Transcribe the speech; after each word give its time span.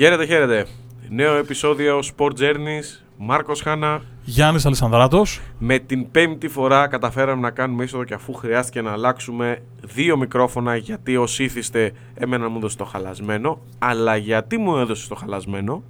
Χαίρετε, 0.00 0.26
χαίρετε. 0.26 0.66
Νέο 1.08 1.34
επεισόδιο 1.34 1.98
Sport 1.98 2.30
Journeys. 2.30 3.04
Μάρκος 3.16 3.60
Χάνα. 3.60 4.02
Γιάννης 4.24 4.66
Αλισανδράτος. 4.66 5.40
Με 5.58 5.78
την 5.78 6.10
πέμπτη 6.10 6.48
φορά 6.48 6.86
καταφέραμε 6.86 7.40
να 7.40 7.50
κάνουμε 7.50 7.84
είσοδο 7.84 8.04
και 8.04 8.14
αφού 8.14 8.34
χρειάστηκε 8.34 8.80
να 8.80 8.92
αλλάξουμε 8.92 9.62
δύο 9.82 10.16
μικρόφωνα 10.16 10.76
γιατί 10.76 11.16
ως 11.16 11.38
ήθιστε 11.38 11.92
εμένα 12.14 12.48
μου 12.48 12.56
έδωσε 12.56 12.76
το 12.76 12.84
χαλασμένο. 12.84 13.60
Αλλά 13.78 14.16
γιατί 14.16 14.58
μου 14.58 14.76
έδωσε 14.76 15.08
το 15.08 15.14
χαλασμένο; 15.14 15.82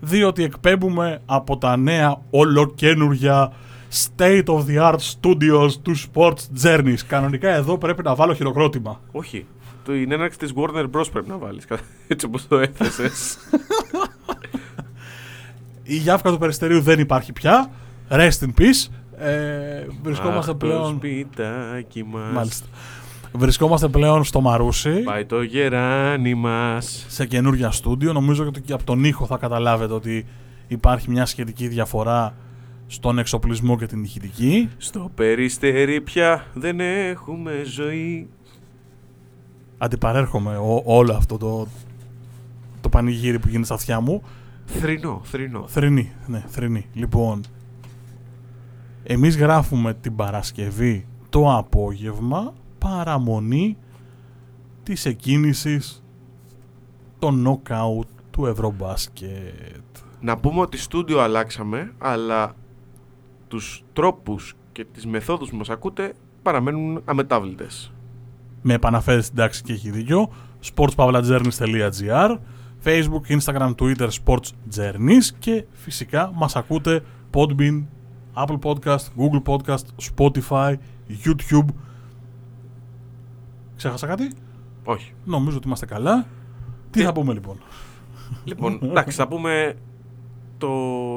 Διότι 0.00 0.42
εκπέμπουμε 0.42 1.22
από 1.26 1.58
τα 1.58 1.76
νέα 1.76 2.22
ολοκένουργια 2.30 3.52
state 3.92 4.44
of 4.44 4.64
the 4.68 4.92
art 4.92 4.98
studios 4.98 5.70
του 5.82 5.94
Sports 5.96 6.64
Journeys. 6.64 6.98
Κανονικά 7.06 7.50
εδώ 7.50 7.78
πρέπει 7.78 8.02
να 8.02 8.14
βάλω 8.14 8.34
χειροκρότημα. 8.34 9.00
Όχι. 9.12 9.46
Το 9.86 9.94
είναι 9.94 10.14
έναρξη 10.14 10.38
της 10.38 10.52
Warner 10.56 10.90
Bros. 10.90 11.10
πρέπει 11.12 11.28
να 11.28 11.36
βάλεις. 11.36 11.64
Έτσι 12.08 12.26
όπως 12.26 12.48
το 12.48 12.58
έθεσες. 12.58 13.38
Η 15.82 15.96
Γιάφκα 15.96 16.30
του 16.30 16.38
Περιστερίου 16.38 16.80
δεν 16.80 16.98
υπάρχει 16.98 17.32
πια. 17.32 17.70
Rest 18.10 18.38
in 18.40 18.60
peace. 18.60 18.92
Ε, 19.18 19.86
βρισκόμαστε 20.02 20.50
Αχ, 20.50 20.56
πλέον. 20.56 20.82
Το 20.82 21.06
σπιτάκι 21.06 22.04
μας. 22.04 22.32
Μάλιστα. 22.32 22.66
Βρισκόμαστε 23.32 23.88
πλέον 23.88 24.24
στο 24.24 24.40
Μαρούσι. 24.40 25.02
Πάει 25.02 25.24
το 25.24 25.42
γεράνι 25.42 26.34
μας. 26.34 27.06
σε 27.08 27.26
καινούργια 27.26 27.70
στούντιο. 27.70 28.12
Νομίζω 28.12 28.46
ότι 28.46 28.60
και 28.60 28.72
από 28.72 28.84
τον 28.84 29.04
ήχο 29.04 29.26
θα 29.26 29.36
καταλάβετε 29.36 29.92
ότι 29.92 30.26
υπάρχει 30.68 31.10
μια 31.10 31.26
σχετική 31.26 31.68
διαφορά 31.68 32.34
στον 32.86 33.18
εξοπλισμό 33.18 33.78
και 33.78 33.86
την 33.86 34.02
ηχητική. 34.02 34.68
Στο 34.76 35.10
περιστέρι 35.14 36.00
πια 36.00 36.46
δεν 36.54 36.80
έχουμε 36.80 37.62
ζωή. 37.64 38.28
Αντιπαρέρχομαι 39.78 40.56
ό- 40.56 40.82
όλο 40.84 41.12
αυτό 41.14 41.36
το, 41.36 41.66
το 42.80 42.88
πανηγύρι 42.88 43.38
που 43.38 43.46
γίνεται 43.48 43.64
στα 43.64 43.74
αυτιά 43.74 44.00
μου. 44.00 44.22
Θρηνό, 44.66 45.20
θρηνό. 45.24 45.64
Θρηνή, 45.66 46.12
ναι, 46.26 46.44
θρηνή. 46.48 46.86
Λοιπόν, 46.92 47.40
εμείς 49.02 49.36
γράφουμε 49.36 49.94
την 49.94 50.16
Παρασκευή 50.16 51.06
το 51.28 51.56
απόγευμα 51.56 52.54
παραμονή 52.78 53.76
της 54.82 55.04
εκκίνησης 55.06 56.04
των 57.18 57.38
νοκάουτ 57.40 58.08
του 58.30 58.46
Ευρωμπάσκετ. 58.46 59.82
Να 60.20 60.36
πούμε 60.38 60.60
ότι 60.60 60.76
στούντιο 60.78 61.20
αλλάξαμε, 61.20 61.92
αλλά 61.98 62.54
τους 63.48 63.84
τρόπους 63.92 64.54
και 64.72 64.84
τις 64.84 65.06
μεθόδους 65.06 65.50
που 65.50 65.56
μας 65.56 65.70
ακούτε 65.70 66.12
παραμένουν 66.42 67.02
αμετάβλητες. 67.04 67.92
Με 68.66 68.74
επαναφέρει 68.74 69.22
στην 69.22 69.36
τάξη 69.36 69.62
και 69.62 69.72
έχει 69.72 69.90
δίκιο. 69.90 70.28
sportspavlajourneys.gr 70.74 72.36
Facebook, 72.84 73.38
Instagram, 73.38 73.74
Twitter, 73.74 74.08
Sports 74.24 74.50
Journeys 74.76 75.34
και 75.38 75.64
φυσικά 75.72 76.30
μας 76.34 76.56
ακούτε 76.56 77.02
Podbean, 77.34 77.84
Apple 78.34 78.58
Podcast, 78.62 78.96
Google 79.18 79.42
Podcast, 79.46 79.84
Spotify, 80.16 80.74
YouTube. 81.24 81.66
Ξέχασα 83.76 84.06
κάτι; 84.06 84.32
Όχι. 84.84 85.12
Νομίζω 85.24 85.56
ότι 85.56 85.66
είμαστε 85.66 85.86
καλά. 85.86 86.26
Τι 86.90 86.98
Τι- 86.98 87.04
θα 87.04 87.12
πούμε 87.12 87.32
λοιπόν; 87.32 87.56
Λοιπόν, 88.44 88.78
εντάξει, 88.82 89.16
θα 89.16 89.28
πούμε 89.28 89.74
το 90.58 90.68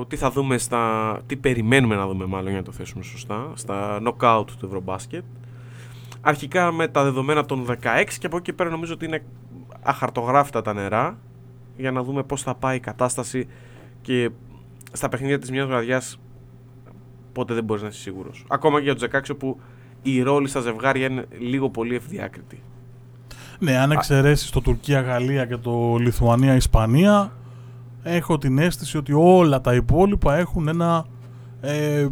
τι 0.05 0.15
θα 0.15 0.31
δούμε 0.31 0.57
στα... 0.57 1.17
τι 1.25 1.35
περιμένουμε 1.35 1.95
να 1.95 2.07
δούμε 2.07 2.25
μάλλον 2.25 2.47
για 2.49 2.57
να 2.57 2.63
το 2.63 2.71
θέσουμε 2.71 3.03
σωστά, 3.03 3.51
στα 3.53 4.01
knockout 4.05 4.45
του 4.59 4.65
Ευρωμπάσκετ. 4.65 5.23
Αρχικά 6.21 6.71
με 6.71 6.87
τα 6.87 7.03
δεδομένα 7.03 7.45
των 7.45 7.65
16 7.69 7.75
και 8.19 8.25
από 8.25 8.35
εκεί 8.35 8.45
και 8.45 8.53
πέρα 8.53 8.69
νομίζω 8.69 8.93
ότι 8.93 9.05
είναι 9.05 9.23
αχαρτογράφητα 9.81 10.61
τα 10.61 10.73
νερά 10.73 11.17
για 11.77 11.91
να 11.91 12.03
δούμε 12.03 12.23
πώς 12.23 12.41
θα 12.41 12.55
πάει 12.55 12.75
η 12.75 12.79
κατάσταση 12.79 13.47
και 14.01 14.29
στα 14.91 15.09
παιχνίδια 15.09 15.39
της 15.39 15.51
μιας 15.51 15.67
βραδιάς 15.67 16.19
πότε 17.33 17.53
δεν 17.53 17.63
μπορείς 17.63 17.81
να 17.81 17.87
είσαι 17.87 17.99
σίγουρος. 17.99 18.45
Ακόμα 18.47 18.77
και 18.77 18.83
για 18.83 18.95
τους 18.95 19.07
16 19.11 19.19
όπου 19.31 19.59
οι 20.01 20.21
ρόλοι 20.21 20.47
στα 20.47 20.59
ζευγάρια 20.59 21.05
είναι 21.05 21.25
λίγο 21.39 21.69
πολύ 21.69 21.95
ευδιάκριτοι. 21.95 22.63
Ναι, 23.59 23.77
αν 23.77 23.91
εξαιρέσεις 23.91 24.49
το 24.49 24.61
Τουρκία-Γαλλία 24.61 25.45
και 25.45 25.57
το 25.57 25.95
Λιθουανία-Ισπανία, 25.99 27.31
έχω 28.03 28.37
την 28.37 28.57
αίσθηση 28.57 28.97
ότι 28.97 29.13
όλα 29.13 29.61
τα 29.61 29.73
υπόλοιπα 29.73 30.35
έχουν 30.35 30.67
ένα 30.67 31.05
ε, 31.61 32.07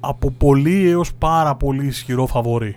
από 0.00 0.30
πολύ 0.30 0.88
έως 0.88 1.14
πάρα 1.14 1.54
πολύ 1.54 1.86
ισχυρό 1.86 2.26
φαβορή. 2.26 2.76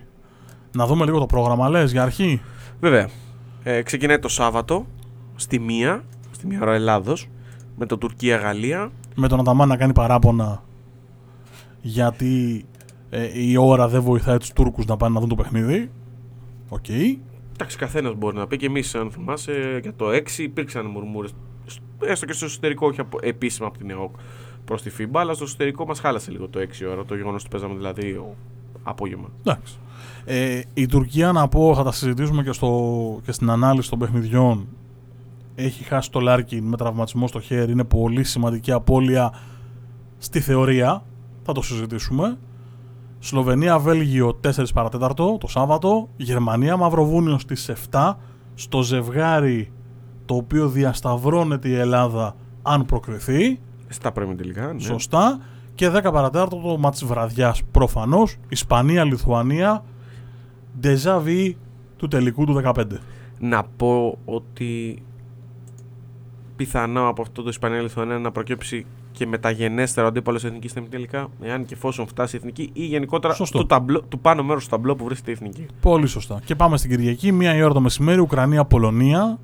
Να 0.76 0.86
δούμε 0.86 1.06
λίγο 1.06 1.20
το 1.20 1.26
πρόγραμμα, 1.26 1.70
λες, 1.70 1.92
για 1.92 2.04
αρχή. 2.04 2.42
Βέβαια. 2.80 3.10
Ε, 3.64 3.82
ξεκινάει 3.82 4.20
το 4.20 4.28
Σάββατο 4.28 4.86
στη 5.36 5.60
μία, 5.60 6.04
στη 6.32 6.48
μία 6.48 6.62
ώρα 6.62 6.74
Ελλάδος, 6.74 7.30
με 7.78 7.86
το 7.86 7.98
Τουρκία-Γαλλία. 7.98 8.92
Με 9.16 9.28
τον 9.28 9.40
Αταμάν 9.40 9.68
να 9.68 9.78
κάνει 9.78 9.94
παράπονα 9.94 10.64
γιατί 11.84 12.66
ε, 13.10 13.42
η 13.42 13.58
ώρα 13.58 13.88
δεν 13.88 14.02
βοηθάει 14.02 14.38
τους 14.38 14.54
Τούρκους 14.54 14.86
να 14.86 14.98
πάνε 14.98 15.14
να 15.14 15.20
δουν 15.20 15.30
το 15.30 15.36
παιχνίδι. 15.36 15.92
Οκ. 16.70 16.90
Εντάξει, 17.54 17.78
καθένας 17.78 18.14
μπορεί 18.16 18.38
να 18.38 18.48
πει 18.48 18.58
και 18.58 18.66
εμείς, 18.66 18.96
αν 18.96 19.12
θυμάσαι, 19.12 19.80
για 19.82 19.94
το 19.94 20.10
6 20.10 20.38
υπήρξαν 20.38 20.86
μουρμούρες. 20.86 21.34
Έστω 22.04 22.26
και 22.26 22.34
στο 22.34 22.46
εσωτερικό, 22.46 22.88
όχι 22.88 23.00
από, 23.00 23.18
επίσημα 23.22 23.68
από 23.68 23.78
την 23.78 23.90
ΕΟΚ 23.90 24.16
προς 24.66 24.82
τη 24.82 24.92
FIBA, 25.00 25.20
αλλά 25.20 25.34
στο 25.34 25.44
εσωτερικό 25.44 25.86
μας 25.86 26.00
χάλασε 26.00 26.32
λίγο 26.32 26.48
το 26.48 26.60
6 26.60 26.64
ώρα. 26.92 27.06
Το 27.06 27.16
γεγονός 27.16 27.42
ότι 27.42 27.52
παίζαμε 27.52 27.76
δηλαδή 27.76 28.36
απόγευμα. 28.84 29.28
Εντάξει. 29.44 29.78
Ε, 30.26 30.62
η 30.74 30.86
Τουρκία, 30.86 31.32
να 31.32 31.48
πω, 31.48 31.76
θα 31.76 31.84
τα 31.84 31.92
συζητήσουμε 31.92 32.44
και, 32.44 32.52
στο, 32.52 33.20
και 33.24 33.32
στην 33.32 33.50
ανάλυση 33.50 33.90
των 33.90 34.00
παιχνιδιών. 34.00 34.68
Έχει 35.56 35.84
χάσει 35.84 36.12
το 36.12 36.20
Λάρκιν 36.20 36.64
με 36.64 36.78
τραυματισμό 36.78 37.28
στο 37.28 37.40
χέρι. 37.40 37.72
Είναι 37.72 37.84
πολύ 37.84 38.24
σημαντική 38.24 38.72
απώλεια 38.72 39.34
στη 40.18 40.40
θεωρία. 40.40 41.04
Θα 41.44 41.54
το 41.54 41.62
συζητήσουμε. 41.62 42.38
Σλοβενία-Βέλγιο 43.20 44.40
4 44.44 44.64
παρατέταρτο 44.74 45.38
το 45.40 45.48
Σάββατο. 45.48 46.10
Γερμανία-Μαυροβούνιο 46.16 47.40
στις 47.40 47.72
7. 47.92 48.14
Στο 48.56 48.82
ζευγάρι 48.82 49.72
το 50.26 50.36
οποίο 50.36 50.70
διασταυρώνεται 50.70 51.70
η 51.70 51.76
Ελλάδα 51.76 52.36
αν 52.62 52.86
προκριθεί. 52.86 53.60
Στα 53.88 54.12
πρέπει 54.12 54.36
τελικά. 54.36 54.74
Ναι. 54.74 54.80
Σωστά. 54.80 55.40
Και 55.76 55.90
10 55.90 55.92
παρατέταρτο 56.12 56.58
το 56.58 56.78
μάτς 56.78 57.00
της 57.00 57.08
βραδιάς 57.08 57.64
προφανώς. 57.72 58.36
Ισπανία-Λιθουανία. 58.50 59.84
Ντεζαβί 60.80 61.58
του 61.98 62.08
τελικού 62.08 62.46
του 62.46 62.54
15. 62.54 62.84
Να 63.40 63.64
πω 63.64 64.18
ότι 64.26 65.04
πιθανό 66.56 67.08
από 67.08 67.22
αυτό 67.22 67.42
το 67.42 67.50
Ισπανία-Λιθουανία 67.50 68.20
να 68.20 68.32
προκύψει 68.32 68.86
και 69.12 69.28
μεταγενέστερο 69.28 70.08
αντίπαλος 70.08 70.44
εθνικής 70.44 70.72
στην 70.72 70.90
τελικά, 70.90 71.28
εάν 71.42 71.66
και 71.66 71.74
εφόσον 71.74 72.08
φτάσει 72.08 72.36
η 72.36 72.40
εθνική 72.40 72.70
ή 72.74 72.86
γενικότερα 72.86 73.34
Σωστό. 73.34 73.60
του, 73.60 73.66
ταμπλό, 73.66 74.02
του 74.02 74.20
πάνω 74.20 74.44
μέρους 74.44 74.64
του 74.64 74.70
ταμπλό 74.70 74.96
που 74.96 75.06
βρίσκεται 75.06 75.32
η 75.32 75.34
εθνική. 75.34 75.66
Πολύ 75.82 76.08
σωστά. 76.08 76.42
Και 76.46 76.56
πάμε 76.56 76.78
στην 76.78 76.90
Κυριακή, 76.90 77.32
μία 77.32 77.56
η 77.56 77.62
ώρα 77.62 77.74
το 77.74 77.82
μεσημέρι, 77.82 78.20
Ουκρανία-Πολωνία. 78.20 79.40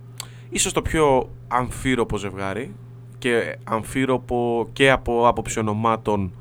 Ίσως 0.50 0.74
το 0.74 0.82
πιο 0.82 1.30
αμφίροπο 1.48 2.18
ζευγάρι 2.18 2.76
και 3.20 3.58
αμφίροπο 3.64 4.68
και 4.74 4.92
από 4.92 5.28
άποψη 5.28 5.60
ονομάτων 5.60 6.32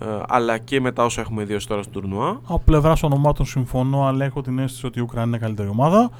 ε, 0.00 0.06
αλλά 0.28 0.58
και 0.58 0.80
μετά 0.80 1.04
όσα 1.04 1.20
έχουμε 1.20 1.44
δει 1.44 1.54
ως 1.54 1.66
τώρα 1.66 1.82
στο 1.82 1.92
τουρνουά. 1.92 2.40
Από 2.44 2.62
πλευράς 2.64 3.02
ονομάτων 3.02 3.46
συμφωνώ, 3.46 4.06
αλλά 4.06 4.24
έχω 4.24 4.40
την 4.42 4.58
αίσθηση 4.58 4.86
ότι 4.86 4.98
η 4.98 5.02
Ουκρανία 5.02 5.26
είναι 5.28 5.38
καλύτερη 5.38 5.68
ομάδα. 5.68 6.10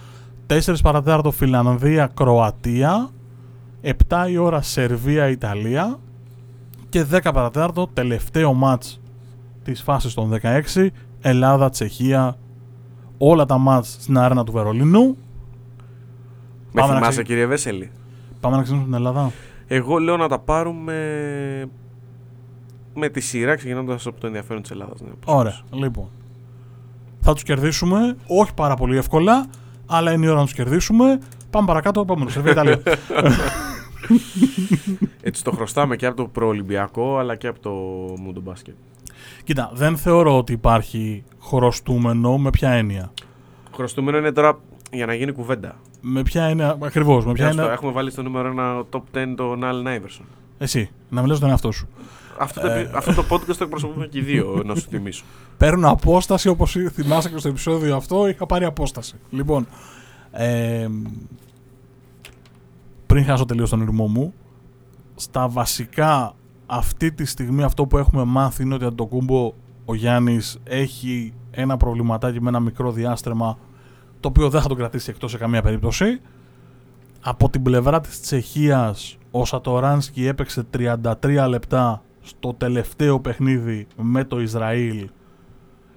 4 0.47 0.75
παρατέταρτο 0.83 1.31
Φιλανδία-Κροατία. 1.31 3.09
7 3.83 4.27
η 4.31 4.37
ώρα 4.37 4.63
Σερβία-Ιταλία. 4.63 5.99
Και 6.89 7.07
10 7.13 7.19
παρατέταρτο 7.23 7.87
τελευταίο 7.93 8.53
μάτς 8.55 9.01
της 9.65 9.83
φάσης 9.83 10.15
των 10.15 10.31
16 10.75 10.91
Ελλάδα-Τσεχία. 11.21 12.37
Όλα 13.19 13.47
τα 13.47 13.59
μάτς 13.59 13.97
στην 14.01 14.19
αρένα 14.19 14.45
του 14.45 14.53
Βερολίνου. 14.53 15.17
Με 16.73 16.81
Πάμε 16.81 16.93
να 16.93 16.99
θυμάσαι 16.99 17.11
ξε- 17.13 17.27
κύριε 17.27 17.47
Βέσελη; 17.47 17.91
Πάμε 18.41 18.57
να 18.57 18.63
ξεκινήσουμε 18.63 18.97
την 18.97 19.07
Ελλάδα. 19.07 19.31
Εγώ 19.75 19.99
λέω 19.99 20.17
να 20.17 20.29
τα 20.29 20.39
πάρουμε 20.39 20.95
με 22.95 23.09
τη 23.09 23.21
σειρά 23.21 23.55
ξεκινώντας 23.55 24.07
από 24.07 24.21
το 24.21 24.27
ενδιαφέρον 24.27 24.63
της 24.63 24.71
Ελλάδας. 24.71 25.01
Ναι, 25.01 25.09
όπως 25.15 25.35
Ωραία, 25.35 25.61
είπες. 25.67 25.81
λοιπόν. 25.81 26.09
Θα 27.21 27.33
τους 27.33 27.43
κερδίσουμε, 27.43 28.17
όχι 28.27 28.55
πάρα 28.55 28.75
πολύ 28.75 28.97
εύκολα, 28.97 29.47
αλλά 29.87 30.13
είναι 30.13 30.27
η 30.27 30.29
ώρα 30.29 30.39
να 30.39 30.45
τους 30.45 30.53
κερδίσουμε. 30.55 31.19
Πάμε 31.51 31.67
παρακάτω, 31.67 32.01
επόμενο. 32.01 32.31
Σερβία 32.31 32.53
Ιταλία. 32.53 32.83
Έτσι 35.23 35.45
το 35.45 35.51
χρωστάμε 35.51 35.97
και 35.97 36.07
από 36.07 36.17
το 36.17 36.27
προολυμπιακό 36.29 37.19
αλλά 37.19 37.37
και 37.37 37.47
από 37.47 37.61
το 37.61 37.73
Mundo 38.27 38.53
Basket. 38.53 38.75
Κοίτα, 39.45 39.71
δεν 39.75 39.97
θεωρώ 39.97 40.39
ότι 40.39 40.53
υπάρχει 40.53 41.25
χρωστούμενο 41.43 42.39
με 42.39 42.51
ποια 42.51 42.71
έννοια. 42.71 43.13
Χρωστούμενο 43.75 44.19
είναι 44.19 44.33
τώρα 44.33 44.59
για 44.93 45.07
να 45.07 45.15
γίνει 45.15 45.33
κουβέντα. 45.33 45.77
Με 46.07 46.23
ποια 46.23 46.45
έννοια, 46.45 46.77
ακριβώς. 46.83 47.27
Με 47.27 47.33
ποια 47.33 47.47
Άστο, 47.49 47.61
έννοια. 47.61 47.75
Έχουμε 47.75 47.93
βάλει 47.93 48.11
στο 48.11 48.23
νούμερο 48.23 48.49
ένα 48.49 48.83
top 48.91 49.01
10 49.15 49.35
τον 49.37 49.61
Allen 49.65 49.87
Iverson. 49.87 50.25
Εσύ, 50.59 50.91
να 51.11 51.23
μιλάς 51.23 51.39
τον 51.39 51.49
εαυτό 51.49 51.71
σου. 51.73 51.89
Αυτό, 52.39 52.61
το, 52.61 52.67
Ε. 52.67 52.81
επει- 52.81 52.95
αυτό 52.97 53.15
το 53.15 53.25
podcast 53.31 53.57
το 53.57 53.65
εκπροσωπούμε 53.65 54.07
και 54.07 54.19
οι 54.19 54.23
δύο, 54.23 54.63
να 54.67 54.75
σου 54.75 54.87
θυμίσω. 54.89 55.25
Παίρνω 55.59 55.89
απόσταση 55.91 56.49
όπως 56.49 56.77
θυμάσαι 56.93 57.31
και 57.31 57.39
στο 57.39 57.49
επεισόδιο 57.49 57.97
αυτό. 57.97 58.29
Είχα 58.29 58.47
πάρει 58.47 58.65
απόσταση. 58.65 59.15
Λοιπόν, 59.31 59.67
ε, 60.31 60.87
πριν 63.07 63.25
χάσω 63.25 63.45
τελείως 63.45 63.71
τον 63.71 63.81
ήρμό 63.81 64.07
μου, 64.07 64.35
στα 65.15 65.49
βασικά 65.49 66.35
αυτή 66.67 67.13
τη 67.13 67.25
στιγμή 67.25 67.63
αυτό 67.63 67.87
που 67.87 67.99
έχουμε 67.99 68.25
μάθει 68.25 68.63
είναι 68.63 68.75
ότι 68.75 68.93
το 68.95 69.07
κούμπο 69.07 69.53
ο 69.85 69.95
Γιάννης 69.95 70.59
έχει 70.65 71.33
ένα 71.51 71.77
προβληματάκι 71.77 72.41
με 72.41 72.49
ένα 72.49 72.61
μικρό 72.61 72.93
διάστρεμα 72.93 73.59
το 74.25 74.31
οποίο 74.31 74.49
δεν 74.51 74.61
θα 74.61 74.69
τον 74.69 74.77
κρατήσει 74.77 75.11
εκτός 75.11 75.31
σε 75.31 75.39
καμία 75.39 75.63
περίπτωση. 75.63 76.21
Από 77.21 77.51
την 77.51 77.63
πλευρά 77.63 78.01
της 78.01 78.21
Τσεχίας 78.21 79.19
ο 79.31 79.45
Σατοράνσκι 79.45 80.27
έπαιξε 80.27 80.67
33 80.77 81.47
λεπτά 81.49 82.03
στο 82.21 82.55
τελευταίο 82.55 83.21
παιχνίδι 83.21 83.87
με 83.97 84.25
το 84.25 84.41
Ισραήλ 84.41 85.09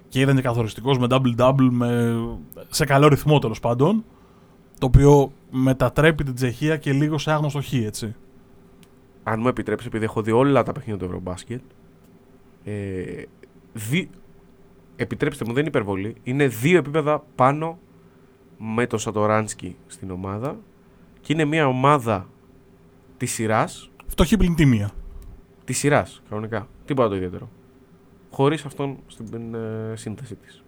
και 0.08 0.20
ήταν 0.20 0.36
και 0.36 0.42
καθοριστικός 0.42 0.98
με 0.98 1.06
double-double 1.10 1.68
με... 1.70 2.16
σε 2.68 2.84
καλό 2.84 3.08
ρυθμό 3.08 3.38
τέλος 3.38 3.60
πάντων 3.60 4.04
το 4.78 4.86
οποίο 4.86 5.32
μετατρέπει 5.50 6.24
την 6.24 6.34
Τσεχία 6.34 6.76
και 6.76 6.92
λίγο 6.92 7.18
σε 7.18 7.32
άγνωστο 7.32 7.62
χ, 7.62 7.72
έτσι. 7.72 8.14
Αν 9.22 9.40
μου 9.40 9.48
επιτρέψεις, 9.48 9.86
επειδή 9.86 10.04
έχω 10.04 10.22
δει 10.22 10.30
όλα 10.30 10.62
τα 10.62 10.72
παιχνίδια 10.72 10.98
του 10.98 11.04
Ευρωμπάσκετ, 11.04 11.62
ε, 12.64 13.22
δι... 13.72 14.10
επιτρέψτε 14.96 15.44
μου, 15.44 15.52
δεν 15.52 15.60
είναι 15.60 15.68
υπερβολή, 15.68 16.16
είναι 16.22 16.46
δύο 16.46 16.78
επίπεδα 16.78 17.24
πάνω 17.34 17.78
με 18.58 18.86
το 18.86 18.98
Σατοράνσκι 18.98 19.76
στην 19.86 20.10
ομάδα 20.10 20.58
και 21.20 21.32
είναι 21.32 21.44
μια 21.44 21.66
ομάδα 21.66 22.28
της 23.16 23.32
σειράς. 23.32 23.90
Φτωχή 24.06 24.36
πλην 24.36 24.54
τίμια. 24.54 24.90
Της 25.64 25.78
σειράς, 25.78 26.22
κανονικά. 26.28 26.68
Τίποτα 26.84 27.08
το 27.08 27.14
ιδιαίτερο. 27.14 27.48
Χωρίς 28.30 28.64
αυτόν 28.64 28.98
στην 29.06 29.54
ε, 29.54 29.92
σύνθεση 29.96 30.34
της. 30.34 30.62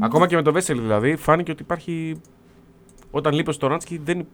Ακόμα 0.00 0.26
και 0.26 0.36
με 0.36 0.42
το 0.42 0.52
Βέσελ 0.52 0.80
δηλαδή, 0.80 1.16
φάνηκε 1.16 1.50
ότι 1.50 1.62
υπάρχει. 1.62 2.20
Όταν 3.10 3.34
λείπει 3.34 3.52
στο 3.52 3.66
Ράνσκι 3.66 3.98
δεν, 3.98 4.26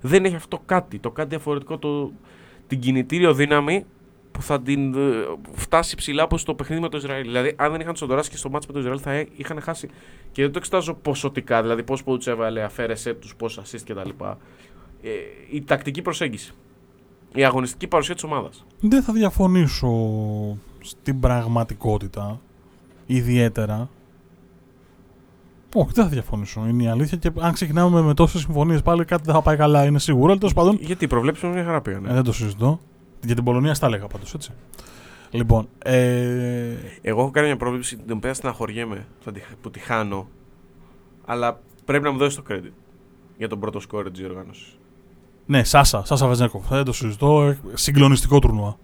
δεν 0.00 0.24
έχει 0.24 0.34
αυτό 0.34 0.62
κάτι. 0.66 0.98
Το 0.98 1.10
κάτι 1.10 1.28
διαφορετικό, 1.28 1.78
το, 1.78 2.12
την 2.66 2.80
κινητήριο 2.80 3.34
δύναμη 3.34 3.84
που 4.38 4.44
θα 4.44 4.60
την 4.60 4.94
ε, 4.94 5.24
φτάσει 5.52 5.96
ψηλά 5.96 6.22
όπω 6.22 6.42
το 6.44 6.54
παιχνίδι 6.54 6.82
με 6.82 6.88
το 6.88 6.96
Ισραήλ. 6.96 7.22
Δηλαδή, 7.22 7.54
αν 7.56 7.70
δεν 7.70 7.80
είχαν 7.80 7.94
τον 7.98 8.08
Ράνσκι 8.08 8.36
στο 8.36 8.50
μάτσο 8.50 8.68
με 8.68 8.74
το 8.74 8.80
Ισραήλ, 8.80 9.00
θα 9.02 9.32
είχαν 9.36 9.60
χάσει. 9.60 9.88
Και 10.32 10.42
δεν 10.42 10.52
το 10.52 10.58
εξετάζω 10.58 10.94
ποσοτικά, 10.94 11.62
δηλαδή 11.62 11.82
πώς 11.82 12.02
του 12.02 12.30
έβαλε, 12.30 12.62
αφαίρεσέ 12.62 13.14
τους, 13.14 13.34
πώς 13.36 13.60
assist 13.60 13.80
κτλ. 13.84 14.24
Ε, 15.02 15.10
η 15.50 15.62
τακτική 15.62 16.02
προσέγγιση. 16.02 16.52
Η 17.34 17.44
αγωνιστική 17.44 17.86
παρουσία 17.86 18.14
της 18.14 18.24
ομάδας. 18.24 18.64
Δεν 18.80 19.02
θα 19.02 19.12
διαφωνήσω 19.12 19.90
στην 20.80 21.20
πραγματικότητα 21.20 22.40
ιδιαίτερα. 23.06 23.88
Όχι, 25.74 25.90
δεν 25.94 26.04
θα 26.04 26.10
διαφωνήσω. 26.10 26.66
Είναι 26.68 26.82
η 26.82 26.88
αλήθεια. 26.88 27.18
Και 27.18 27.30
αν 27.38 27.52
ξεκινάμε 27.52 28.00
με 28.00 28.14
τόσες 28.14 28.40
συμφωνίες 28.40 28.82
πάλι 28.82 29.04
κάτι 29.04 29.22
δεν 29.24 29.34
θα 29.34 29.42
πάει 29.42 29.56
καλά, 29.56 29.84
είναι 29.84 29.98
σίγουρο. 29.98 30.26
Αλλά 30.30 30.38
τέλος 30.38 30.54
πάντων. 30.54 30.78
Γιατί 30.80 31.06
προβλέψουμε 31.06 31.52
μια 31.52 31.64
χαρά 31.64 31.80
πήγανε. 31.80 32.10
Ε, 32.10 32.14
δεν 32.14 32.22
το 32.22 32.32
συζητώ. 32.32 32.80
Για 33.24 33.34
την 33.34 33.44
Πολωνία 33.44 33.74
στα 33.74 33.86
έλεγα 33.86 34.06
πάντως, 34.06 34.34
έτσι. 34.34 34.50
Λοιπόν. 35.30 35.68
Ε... 35.78 36.74
Εγώ 37.00 37.20
έχω 37.20 37.30
κάνει 37.30 37.46
μια 37.46 37.56
πρόβλεψη 37.56 37.96
την 37.96 38.16
οποία 38.16 38.34
στεναχωριέμαι 38.34 39.06
που 39.60 39.70
τη 39.70 39.78
χάνω. 39.78 40.28
Αλλά 41.24 41.60
πρέπει 41.84 42.04
να 42.04 42.10
μου 42.10 42.18
δώσεις 42.18 42.34
το 42.36 42.42
credit 42.50 42.72
για 43.38 43.48
τον 43.48 43.60
πρώτο 43.60 43.80
σκόρ 43.80 44.10
της 44.10 44.20
διοργάνωσης. 44.20 44.78
Ναι, 45.46 45.64
Σάσα, 45.64 46.04
Σάσα 46.04 46.26
Βεζένκοφ. 46.26 46.68
Δεν 46.68 46.84
το 46.84 46.92
συζητώ. 46.92 47.56
Συγκλονιστικό 47.74 48.38
τουρνουά. 48.38 48.76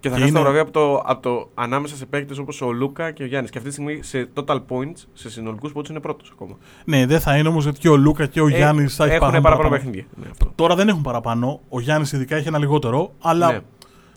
Και 0.00 0.08
θα 0.08 0.14
χάσει 0.14 0.28
είναι... 0.28 0.36
τα 0.36 0.42
βραβεία 0.42 0.60
από 0.60 0.70
το, 0.70 1.02
από 1.04 1.22
το 1.22 1.50
ανάμεσα 1.54 1.96
σε 1.96 2.06
παίκτες 2.06 2.38
όπως 2.38 2.60
ο 2.60 2.72
Λούκα 2.72 3.10
και 3.10 3.22
ο 3.22 3.26
Γιάννης. 3.26 3.50
Και 3.50 3.58
αυτή 3.58 3.70
τη 3.70 3.76
στιγμή 3.76 4.02
σε 4.02 4.28
total 4.34 4.56
points, 4.68 5.04
σε 5.12 5.30
συνολικούς 5.30 5.72
πόντους 5.72 5.90
είναι 5.90 6.00
πρώτος 6.00 6.30
ακόμα. 6.32 6.56
Ναι, 6.84 7.06
δεν 7.06 7.20
θα 7.20 7.36
είναι 7.36 7.48
όμως 7.48 7.64
γιατί 7.64 7.78
και 7.78 7.88
ο 7.88 7.96
Λούκα 7.96 8.26
και 8.26 8.40
ο 8.40 8.46
ε, 8.46 8.56
Γιάννης 8.56 8.94
θα 8.94 9.04
έχουν 9.04 9.18
παραπάνω, 9.18 9.42
παραπάνω 9.42 9.68
παιχνίδια. 9.68 10.04
Ναι, 10.14 10.26
Τώρα 10.54 10.74
δεν 10.74 10.88
έχουν 10.88 11.02
παραπάνω. 11.02 11.60
Ο 11.68 11.80
Γιάννης 11.80 12.12
ειδικά 12.12 12.36
έχει 12.36 12.48
ένα 12.48 12.58
λιγότερο. 12.58 13.12
Αλλά 13.20 13.52
ναι. 13.52 13.60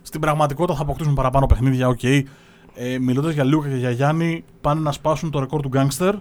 στην 0.02 0.22
πραγματικότητα 0.22 0.78
θα 0.78 0.84
αποκτήσουν 0.84 1.14
παραπάνω 1.14 1.46
παιχνίδια. 1.46 1.88
OK. 1.88 2.00
Okay. 2.02 2.22
Ε, 2.76 3.00
Μιλώντας 3.00 3.34
για 3.34 3.44
Λούκα 3.44 3.70
και 3.70 3.76
για 3.76 3.92
Γιάννη, 3.92 4.44
πάνε 4.62 4.82
να 4.82 4.92
σπάσουν 4.92 5.32
το 5.32 5.40
ρεκόρ 5.40 5.62
του 5.62 5.68
γκάγκστερ. 5.68 6.16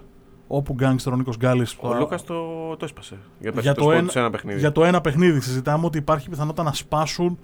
Όπου 0.51 0.73
γκάγκστερ 0.73 1.13
ο 1.13 1.15
Νίκος 1.15 1.37
Γκάλης. 1.37 1.77
Ο 1.79 1.93
Λούκας 1.93 2.23
το, 2.23 2.35
το 2.77 2.85
έσπασε. 2.85 3.17
Για, 3.39 3.53
για, 3.61 3.73
το, 3.73 3.91
ένα, 3.91 4.11
ένα 4.13 4.29
παιχνίδι. 4.29 4.59
για 4.59 4.71
το 4.71 4.83
ένα 4.83 5.01
παιχνίδι. 5.01 5.41
Συζητάμε 5.41 5.85
ότι 5.85 5.97
υπάρχει 5.97 6.29
πιθανότητα 6.29 6.63
να 6.63 6.73
σπάσουν 6.73 7.39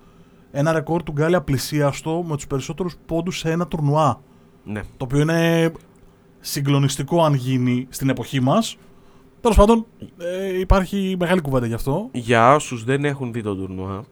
ένα 0.57 0.71
ρεκόρ 0.71 1.03
του 1.03 1.11
Γκάλη 1.11 1.35
απλησίαστο 1.35 2.23
με 2.27 2.35
τους 2.35 2.47
περισσότερους 2.47 2.95
πόντους 3.05 3.37
σε 3.37 3.51
ένα 3.51 3.67
τουρνουά. 3.67 4.21
Ναι. 4.63 4.81
Το 4.81 5.05
οποίο 5.05 5.19
είναι 5.19 5.71
συγκλονιστικό 6.39 7.23
αν 7.23 7.33
γίνει 7.33 7.87
στην 7.89 8.09
εποχή 8.09 8.39
μας. 8.39 8.77
Τέλος 9.41 9.57
πάντων, 9.57 9.85
ε, 10.17 10.59
υπάρχει 10.59 11.15
μεγάλη 11.19 11.41
κουβέντα 11.41 11.65
γι' 11.65 11.73
αυτό. 11.73 12.09
Για 12.11 12.53
όσους 12.53 12.83
δεν 12.83 13.05
έχουν 13.05 13.33
δει 13.33 13.41
το 13.41 13.55
τουρνουά, 13.55 14.03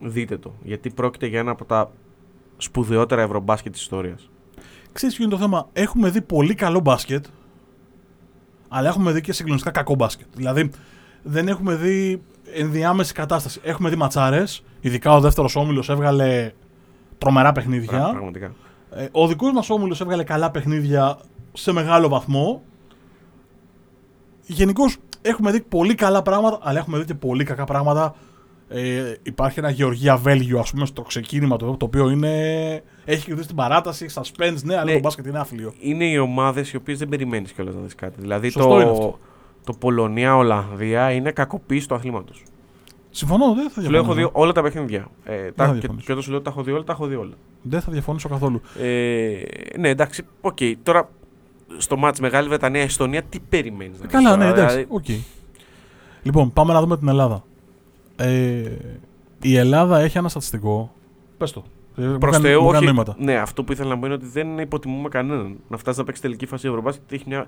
δείτε 0.00 0.38
το. 0.38 0.52
Γιατί 0.62 0.90
πρόκειται 0.90 1.26
για 1.26 1.38
ένα 1.38 1.50
από 1.50 1.64
τα 1.64 1.90
σπουδαιότερα 2.56 3.22
ευρωμπάσκετ 3.22 3.72
τη 3.72 3.78
ιστορίας. 3.78 4.30
Ξέρεις 4.92 5.14
ποιο 5.14 5.24
είναι 5.24 5.34
το 5.34 5.40
θέμα; 5.40 5.68
Έχουμε 5.72 6.10
δει 6.10 6.20
πολύ 6.20 6.54
καλό 6.54 6.80
μπάσκετ, 6.80 7.24
αλλά 8.68 8.88
έχουμε 8.88 9.12
δει 9.12 9.20
και 9.20 9.32
συγκλονιστικά 9.32 9.72
κακό 9.74 9.94
μπάσκετ. 9.94 10.26
Δηλαδή, 10.34 10.70
δεν 11.22 11.48
έχουμε 11.48 11.74
δει 11.74 12.22
ενδιάμεση 12.54 13.12
κατάσταση. 13.12 13.60
Έχουμε 13.62 13.88
δει 13.88 13.96
ματσάρες. 13.96 14.62
Ειδικά 14.84 15.14
ο 15.14 15.20
δεύτερος 15.20 15.56
όμιλος 15.56 15.88
έβγαλε 15.88 16.52
τρομερά 17.18 17.52
παιχνίδια. 17.52 18.10
πραγματικά. 18.12 18.54
Ε, 18.90 19.06
ο 19.12 19.26
δικός 19.26 19.52
μας 19.52 19.70
όμιλος 19.70 20.00
έβγαλε 20.00 20.24
καλά 20.24 20.50
παιχνίδια 20.50 21.18
σε 21.52 21.72
μεγάλο 21.72 22.08
βαθμό. 22.08 22.62
Γενικώς 24.46 24.96
έχουμε 25.22 25.50
δει 25.50 25.60
πολύ 25.60 25.94
καλά 25.94 26.22
πράγματα, 26.22 26.58
αλλά 26.62 26.78
έχουμε 26.78 26.98
δει 26.98 27.04
και 27.04 27.14
πολύ 27.14 27.44
κακά 27.44 27.64
πράγματα. 27.64 28.14
Ε, 28.68 29.14
υπάρχει 29.22 29.58
ένα 29.58 29.70
Γεωργία 29.70 30.16
Βέλγιο, 30.16 30.58
ας 30.58 30.70
πούμε, 30.70 30.86
στο 30.86 31.02
ξεκίνημα 31.02 31.56
το, 31.56 31.76
το 31.76 31.84
οποίο 31.84 32.10
είναι. 32.10 32.32
Έχει 33.04 33.24
κερδίσει 33.24 33.46
την 33.46 33.56
παράταση, 33.56 34.06
suspense, 34.14 34.62
ναι, 34.62 34.74
αλλά 34.74 34.84
ναι, 34.84 34.92
το 34.92 34.98
μπάσκετ 34.98 35.26
είναι 35.26 35.38
άθλιο. 35.38 35.72
Είναι 35.80 36.04
οι 36.04 36.18
ομάδες 36.18 36.72
οι 36.72 36.76
οποίες 36.76 36.98
δεν 36.98 37.08
περιμένεις 37.08 37.52
κιόλας 37.52 37.74
να 37.74 37.80
δεις 37.80 37.94
κάτι. 37.94 38.20
Δηλαδή 38.20 38.52
το, 38.52 39.18
το 39.64 39.72
Πολωνία-Ολλανδία 39.72 41.10
είναι 41.10 41.30
κακοποίηση 41.30 41.88
του 41.88 41.94
αθλήματος. 41.94 42.42
Συμφωνώ, 43.16 43.54
δεν 43.54 43.70
θα 43.70 43.82
διαφωνήσω. 43.82 43.90
Λέω, 43.90 44.00
έχω 44.00 44.14
δει 44.14 44.28
όλα 44.32 44.52
τα 44.52 44.62
παιχνίδια. 44.62 45.06
Ε, 45.24 45.50
τα, 45.50 45.76
και, 45.80 45.88
και 45.88 46.12
όταν 46.12 46.22
σου 46.22 46.30
λέω 46.30 46.40
τα 46.40 46.50
έχω 46.50 46.62
δει 46.62 46.72
όλα, 46.72 46.84
τα 46.84 46.92
έχω 46.92 47.06
δει 47.06 47.14
όλα. 47.14 47.34
Δεν 47.62 47.80
θα 47.80 47.92
διαφωνήσω 47.92 48.28
καθόλου. 48.28 48.60
Ε, 48.80 49.42
ναι, 49.78 49.88
εντάξει, 49.88 50.22
OK. 50.40 50.56
Okay. 50.60 50.74
Τώρα 50.82 51.08
στο 51.76 51.96
ματς 51.96 52.20
Μεγάλη 52.20 52.48
Βρετανία-Εστονία, 52.48 53.22
τι 53.22 53.40
περιμένεις 53.48 54.00
να 54.00 54.06
Καλά, 54.06 54.36
ναι, 54.36 54.46
εντάξει. 54.46 54.76
Δηλαδή... 54.76 55.02
Okay. 55.06 55.18
Λοιπόν, 56.22 56.52
πάμε 56.52 56.72
να 56.72 56.80
δούμε 56.80 56.98
την 56.98 57.08
Ελλάδα. 57.08 57.44
Ε, 58.16 58.62
η 59.42 59.56
Ελλάδα 59.56 59.98
έχει 59.98 60.18
ένα 60.18 60.28
στατιστικό. 60.28 60.92
Πες 61.38 61.52
το. 61.52 61.64
Ε, 61.96 62.16
Προς 62.20 62.38
Θεού, 62.38 62.66
όχι. 62.66 62.92
Ναι, 63.18 63.34
αυτό 63.36 63.64
που 63.64 63.72
ήθελα 63.72 63.88
να 63.88 63.98
πω 63.98 64.06
είναι 64.06 64.14
ότι 64.14 64.26
δεν 64.26 64.58
υποτιμούμε 64.58 65.08
κανέναν. 65.08 65.56
Να 65.68 65.76
φτάσει 65.76 65.98
να 65.98 66.04
παίξει 66.04 66.22
τελική 66.22 66.46
φάση 66.46 66.68
Ευρωμπάσκετ 66.68 67.12
έχει 67.12 67.24
μια 67.26 67.46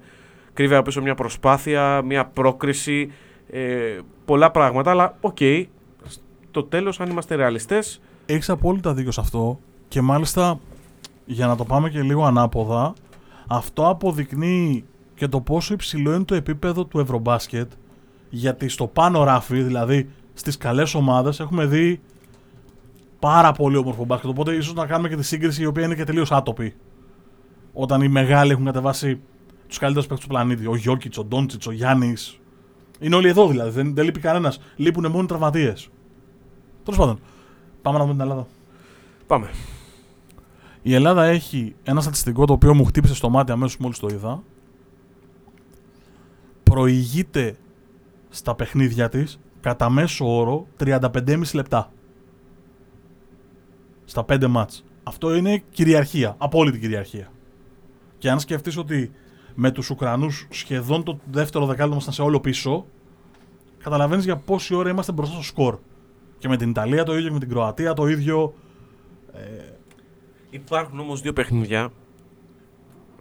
κρύβει 0.52 0.74
από 0.74 0.82
πίσω 0.82 1.02
μια 1.02 1.14
προσπάθεια, 1.14 2.02
μια 2.04 2.26
πρόκριση, 2.26 3.12
ε, 3.50 3.98
πολλά 4.24 4.50
πράγματα. 4.50 4.90
Αλλά 4.90 5.16
OK, 5.20 5.36
okay, 5.40 5.64
στο 6.48 6.64
τέλος, 6.64 7.00
αν 7.00 7.10
είμαστε 7.10 7.34
ρεαλιστές. 7.34 8.00
Έχεις 8.26 8.50
απόλυτα 8.50 8.94
δίκιο 8.94 9.10
σε 9.10 9.20
αυτό. 9.20 9.58
Και 9.88 10.00
μάλιστα, 10.00 10.60
για 11.26 11.46
να 11.46 11.56
το 11.56 11.64
πάμε 11.64 11.90
και 11.90 12.02
λίγο 12.02 12.24
ανάποδα, 12.24 12.94
αυτό 13.46 13.88
αποδεικνύει 13.88 14.84
και 15.14 15.28
το 15.28 15.40
πόσο 15.40 15.74
υψηλό 15.74 16.14
είναι 16.14 16.24
το 16.24 16.34
επίπεδο 16.34 16.84
του 16.84 16.98
Ευρωμπάσκετ. 16.98 17.72
Γιατί 18.30 18.68
στο 18.68 18.86
πάνω 18.86 19.24
ράφι, 19.24 19.62
δηλαδή 19.62 20.08
στις 20.34 20.56
καλές 20.56 20.94
ομάδες, 20.94 21.40
έχουμε 21.40 21.66
δει 21.66 22.00
πάρα 23.18 23.52
πολύ 23.52 23.76
όμορφο 23.76 24.04
μπάσκετ. 24.04 24.30
Οπότε 24.30 24.54
ίσως 24.54 24.74
να 24.74 24.86
κάνουμε 24.86 25.08
και 25.08 25.16
τη 25.16 25.24
σύγκριση 25.24 25.62
η 25.62 25.66
οποία 25.66 25.84
είναι 25.84 25.94
και 25.94 26.04
τελείως 26.04 26.32
άτοπη. 26.32 26.74
Όταν 27.72 28.00
οι 28.00 28.08
μεγάλοι 28.08 28.50
έχουν 28.52 28.64
κατεβάσει 28.64 29.20
τους 29.68 29.78
καλύτερους 29.78 30.06
παίκτες 30.06 30.26
του 30.26 30.32
πλανήτη. 30.32 30.66
Ο 30.66 30.76
Γιώκητς, 30.76 31.18
ο 31.18 31.24
Ντόντσιτς, 31.24 31.66
ο 31.66 31.70
Γιάννης. 31.70 32.40
Είναι 33.00 33.16
όλοι 33.16 33.28
εδώ 33.28 33.48
δηλαδή. 33.48 33.70
Δεν, 33.70 33.94
δεν 33.94 34.04
λείπει 34.04 34.20
κανένας. 34.20 34.60
Λείπουν 34.76 35.10
μόνο 35.10 35.22
οι 35.22 35.26
τραυματίες. 35.26 35.88
Τέλος 36.84 36.98
πάντων. 36.98 37.18
Πάμε 37.82 37.98
να 37.98 38.04
δούμε 38.04 38.16
την 38.16 38.22
Ελλάδα. 38.22 38.46
Πάμε. 39.26 39.50
Η 40.82 40.94
Ελλάδα 40.94 41.24
έχει 41.24 41.74
ένα 41.82 42.00
στατιστικό 42.00 42.44
το 42.44 42.52
οποίο 42.52 42.74
μου 42.74 42.84
χτύπησε 42.84 43.14
στο 43.14 43.28
μάτι 43.28 43.52
αμέσως 43.52 43.76
μόλις 43.76 43.98
το 43.98 44.08
είδα. 44.10 44.42
Προηγείται 46.62 47.56
στα 48.28 48.54
παιχνίδια 48.54 49.08
της 49.08 49.38
κατά 49.60 49.90
μέσο 49.90 50.36
όρο 50.36 50.66
35,5 50.84 51.42
λεπτά. 51.54 51.92
Στα 54.04 54.24
5 54.28 54.46
μάτς. 54.46 54.84
Αυτό 55.02 55.34
είναι 55.34 55.62
κυριαρχία. 55.70 56.34
Απόλυτη 56.38 56.78
κυριαρχία. 56.78 57.32
Και 58.18 58.30
αν 58.30 58.40
σκεφτείς 58.40 58.76
ότι 58.76 59.12
με 59.58 59.70
τους 59.70 59.90
Ουκρανούς 59.90 60.46
σχεδόν 60.50 61.02
το 61.02 61.18
δεύτερο 61.30 61.64
δεκάλεπτο 61.64 61.92
ήμασταν 61.92 62.14
σε 62.14 62.22
όλο 62.22 62.40
πίσω, 62.40 62.86
καταλαβαίνεις 63.82 64.24
για 64.24 64.36
πόση 64.36 64.74
ώρα 64.74 64.90
είμαστε 64.90 65.12
μπροστά 65.12 65.34
στο 65.34 65.44
σκορ. 65.44 65.78
Και 66.38 66.48
με 66.48 66.56
την 66.56 66.70
Ιταλία 66.70 67.04
το 67.04 67.12
ίδιο 67.12 67.26
και 67.26 67.32
με 67.32 67.38
την 67.38 67.48
Κροατία 67.48 67.92
το 67.92 68.06
ίδιο. 68.06 68.54
Ε... 69.32 69.38
Υπάρχουν 70.50 71.00
όμως 71.00 71.20
δύο 71.20 71.32
παιχνίδια 71.32 71.92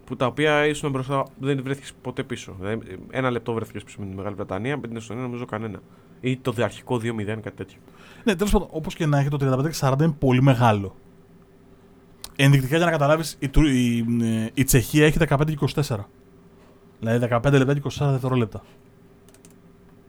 που 0.04 0.16
τα 0.16 0.26
οποία 0.26 0.66
ήσουν 0.66 0.90
μπροστά 0.90 1.26
δεν 1.38 1.62
βρέθηκες 1.62 1.92
ποτέ 2.02 2.22
πίσω. 2.22 2.56
Δηλαδή, 2.60 2.98
ένα 3.10 3.30
λεπτό 3.30 3.52
βρέθηκες 3.52 3.84
πίσω 3.84 3.96
με 4.00 4.06
την 4.06 4.16
Μεγάλη 4.16 4.34
Βρετανία, 4.34 4.76
με 4.76 4.86
την 4.86 4.96
Εστονία 4.96 5.22
νομίζω 5.22 5.44
κανένα. 5.44 5.80
Ή 6.20 6.36
το 6.36 6.52
διαρχικό 6.52 6.96
2-0, 6.96 7.24
κάτι 7.24 7.50
τέτοιο. 7.56 7.78
Ναι, 8.24 8.36
τέλος 8.36 8.52
πάντων, 8.52 8.68
όπως 8.70 8.94
και 8.94 9.06
να 9.06 9.18
έχει 9.18 9.28
το 9.28 9.70
35-40 9.80 10.00
είναι 10.00 10.14
πολύ 10.18 10.42
μεγάλο. 10.42 10.96
Ενδεικτικά 12.36 12.76
για 12.76 12.84
να 12.84 12.90
καταλάβεις, 12.90 13.36
η, 13.38 13.48
Του- 13.48 13.66
η, 13.66 14.06
ε, 14.22 14.48
η 14.54 14.64
Τσεχία 14.64 15.06
έχει 15.06 15.18
15-24. 15.28 15.96
Δηλαδή 17.00 17.26
15 17.30 17.52
λεπτά 17.52 17.74
και 17.74 17.80
24 17.84 18.08
δευτερόλεπτα. 18.10 18.62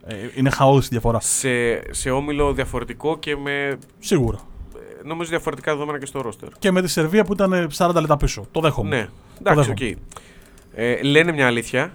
Ε, 0.06 0.16
είναι 0.36 0.50
χαώδη 0.50 0.86
η 0.86 0.88
διαφορά. 0.90 1.20
Σε, 1.20 1.94
σε 1.94 2.10
όμιλο 2.10 2.54
διαφορετικό 2.54 3.18
και 3.18 3.36
με 3.38 3.78
Σίγουρα. 4.00 4.38
ε, 4.76 5.08
νομίζω 5.08 5.30
διαφορετικά 5.30 5.72
δεδομένα 5.74 6.00
και 6.00 6.06
στο 6.06 6.22
ρόστερ. 6.22 6.50
Και 6.60 6.72
με 6.72 6.82
τη 6.82 6.88
Σερβία 6.88 7.24
που 7.26 7.34
ήταν 7.34 7.68
40 7.78 7.92
λεπτά 7.94 8.18
πίσω. 8.18 8.46
Το 8.52 8.60
δέχομαι. 8.60 8.90
Ναι, 8.90 9.08
εντάξει, 9.40 9.70
οκ. 9.70 9.78
δέχομαι. 9.78 9.98
Ε, 10.74 11.04
λένε 11.04 11.32
μια 11.32 11.48
αλήθεια. 11.48 11.94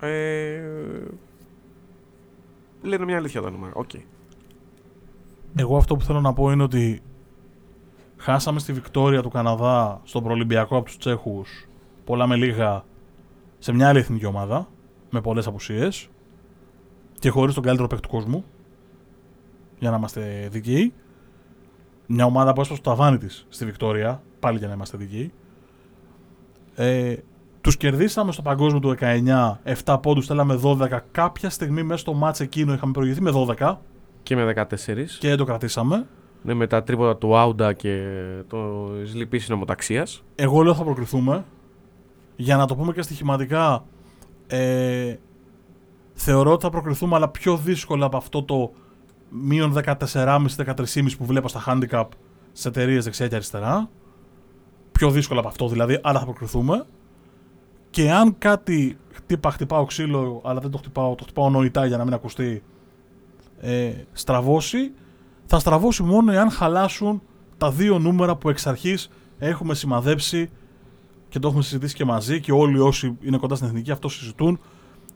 Ε, 0.00 0.60
λένε 2.82 3.04
μια 3.04 3.16
αλήθεια 3.16 3.42
τα 3.42 3.50
νούμερα. 3.50 3.72
Οκ. 3.74 3.90
Εγώ 5.56 5.76
αυτό 5.76 5.96
που 5.96 6.04
θέλω 6.04 6.20
να 6.20 6.32
πω 6.32 6.50
είναι 6.50 6.62
ότι 6.62 7.02
χάσαμε 8.16 8.58
στη 8.58 8.72
Βικτόρια 8.72 9.22
του 9.22 9.28
Καναδά 9.30 10.00
στον 10.04 10.22
προολυμπιακό 10.22 10.76
από 10.76 10.84
τους 10.86 10.98
Τσέχους 10.98 11.68
πολλά 12.04 12.26
με 12.26 12.36
λίγα 12.36 12.84
σε 13.58 13.72
μια 13.72 13.88
άλλη 13.88 13.98
εθνική 13.98 14.26
ομάδα 14.26 14.68
με 15.10 15.20
πολλές 15.20 15.46
απουσίες 15.46 16.08
και 17.18 17.30
χωρίς 17.30 17.54
τον 17.54 17.62
καλύτερο 17.62 17.88
παίκτη 17.88 18.02
του 18.02 18.14
κόσμου 18.14 18.44
για 19.78 19.90
να 19.90 19.96
είμαστε 19.96 20.48
δικαίοι. 20.50 20.92
Μια 22.06 22.24
ομάδα 22.24 22.52
που 22.52 22.60
έσπασε 22.60 22.80
το 22.82 22.90
ταβάνι 22.90 23.18
της 23.18 23.46
στη 23.48 23.64
Βικτόρια, 23.64 24.22
πάλι 24.40 24.58
για 24.58 24.68
να 24.68 24.74
είμαστε 24.74 24.96
δικαίοι. 24.96 25.32
Ε, 26.74 27.14
τους 27.60 27.76
κερδίσαμε 27.76 28.32
στο 28.32 28.42
παγκόσμιο 28.42 28.80
του 28.80 28.96
19, 29.00 29.58
7 29.84 29.98
πόντους, 30.02 30.24
στέλαμε 30.24 30.60
12. 30.62 31.00
Κάποια 31.10 31.50
στιγμή 31.50 31.82
μέσα 31.82 32.00
στο 32.00 32.14
μάτς 32.14 32.40
εκείνο 32.40 32.72
είχαμε 32.72 32.92
προηγηθεί 32.92 33.22
με 33.22 33.30
12 33.30 33.78
Και 34.22 34.36
με 34.36 34.44
14. 34.44 35.18
και 35.18 35.28
δεν 35.28 35.36
το 35.36 35.44
κρατήσαμε. 35.44 36.06
Ναι, 36.42 36.54
με 36.54 36.66
τα 36.66 36.82
τρίποτα 36.82 37.16
του 37.16 37.36
Άουντα 37.36 37.72
και 37.72 38.02
το 38.48 38.88
λυπή 39.14 39.38
συνομοταξίας. 39.38 40.22
Εγώ 40.34 40.62
λέω 40.62 40.74
θα 40.74 40.84
προκριθούμε. 40.84 41.44
Για 42.36 42.56
να 42.56 42.66
το 42.66 42.76
πούμε 42.76 42.92
και 42.92 43.02
στοιχηματικά, 43.02 43.84
ε, 44.46 45.16
θεωρώ 46.14 46.52
ότι 46.52 46.62
θα 46.62 46.70
προκριθούμε, 46.70 47.16
αλλά 47.16 47.28
πιο 47.28 47.56
δύσκολα 47.56 48.06
από 48.06 48.16
αυτό 48.16 48.42
το 48.42 48.72
μείον 49.30 49.72
14,5-13,5 49.72 51.16
που 51.18 51.24
βλέπω 51.24 51.48
στα 51.48 51.64
handicap 51.66 52.06
σε 52.52 52.68
εταιρείες 52.68 53.04
δεξιά 53.04 53.28
και 53.28 53.34
αριστερά. 53.34 53.90
Πιο 54.92 55.10
δύσκολα 55.10 55.40
από 55.40 55.48
αυτό 55.48 55.68
δηλαδή, 55.68 55.98
αλλά 56.02 56.18
θα 56.18 56.24
προκριθούμε. 56.24 56.86
Και 57.90 58.10
αν 58.10 58.38
κάτι 58.38 58.98
χτύπα, 59.12 59.50
χτυπάω 59.50 59.84
ξύλο, 59.84 60.40
αλλά 60.44 60.60
δεν 60.60 60.70
το 60.70 60.78
χτυπάω, 60.78 61.14
το 61.14 61.24
χτυπάω 61.24 61.50
νοητά 61.50 61.86
για 61.86 61.96
να 61.96 62.04
μην 62.04 62.12
ακουστεί, 62.12 62.62
ε, 63.60 63.92
στραβώσει, 64.12 64.92
θα 65.46 65.58
στραβώσει 65.58 66.02
μόνο 66.02 66.32
εάν 66.32 66.50
χαλάσουν 66.50 67.22
τα 67.56 67.70
δύο 67.70 67.98
νούμερα 67.98 68.36
που 68.36 68.48
εξ 68.48 68.66
αρχής 68.66 69.10
έχουμε 69.38 69.74
σημαδέψει 69.74 70.50
και 71.28 71.38
το 71.38 71.48
έχουμε 71.48 71.62
συζητήσει 71.62 71.94
και 71.94 72.04
μαζί 72.04 72.40
και 72.40 72.52
όλοι 72.52 72.78
όσοι 72.78 73.16
είναι 73.20 73.36
κοντά 73.38 73.54
στην 73.54 73.66
εθνική 73.68 73.90
αυτό 73.90 74.08
συζητούν. 74.08 74.58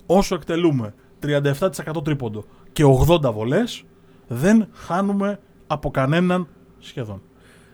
Όσο 0.07 0.35
εκτελούμε 0.35 0.95
37% 1.23 2.05
τρίποντο 2.05 2.45
και 2.73 2.85
80 3.09 3.33
βολές, 3.33 3.85
δεν 4.29 4.69
χάνουμε 4.73 5.41
από 5.67 5.91
κανέναν 5.91 6.47
σχεδόν. 6.79 7.23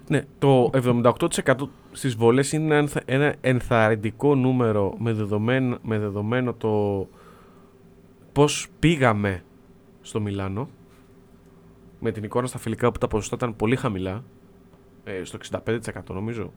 Ναι, 0.09 0.25
το 0.39 0.71
78% 0.73 1.69
στις 1.93 2.15
βολές 2.15 2.53
είναι 2.53 2.65
ένα 2.65 2.77
ενθα- 2.77 3.03
ένα 3.05 3.35
ενθαρρυντικό 3.41 4.35
νούμερο 4.35 4.95
με 4.99 5.13
δεδομένο, 5.13 5.79
με 5.83 5.99
δεδομένο 5.99 6.55
το 6.55 7.09
πώς 8.33 8.69
πήγαμε 8.79 9.43
στο 10.01 10.21
Μιλάνο 10.21 10.69
με 12.01 12.11
την 12.13 12.25
εικόνα 12.25 12.47
στα 12.47 12.59
φιλικά 12.59 12.93
που 12.93 12.99
τα 12.99 13.09
ποσοστά 13.09 13.35
ήταν 13.37 13.57
πολύ 13.57 13.77
χαμηλά 13.77 14.25
ε, 15.05 15.25
στο 15.25 15.39
65% 15.53 15.69
νομίζω 16.09 16.53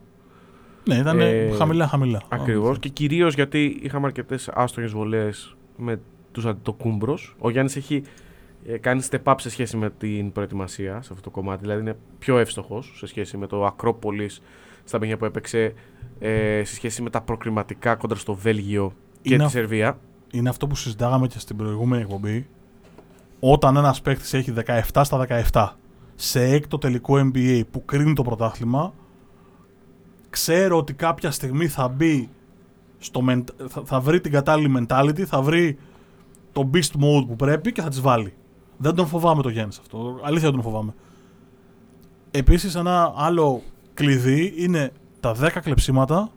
Ναι, 0.84 0.94
ήταν 0.94 1.20
Ε, 1.20 1.50
χαμηλά 1.50 1.86
χαμηλά. 1.86 2.22
ακριβώς 2.28 2.78
και 2.78 2.88
κυρίως 2.88 3.34
γιατί 3.34 3.78
είχαμε 3.82 4.06
αρκετές 4.06 4.48
άστοχες 4.48 4.90
βολές 4.92 5.56
με 5.76 6.00
τους 6.32 6.46
αντιτοκούμπρος 6.46 7.36
ο 7.38 7.50
Γιάννης 7.50 7.76
έχει 7.76 8.02
ε, 8.66 8.78
κάνει 8.78 9.02
step 9.10 9.22
up 9.32 9.34
σε 9.38 9.50
σχέση 9.50 9.76
με 9.76 9.90
την 9.98 10.32
προετοιμασία 10.32 10.92
σε 11.02 11.08
αυτό 11.12 11.20
το 11.22 11.30
κομμάτι. 11.30 11.60
Δηλαδή 11.60 11.80
είναι 11.80 11.96
πιο 12.18 12.38
εύστοχος 12.38 12.92
σε 12.96 13.06
σχέση 13.06 13.36
με 13.36 13.46
το 13.46 13.64
Ακρόπολης 13.66 14.42
στα 14.84 14.98
παιχνίδια 14.98 15.16
που 15.16 15.24
έπαιξε, 15.24 15.72
ε, 16.18 16.62
σε 16.64 16.74
σχέση 16.74 17.02
με 17.02 17.10
τα 17.10 17.20
προκριματικά 17.20 17.94
κόντρα 17.94 18.18
στο 18.18 18.34
Βέλγιο 18.34 18.92
και 19.22 19.28
Είναι 19.34 19.36
τη 19.36 19.42
αυ- 19.44 19.52
Σερβία. 19.52 19.98
Είναι 20.32 20.48
αυτό 20.48 20.66
που 20.66 20.74
συζητάγαμε 20.74 21.26
και 21.26 21.38
στην 21.38 21.56
προηγούμενη 21.56 22.02
εκπομπή. 22.02 22.48
Όταν 23.40 23.76
ένας 23.76 24.00
παίκτης 24.02 24.34
έχει 24.34 24.50
17 24.50 25.04
στα 25.04 25.26
17 25.52 25.76
σε 26.14 26.44
έκτο 26.44 26.78
τελικό 26.78 27.30
NBA 27.34 27.62
που 27.70 27.84
κρίνει 27.84 28.12
το 28.12 28.22
πρωτάθλημα, 28.22 28.92
ξέρω 30.30 30.76
ότι 30.76 30.94
κάποια 30.94 31.30
στιγμή 31.30 31.68
θα 31.68 31.88
μπει 31.88 32.28
στο 32.98 33.20
menta- 33.28 33.68
θα, 33.68 33.82
θα 33.84 34.00
βρει 34.00 34.20
την 34.20 34.32
κατάλληλη 34.32 34.86
mentality, 34.88 35.22
θα 35.22 35.42
βρει 35.42 35.78
το 36.52 36.70
beast 36.74 37.00
mode 37.00 37.26
που 37.26 37.36
πρέπει 37.36 37.72
και 37.72 37.82
θα 37.82 37.88
τις 37.88 38.00
βάλει. 38.00 38.34
Δεν 38.76 38.94
τον 38.94 39.06
φοβάμαι 39.06 39.42
το 39.42 39.48
Γιάννης 39.48 39.78
αυτό. 39.78 40.18
Αλήθεια 40.22 40.50
δεν 40.50 40.60
τον 40.60 40.62
φοβάμαι. 40.62 40.94
Επίσης 42.30 42.74
ένα 42.74 43.12
άλλο 43.16 43.62
κλειδί 43.94 44.54
είναι 44.56 44.92
τα 45.20 45.36
10 45.40 45.48
κλεψίματα, 45.62 46.30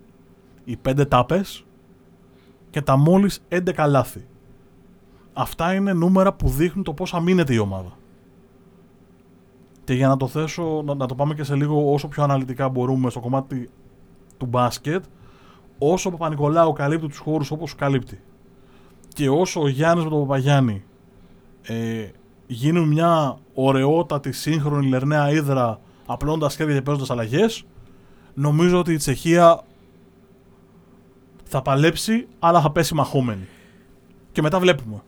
οι 0.64 0.78
5 0.86 1.08
τάπες 1.08 1.66
και 2.70 2.82
τα 2.82 2.98
μόλις 2.98 3.44
11 3.50 3.86
λάθη. 3.88 4.26
Αυτά 5.34 5.74
είναι 5.74 5.94
νούμερα 5.94 6.34
που 6.34 6.50
δείχνουν 6.50 6.84
το 6.84 6.94
πώς 6.94 7.14
αμήνεται 7.14 7.54
η 7.54 7.58
ομάδα. 7.58 7.92
Και 9.84 9.94
για 9.94 10.08
να 10.08 10.18
το 10.18 10.28
θέσω, 10.28 10.82
να, 10.86 10.94
να 10.94 11.06
το 11.06 11.16
πάμε 11.16 11.34
και 11.34 11.44
σε 11.44 11.56
λίγο 11.56 11.94
όσο 11.94 12.08
πιο 12.08 12.24
αναλυτικά 12.24 12.70
μπορούμε 12.70 13.10
στο 13.10 13.20
κομμάτι 13.20 13.70
του 14.38 14.46
μπάσκετ, 14.46 15.04
όσο 15.78 16.10
ο 16.10 16.12
Παπα-Νικολάου 16.12 16.74
καλύπτει 16.74 17.08
τους 17.08 17.18
χώρους 17.18 17.52
όπως 17.52 17.75
καλύπτει 17.75 18.22
και 19.13 19.30
όσο 19.30 19.62
ο 19.62 19.68
Γιάννης 19.68 20.04
με 20.04 20.10
τον 20.10 20.20
Παπαγιάννη 20.20 20.84
ε, 21.62 22.08
γίνουν 22.48 22.88
μια 22.88 23.38
ωραιότατη 23.54 24.32
σύγχρονη 24.32 24.88
λερναία 24.88 25.32
ύδρα 25.32 25.80
απλώντας 26.06 26.56
χέρια 26.56 26.75
και 26.75 26.82
παίζοντας 26.82 27.10
αλλαγές, 27.10 27.66
νομίζω 28.34 28.80
ότι 28.80 28.94
η 28.94 28.98
Τσεχία 28.98 29.63
θα 31.44 31.62
παλέψει, 31.62 32.28
αλλά 32.40 32.62
θα 32.62 32.72
πέσει 32.72 32.94
μαχόμενη. 32.94 33.48
Και 34.32 34.42
μετά 34.42 34.60
βλέπουμε. 34.60 35.02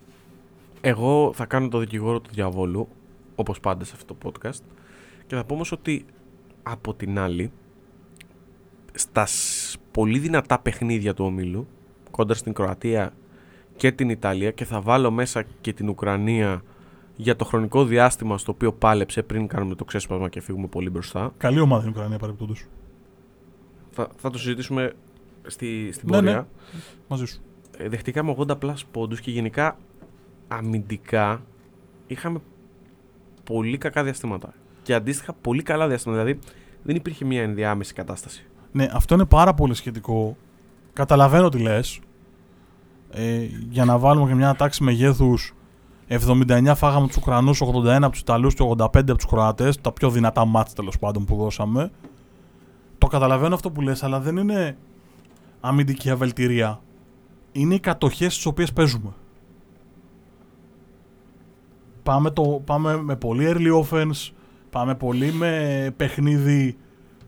Εγώ 0.82 1.32
θα 1.34 1.46
κάνω 1.46 1.68
το 1.68 1.80
δικηγόρο 1.80 2.20
του 2.20 2.30
διαβόλου, 2.34 2.88
όπως 3.36 3.60
πάντα 3.60 3.86
σε 3.86 3.94
αυτό 3.96 4.14
το 4.14 4.30
podcast, 4.30 4.60
και 5.28 5.36
θα 5.36 5.44
πω 5.44 5.54
όμως 5.54 5.72
ότι 5.72 6.06
από 6.64 6.94
την 6.94 7.20
άλλη, 7.20 7.52
στα 8.96 9.26
σ- 9.26 9.78
πολύ 9.92 10.20
δυνατά 10.20 10.60
παιχνίδια 10.60 11.14
του 11.14 11.26
ομίλου, 11.26 11.68
κόντρα 12.12 12.36
στην 12.36 12.54
Κροατία 12.54 13.14
και 13.76 13.92
την 13.92 14.10
Ιταλία, 14.10 14.52
και 14.52 14.66
θα 14.66 14.82
βάλω 14.82 15.12
μέσα 15.12 15.44
και 15.62 15.74
την 15.74 15.90
Ουκρανία 15.90 16.64
για 17.16 17.36
το 17.36 17.46
χρονικό 17.46 17.86
διάστημα 17.86 18.38
στο 18.38 18.52
οποίο 18.52 18.74
πάλεψε 18.74 19.24
πριν 19.24 19.48
κάνουμε 19.48 19.76
το 19.76 19.86
ξέσπασμα 19.86 20.30
και 20.30 20.42
φύγουμε 20.42 20.68
πολύ 20.68 20.90
μπροστά. 20.90 21.34
Καλή 21.38 21.60
ομάδα 21.60 21.82
είναι 21.82 21.92
η 21.92 21.94
Ουκρανία 21.98 22.18
παρεμπιπτόντως. 22.18 22.66
Θα, 23.92 24.08
θα 24.18 24.30
το 24.30 24.38
συζητήσουμε 24.38 24.94
στη, 25.48 25.92
στην 25.92 26.10
Ναι, 26.12 26.22
ναι. 26.22 26.24
πορεία. 26.32 26.48
Μαζί 27.08 27.26
σου. 27.26 27.42
Ε, 27.78 27.90
δεχτήκαμε 27.90 28.36
80 28.38 28.58
plus 28.60 28.74
πόντους 28.92 29.20
και 29.22 29.32
γενικά 29.32 29.78
αμυντικά 30.48 31.42
είχαμε 32.08 32.40
πολύ 33.44 33.78
κακά 33.78 34.04
διαστήματα. 34.04 34.54
Και 34.82 34.94
αντίστοιχα 34.94 35.34
πολύ 35.34 35.62
καλά 35.64 35.88
διαστήματα. 35.88 36.24
Δηλαδή 36.24 36.40
δεν 36.84 36.96
υπήρχε 36.96 37.26
μια 37.26 37.42
ενδιάμεση 37.42 37.94
κατάσταση. 37.94 38.46
Ναι, 38.76 38.88
αυτό 38.94 39.14
είναι 39.14 39.26
πάρα 39.26 39.54
πολύ 39.54 39.74
σχετικό. 39.74 40.38
Καταλαβαίνω 40.94 41.50
τι 41.50 41.58
λες. 41.58 42.00
Ε, 43.12 43.48
για 43.70 43.86
να 43.86 43.98
βάλουμε 43.98 44.28
και 44.28 44.36
μια 44.36 44.56
τάξη 44.56 44.84
μεγέθους 44.84 45.54
79 46.08 46.74
φάγαμε 46.76 47.08
τους 47.08 47.16
Ουκρανούς, 47.16 47.62
81 47.62 48.04
από 48.04 48.12
τους 48.12 48.20
Ιταλούς 48.20 48.54
και 48.54 48.64
85 48.64 49.12
από 49.12 49.16
τους 49.16 49.26
Κροάτες. 49.26 49.82
Τα 49.82 49.92
πιο 49.92 50.10
δυνατά 50.10 50.46
μάτς 50.46 50.74
τέλος 50.74 51.00
πάντων 51.00 51.26
που 51.26 51.36
δώσαμε. 51.36 51.92
Το 52.98 53.08
καταλαβαίνω 53.08 53.56
αυτό 53.56 53.72
που 53.72 53.82
λες, 53.82 54.04
αλλά 54.04 54.20
δεν 54.20 54.38
είναι 54.38 54.78
αμυντική 55.60 56.10
αβελτηρία. 56.10 56.82
Είναι 57.52 57.74
οι 57.74 57.80
κατοχές 57.80 58.34
στις 58.34 58.46
οποίες 58.46 58.74
παίζουμε. 58.74 59.14
Πάμε, 62.04 62.32
το, 62.32 62.62
πάμε 62.66 63.02
με 63.02 63.16
πολύ 63.16 63.46
early 63.50 63.84
offense, 63.84 64.32
πάμε 64.70 64.96
πολύ 64.96 65.32
με 65.32 65.94
παιχνίδι 65.98 66.78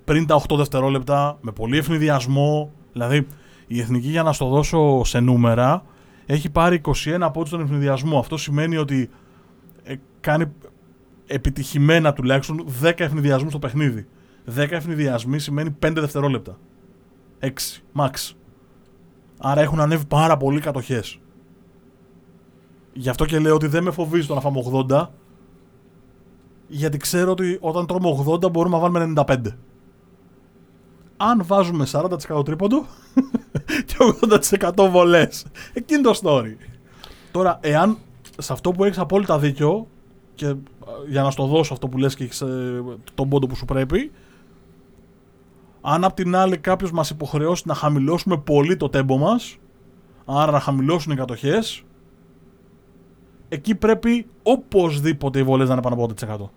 πριν 0.08 0.26
τα 0.26 0.42
8 0.48 0.58
δευτερόλεπτα, 0.58 1.38
με 1.42 1.52
πολύ 1.52 1.78
ευνηδιασμό. 1.78 2.72
Δηλαδή, 2.92 3.28
η 3.68 3.80
εθνική, 3.80 4.08
για 4.08 4.24
να 4.24 4.34
στο 4.34 4.48
δώσω 4.48 5.04
σε 5.04 5.20
νούμερα, 5.20 5.84
έχει 6.26 6.50
πάρει 6.50 6.82
21 6.86 7.18
από 7.20 7.50
τον 7.50 7.62
ευνηδιασμό. 7.62 8.20
Αυτό 8.20 8.38
σημαίνει 8.38 8.78
ότι 8.78 9.10
ε, 9.84 9.96
κάνει 10.20 10.46
επιτυχημένα 11.28 12.14
τουλάχιστον 12.14 12.66
10 12.84 12.92
ευνηδιασμού 12.98 13.50
στο 13.50 13.60
παιχνίδι. 13.60 14.08
10 14.56 14.68
ευνηδιασμοί 14.70 15.40
σημαίνει 15.40 15.76
5 15.86 15.92
δευτερόλεπτα. 15.96 16.58
6, 17.42 17.48
max. 17.96 18.34
Άρα 19.38 19.62
έχουν 19.62 19.80
ανέβει 19.80 20.06
πάρα 20.06 20.38
πολύ 20.38 20.60
κατοχές. 20.60 21.20
Γι' 22.94 23.10
αυτό 23.10 23.26
και 23.26 23.40
λέω 23.40 23.56
ότι 23.56 23.68
δεν 23.68 23.84
με 23.84 23.92
φοβίζει 23.92 24.28
το 24.28 24.34
να 24.34 24.40
φάμε 24.40 24.62
80, 24.90 25.08
γιατί 26.68 26.98
ξέρω 26.98 27.32
ότι 27.32 27.58
όταν 27.62 27.86
τρώμε 27.86 28.26
80 28.28 28.52
μπορούμε 28.52 28.78
να 28.78 28.82
βάλουμε 28.82 29.24
95. 29.28 29.38
Αν 31.18 31.44
βάζουμε 31.46 31.88
40% 31.92 32.46
τρίποντο 32.46 32.86
και 33.86 33.96
80% 34.76 34.90
βολές, 34.90 35.46
εκείνη 35.74 36.02
το 36.02 36.20
story. 36.24 36.56
Τώρα, 37.32 37.58
εάν 37.62 37.98
σε 38.38 38.54
αυτό 38.54 38.72
που 38.72 38.84
έχεις 38.84 38.98
απόλυτα 38.98 39.40
δίκιο 39.40 39.88
και 40.36 40.46
ε, 40.46 40.56
για 41.08 41.22
να 41.22 41.32
στο 41.32 41.46
δώσω 41.46 41.74
αυτό 41.74 41.88
που 41.88 41.98
λες 41.98 42.16
και 42.16 42.24
έχεις 42.24 42.42
ε, 42.42 42.84
τον 43.14 43.30
πόντο 43.30 43.48
που 43.48 43.56
σου 43.56 43.66
πρέπει, 43.66 44.12
αν 45.82 46.04
απ' 46.04 46.14
την 46.14 46.36
άλλη 46.36 46.58
κάποιος 46.58 46.92
μας 46.92 47.10
υποχρεώσει 47.10 47.64
να 47.66 47.74
χαμηλώσουμε 47.74 48.38
πολύ 48.38 48.78
το 48.78 48.90
τέμπο 48.90 49.18
μας, 49.18 49.58
άρα 50.26 50.52
να 50.52 50.60
χαμηλώσουν 50.60 51.12
οι 51.12 51.16
κατοχές, 51.16 51.84
εκεί 53.50 53.76
πρέπει 53.76 54.28
οπωσδήποτε 54.44 55.40
οι 55.40 55.44
βολές 55.44 55.68
να 55.68 55.74
είναι 55.74 55.82
πάνω 55.82 55.96
από 55.96 56.14
80%. 56.44 56.50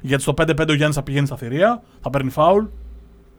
Γιατί 0.00 0.22
στο 0.22 0.34
5-5 0.36 0.68
ο 0.68 0.74
Γιάννης 0.74 0.96
θα 0.96 1.02
πηγαίνει 1.02 1.26
στα 1.26 1.36
θηρία, 1.36 1.82
θα 2.00 2.10
παίρνει 2.10 2.30
φάουλ, 2.30 2.64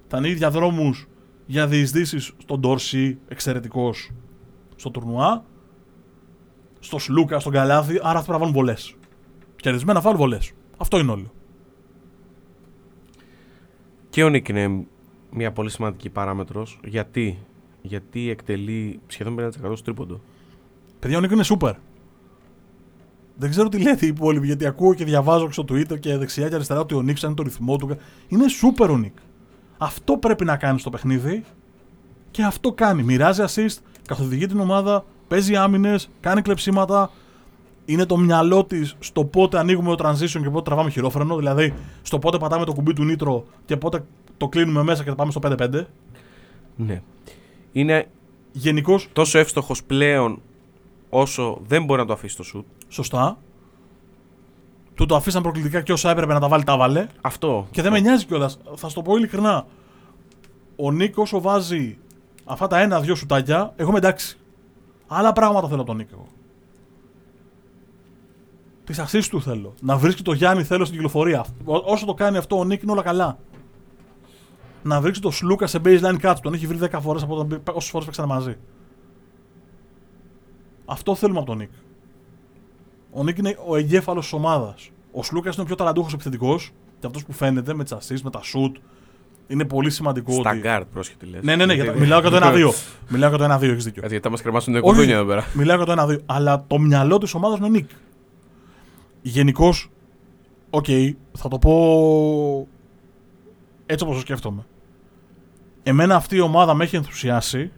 θα 0.07 0.17
ανοίγει 0.17 0.33
διαδρόμους 0.33 1.07
για 1.45 1.67
διεισδύσεις 1.67 2.33
στον 2.37 2.59
Ντόρση, 2.59 3.17
εξαιρετικός 3.27 4.11
στο 4.75 4.89
τουρνουά, 4.89 5.45
στο 6.79 6.99
Σλούκα, 6.99 7.39
στον 7.39 7.51
Καλάθι, 7.51 7.99
άρα 8.01 8.01
θα 8.03 8.11
πρέπει 8.11 8.31
να 8.31 8.37
βάλουν 8.37 8.53
βολές. 8.53 8.95
Κερδισμένα 9.55 10.01
φάουλ 10.01 10.15
βολές. 10.15 10.51
Αυτό 10.77 10.99
είναι 10.99 11.11
όλο. 11.11 11.33
Και 14.09 14.23
ο 14.23 14.29
Νίκ 14.29 14.47
είναι 14.47 14.85
μια 15.31 15.51
πολύ 15.51 15.69
σημαντική 15.69 16.09
παράμετρος. 16.09 16.79
Γιατί, 16.83 17.37
Γιατί 17.81 18.29
εκτελεί 18.29 18.99
σχεδόν 19.07 19.35
50% 19.39 19.49
στο 19.51 19.83
τρίποντο. 19.83 20.21
Παιδιά, 20.99 21.17
ο 21.17 21.21
Νίκ 21.21 21.31
είναι 21.31 21.43
σούπερ. 21.43 21.75
Δεν 23.37 23.49
ξέρω 23.49 23.69
τι 23.69 23.81
λέτε 23.81 24.05
οι 24.05 24.09
υπόλοιποι, 24.09 24.45
γιατί 24.45 24.65
ακούω 24.65 24.93
και 24.93 25.05
διαβάζω 25.05 25.51
στο 25.51 25.63
Twitter 25.69 25.99
και 25.99 26.17
δεξιά 26.17 26.49
και 26.49 26.55
αριστερά 26.55 26.79
ότι 26.79 26.95
ο 26.95 27.01
Νίκ 27.01 27.21
είναι 27.21 27.33
το 27.33 27.43
ρυθμό 27.43 27.75
του. 27.75 27.97
Είναι 28.27 28.47
σούπερ 28.47 28.89
ο 28.89 28.97
Νίκ. 28.97 29.15
Αυτό 29.77 30.17
πρέπει 30.17 30.45
να 30.45 30.57
κάνει 30.57 30.79
στο 30.79 30.89
παιχνίδι 30.89 31.43
και 32.31 32.43
αυτό 32.43 32.71
κάνει. 32.71 33.03
Μοιράζει 33.03 33.43
assist, 33.47 33.77
καθοδηγεί 34.07 34.45
την 34.45 34.59
ομάδα, 34.59 35.05
παίζει 35.27 35.55
άμυνες, 35.55 36.09
κάνει 36.19 36.41
κλεψίματα. 36.41 37.11
Είναι 37.85 38.05
το 38.05 38.17
μυαλό 38.17 38.65
της 38.65 38.95
στο 38.99 39.25
πότε 39.25 39.57
ανοίγουμε 39.59 39.95
το 39.95 40.09
transition 40.09 40.41
και 40.41 40.49
πότε 40.49 40.61
τραβάμε 40.61 40.89
χειρόφρενο. 40.89 41.35
Δηλαδή, 41.37 41.73
στο 42.01 42.19
πότε 42.19 42.37
πατάμε 42.37 42.65
το 42.65 42.73
κουμπί 42.73 42.93
του 42.93 43.03
νήτρο 43.03 43.45
και 43.65 43.77
πότε 43.77 44.03
το 44.37 44.47
κλείνουμε 44.47 44.83
μέσα 44.83 45.03
και 45.03 45.09
θα 45.09 45.15
πάμε 45.15 45.31
στο 45.31 45.39
5-5. 45.43 45.83
Ναι. 46.75 47.01
Είναι 47.71 48.07
Γενικώ. 48.51 48.99
τόσο 49.13 49.39
εύστοχος 49.39 49.83
πλέον 49.83 50.41
όσο 51.09 51.61
δεν 51.67 51.83
μπορεί 51.83 51.99
να 51.99 52.05
το 52.07 52.13
αφήσει 52.13 52.35
το 52.35 52.43
σουτ. 52.43 52.65
Σωστά. 52.87 53.37
Του 54.95 55.05
το 55.05 55.15
αφήσαν 55.15 55.41
προκλητικά 55.41 55.81
και 55.81 55.91
όσα 55.91 56.09
έπρεπε 56.09 56.33
να 56.33 56.39
τα 56.39 56.47
βάλει, 56.47 56.63
τα 56.63 56.77
βάλε. 56.77 57.07
Αυτό. 57.21 57.67
Και 57.71 57.81
δεν 57.81 57.91
με 57.91 57.99
νοιάζει 57.99 58.25
κιόλας. 58.25 58.59
Θα 58.75 58.87
σου 58.87 58.95
το 58.95 59.01
πω 59.01 59.15
ειλικρινά. 59.15 59.65
Ο 60.75 60.91
Νίκ 60.91 61.17
όσο 61.17 61.41
βάζει 61.41 61.97
αυτά 62.45 62.67
τα 62.67 62.79
ένα-δυο 62.79 63.15
σουτάκια, 63.15 63.73
εγώ 63.75 63.89
είμαι 63.89 63.97
εντάξει. 63.97 64.37
Άλλα 65.07 65.33
πράγματα 65.33 65.67
θέλω 65.67 65.79
από 65.81 65.89
τον 65.89 65.97
Νίκ 65.97 66.09
εγώ. 66.11 66.27
Τις 68.83 68.99
ασίστ 68.99 69.29
του 69.29 69.41
θέλω. 69.41 69.73
Να 69.81 69.97
βρίσκει 69.97 70.21
το 70.21 70.33
Γιάννη 70.33 70.63
θέλω 70.63 70.83
στην 70.83 70.95
κυκλοφορία. 70.95 71.45
Ό- 71.65 71.91
όσο 71.91 72.05
το 72.05 72.13
κάνει 72.13 72.37
αυτό 72.37 72.57
ο 72.57 72.63
Νίκ 72.63 72.81
είναι 72.81 72.91
όλα 72.91 73.01
καλά. 73.01 73.37
Να 74.83 75.01
βρίσκει 75.01 75.19
το 75.21 75.31
Σλούκα 75.31 75.67
σε 75.67 75.81
baseline 75.85 76.19
cut. 76.21 76.35
Τον 76.41 76.53
έχει 76.53 76.67
βρει 76.67 76.77
10 76.91 76.99
φορές 77.01 77.23
από 77.23 77.35
όταν 77.35 77.61
όσες 77.73 77.89
φορές 77.89 78.05
παίξανε 78.05 78.27
μαζί. 78.27 78.55
Αυτό 80.85 81.15
θέλουμε 81.15 81.37
από 81.39 81.47
τον 81.47 81.57
Νικ. 81.57 81.69
Ο 83.11 83.23
Νικ 83.23 83.37
είναι 83.37 83.57
ο 83.67 83.75
εγκέφαλος 83.75 84.23
της 84.23 84.33
ομάδας. 84.33 84.89
Ο 85.17 85.23
Σλούκας 85.23 85.53
είναι 85.53 85.63
ο 85.63 85.65
πιο 85.65 85.75
ταλαντούχος 85.75 86.13
επιθετικός 86.13 86.71
και 86.99 87.07
αυτός 87.07 87.25
που 87.25 87.31
φαίνεται 87.33 87.73
με 87.73 87.83
τις 87.83 87.93
assist, 87.93 88.21
με 88.23 88.29
τα 88.29 88.39
σουτ. 88.41 88.71
Είναι 89.47 89.65
πολύ 89.65 89.89
σημαντικό 89.89 90.31
Στα 90.31 90.49
ότι. 90.49 90.59
γκαρντ, 90.59 90.85
πρόσεχε 90.93 91.19
τι 91.19 91.25
λες. 91.25 91.43
Ναι, 91.43 91.55
ναι, 91.55 91.65
ναι, 91.65 91.73
για 91.73 91.85
το- 91.93 91.99
μιλάω 91.99 92.19
για 92.19 92.29
το 92.29 92.35
1-2. 92.35 92.73
μιλάω 93.13 93.29
για 93.29 93.37
το 93.37 93.43
1-2, 93.43 93.61
έχεις 93.71 93.83
δίκιο. 93.83 94.01
Κάτσε, 94.01 94.07
γιατί 94.07 94.23
θα 94.23 94.29
μας 94.29 94.41
κρεμάσουν 94.41 94.73
την 94.73 94.81
Όχι. 94.83 94.91
κουδούνια 94.93 95.15
εδώ 95.15 95.25
πέρα. 95.25 95.45
Μιλάω 95.53 95.77
για 95.83 95.85
το 95.85 95.91
1-2. 96.09 96.17
Αλλά 96.25 96.63
το 96.67 96.79
μυαλό 96.79 97.17
της 97.17 97.33
ομάδας 97.33 97.57
είναι 97.57 97.67
ο 97.67 97.69
Νικ. 97.69 97.89
Γενικώς, 99.21 99.89
οκ, 100.69 100.85
θα 101.31 101.47
το 101.47 101.57
πω 101.57 102.67
έτσι 103.85 104.03
όπως 104.03 104.15
το 104.15 104.21
σκέφτομαι. 104.21 104.65
Εμένα 105.83 106.15
αυτή 106.15 106.35
η 106.35 106.39
ομάδα 106.39 106.73
με 106.73 106.83
έχει 106.83 106.95
ενθουσιάσει 106.95 107.71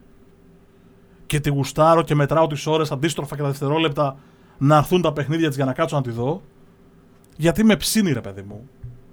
και 1.25 1.39
τη 1.39 1.49
γουστάρω 1.49 2.01
και 2.01 2.15
μετράω 2.15 2.47
τις 2.47 2.65
ώρες 2.67 2.91
αντίστροφα 2.91 3.35
και 3.35 3.41
τα 3.41 3.47
δευτερόλεπτα 3.47 4.17
να 4.57 4.77
έρθουν 4.77 5.01
τα 5.01 5.13
παιχνίδια 5.13 5.47
της 5.47 5.55
για 5.55 5.65
να 5.65 5.73
κάτσω 5.73 5.95
να 5.95 6.01
τη 6.01 6.09
δω. 6.11 6.41
Γιατί 7.37 7.63
με 7.63 7.75
ψήνει, 7.75 8.11
ρε 8.11 8.21
παιδί 8.21 8.41
μου. 8.41 8.69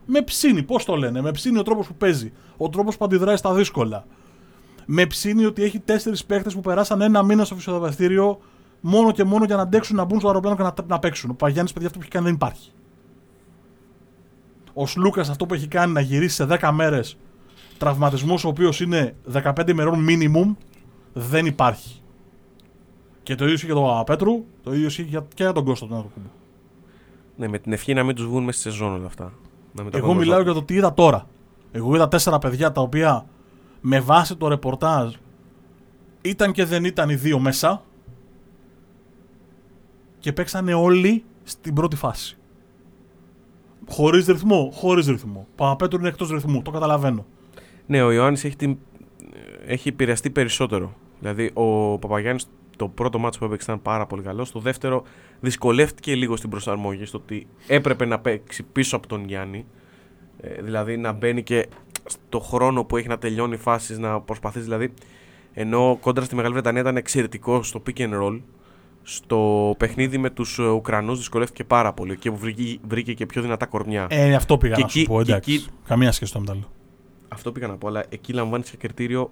Με 0.06 0.22
ψήνει, 0.22 0.62
πώς 0.62 0.84
το 0.84 0.96
λένε. 0.96 1.20
Με 1.20 1.30
ψήνει 1.30 1.58
ο 1.58 1.62
τρόπος 1.62 1.87
που 1.87 1.94
παίζει. 1.94 2.32
Ο 2.56 2.68
τρόπος 2.68 2.96
που 2.96 3.04
αντιδράει 3.04 3.37
στα 3.37 3.54
δύσκολα. 3.54 4.04
Με 4.87 5.06
ψήνει 5.06 5.44
ότι 5.44 5.62
έχει 5.62 5.78
τέσσερις 5.80 6.24
παίχτες 6.24 6.54
που 6.54 6.60
περάσαν 6.60 7.00
ένα 7.00 7.22
μήνα 7.22 7.44
στο 7.44 7.54
φυσιοθεραπευτήριο 7.54 8.38
μόνο 8.80 9.12
και 9.12 9.24
μόνο 9.24 9.44
για 9.44 9.56
να 9.56 9.62
αντέξουν 9.62 9.96
να 9.96 10.04
μπουν 10.04 10.18
στο 10.18 10.28
αεροπλάνο 10.28 10.56
και 10.56 10.62
να, 10.62 10.74
να 10.87 10.98
παίξουν. 10.98 11.30
Ο 11.30 11.34
Παγιάννης, 11.34 11.72
παιδιά, 11.72 11.87
αυτό 11.88 11.98
που 11.98 12.04
έχει 12.04 12.14
κάνει 12.14 12.26
δεν 12.26 12.34
υπάρχει. 12.34 12.70
Ο 14.74 14.87
Σλούκας 14.87 15.28
αυτό 15.30 15.46
που 15.46 15.54
έχει 15.54 15.68
κάνει 15.68 15.92
να 15.92 16.00
γυρίσει 16.00 16.34
σε 16.34 16.46
10 16.60 16.70
μέρες 16.72 17.16
τραυματισμός, 17.78 18.44
ο 18.44 18.48
οποίος 18.48 18.80
είναι 18.80 19.14
15 19.32 19.68
ημερών 19.70 20.06
minimum, 20.08 20.54
δεν 21.12 21.46
υπάρχει. 21.46 22.00
Και 23.22 23.34
το 23.34 23.42
ίδιο 23.42 23.54
ισχύει 23.54 23.66
για 23.66 23.74
τον 23.74 23.84
Παπαπέτρου, 23.84 24.44
το 24.62 24.74
ίδιο 24.74 24.87
ισχύει 24.87 25.02
για- 25.02 25.26
και 25.34 25.42
για 25.42 25.52
τον 25.52 25.64
Κώστα 25.64 25.87
τον 25.87 25.96
Ατροκούμπο. 25.96 26.26
Ναι, 27.37 27.49
με 27.49 27.59
την 27.59 27.73
ευχή 27.73 27.94
να 27.94 28.03
μην 28.03 28.14
τους 28.14 28.27
βγουν 28.27 28.44
μέσα 28.44 28.61
στη 28.61 28.70
σεζόν 28.70 28.92
όλα 28.92 29.07
αυτά. 29.07 29.33
Να 29.73 29.83
μην 29.83 29.92
τα 29.92 29.99
Εγώ 29.99 30.07
πάμε 30.07 30.20
μιλάω 30.20 30.35
μπροστά. 30.37 30.53
για 30.53 30.61
το 30.61 30.66
τι 30.66 30.75
είδα 30.75 30.94
τώρα. 30.94 31.27
Εγώ 31.73 31.94
είδα 31.94 32.09
τέσσερα 32.09 32.38
παιδιά 32.38 32.73
τα 32.73 32.81
οποία 32.81 33.27
με 33.81 34.01
βάση 34.01 34.37
το 34.37 34.49
ρεπορτάζ 34.49 35.14
ήταν 36.23 36.53
και 36.53 36.64
δεν 36.64 36.85
ήταν 36.85 37.09
οι 37.11 37.14
δύο 37.14 37.38
μέσα 37.38 37.83
και 40.18 40.33
παίξανε 40.33 40.75
όλοι 40.75 41.25
στην 41.42 41.75
πρώτη 41.75 41.97
φάση. 41.97 42.37
Χωρίς 43.88 44.27
ρυθμό, 44.27 44.70
χωρίς 44.75 45.07
ρυθμό. 45.07 45.47
Παπαπέτρου 45.57 45.99
είναι 45.99 46.09
εκτός 46.09 46.31
ρυθμού, 46.31 46.62
το 46.62 46.70
καταλαβαίνω. 46.70 47.27
Ναι, 47.87 48.03
ο 48.03 48.12
Ιωάννης 48.12 48.44
έχει, 48.44 48.57
την... 48.57 48.77
έχει 49.66 49.88
επηρεαστεί 49.88 50.31
περισσότερο. 50.31 50.94
Δηλαδή, 51.20 51.51
ο 51.55 51.99
Παπαγιάννης 51.99 52.47
το 52.76 52.88
πρώτο 52.88 53.18
μάτσο 53.18 53.38
που 53.38 53.44
έπαιξε 53.44 53.70
ήταν 53.70 53.82
πάρα 53.82 54.06
πολύ 54.06 54.22
καλό. 54.22 54.44
Στο 54.44 54.60
δεύτερο 54.60 55.02
δυσκολεύτηκε 55.40 56.14
λίγο 56.14 56.37
στην 56.37 56.50
προσαρμογή 56.50 57.04
στο 57.04 57.18
ότι 57.18 57.46
έπρεπε 57.66 58.04
να 58.04 58.18
παίξει 58.18 58.62
πίσω 58.62 58.96
από 58.96 59.06
τον 59.06 59.24
Γιάννη. 59.24 59.66
Ε, 60.40 60.62
δηλαδή 60.62 60.96
να 60.96 61.12
μπαίνει 61.12 61.42
και 61.42 61.66
στο 62.06 62.40
χρόνο 62.40 62.84
που 62.84 62.96
έχει 62.96 63.08
να 63.08 63.18
τελειώνει 63.18 63.56
φάσεις 63.56 63.98
να 63.98 64.20
προσπαθήσει. 64.20 64.64
Δηλαδή, 64.64 64.92
ενώ 65.52 65.98
κόντρα 66.00 66.24
στη 66.24 66.34
Μεγάλη 66.34 66.52
Βρετανία 66.52 66.80
ήταν 66.80 66.96
εξαιρετικό 66.96 67.62
στο 67.62 67.82
pick 67.87 67.98
and 68.00 68.20
roll, 68.22 68.40
στο 69.02 69.74
παιχνίδι 69.78 70.18
με 70.18 70.30
τους 70.30 70.58
Ουκρανούς 70.58 71.18
δυσκολεύτηκε 71.18 71.64
πάρα 71.64 71.92
πολύ 71.92 72.16
και 72.16 72.30
βρήκε, 72.30 72.78
βρήκε 72.88 73.14
και 73.14 73.26
πιο 73.26 73.42
δυνατά 73.42 73.66
κορμιά. 73.66 74.06
Ε, 74.10 74.34
αυτό 74.34 74.58
πήγα 74.58 74.74
Και 74.74 74.82
να 74.82 74.88
σου 74.88 74.98
εκεί- 74.98 75.08
πω, 75.08 75.22
και 75.22 75.30
εντάξει. 75.32 75.52
εκεί- 75.54 75.66
Καμία 75.87 76.12
σχέση 76.12 76.32
το 76.32 76.40
μετάλλο. 76.40 76.70
Αυτό 77.28 77.52
πήγα 77.52 77.66
να 77.66 77.76
πω, 77.76 77.88
αλλά 77.88 78.04
εκεί 78.08 78.32
λαμβάνεις 78.32 78.68
σε 78.68 78.76
κριτήριο 78.76 79.30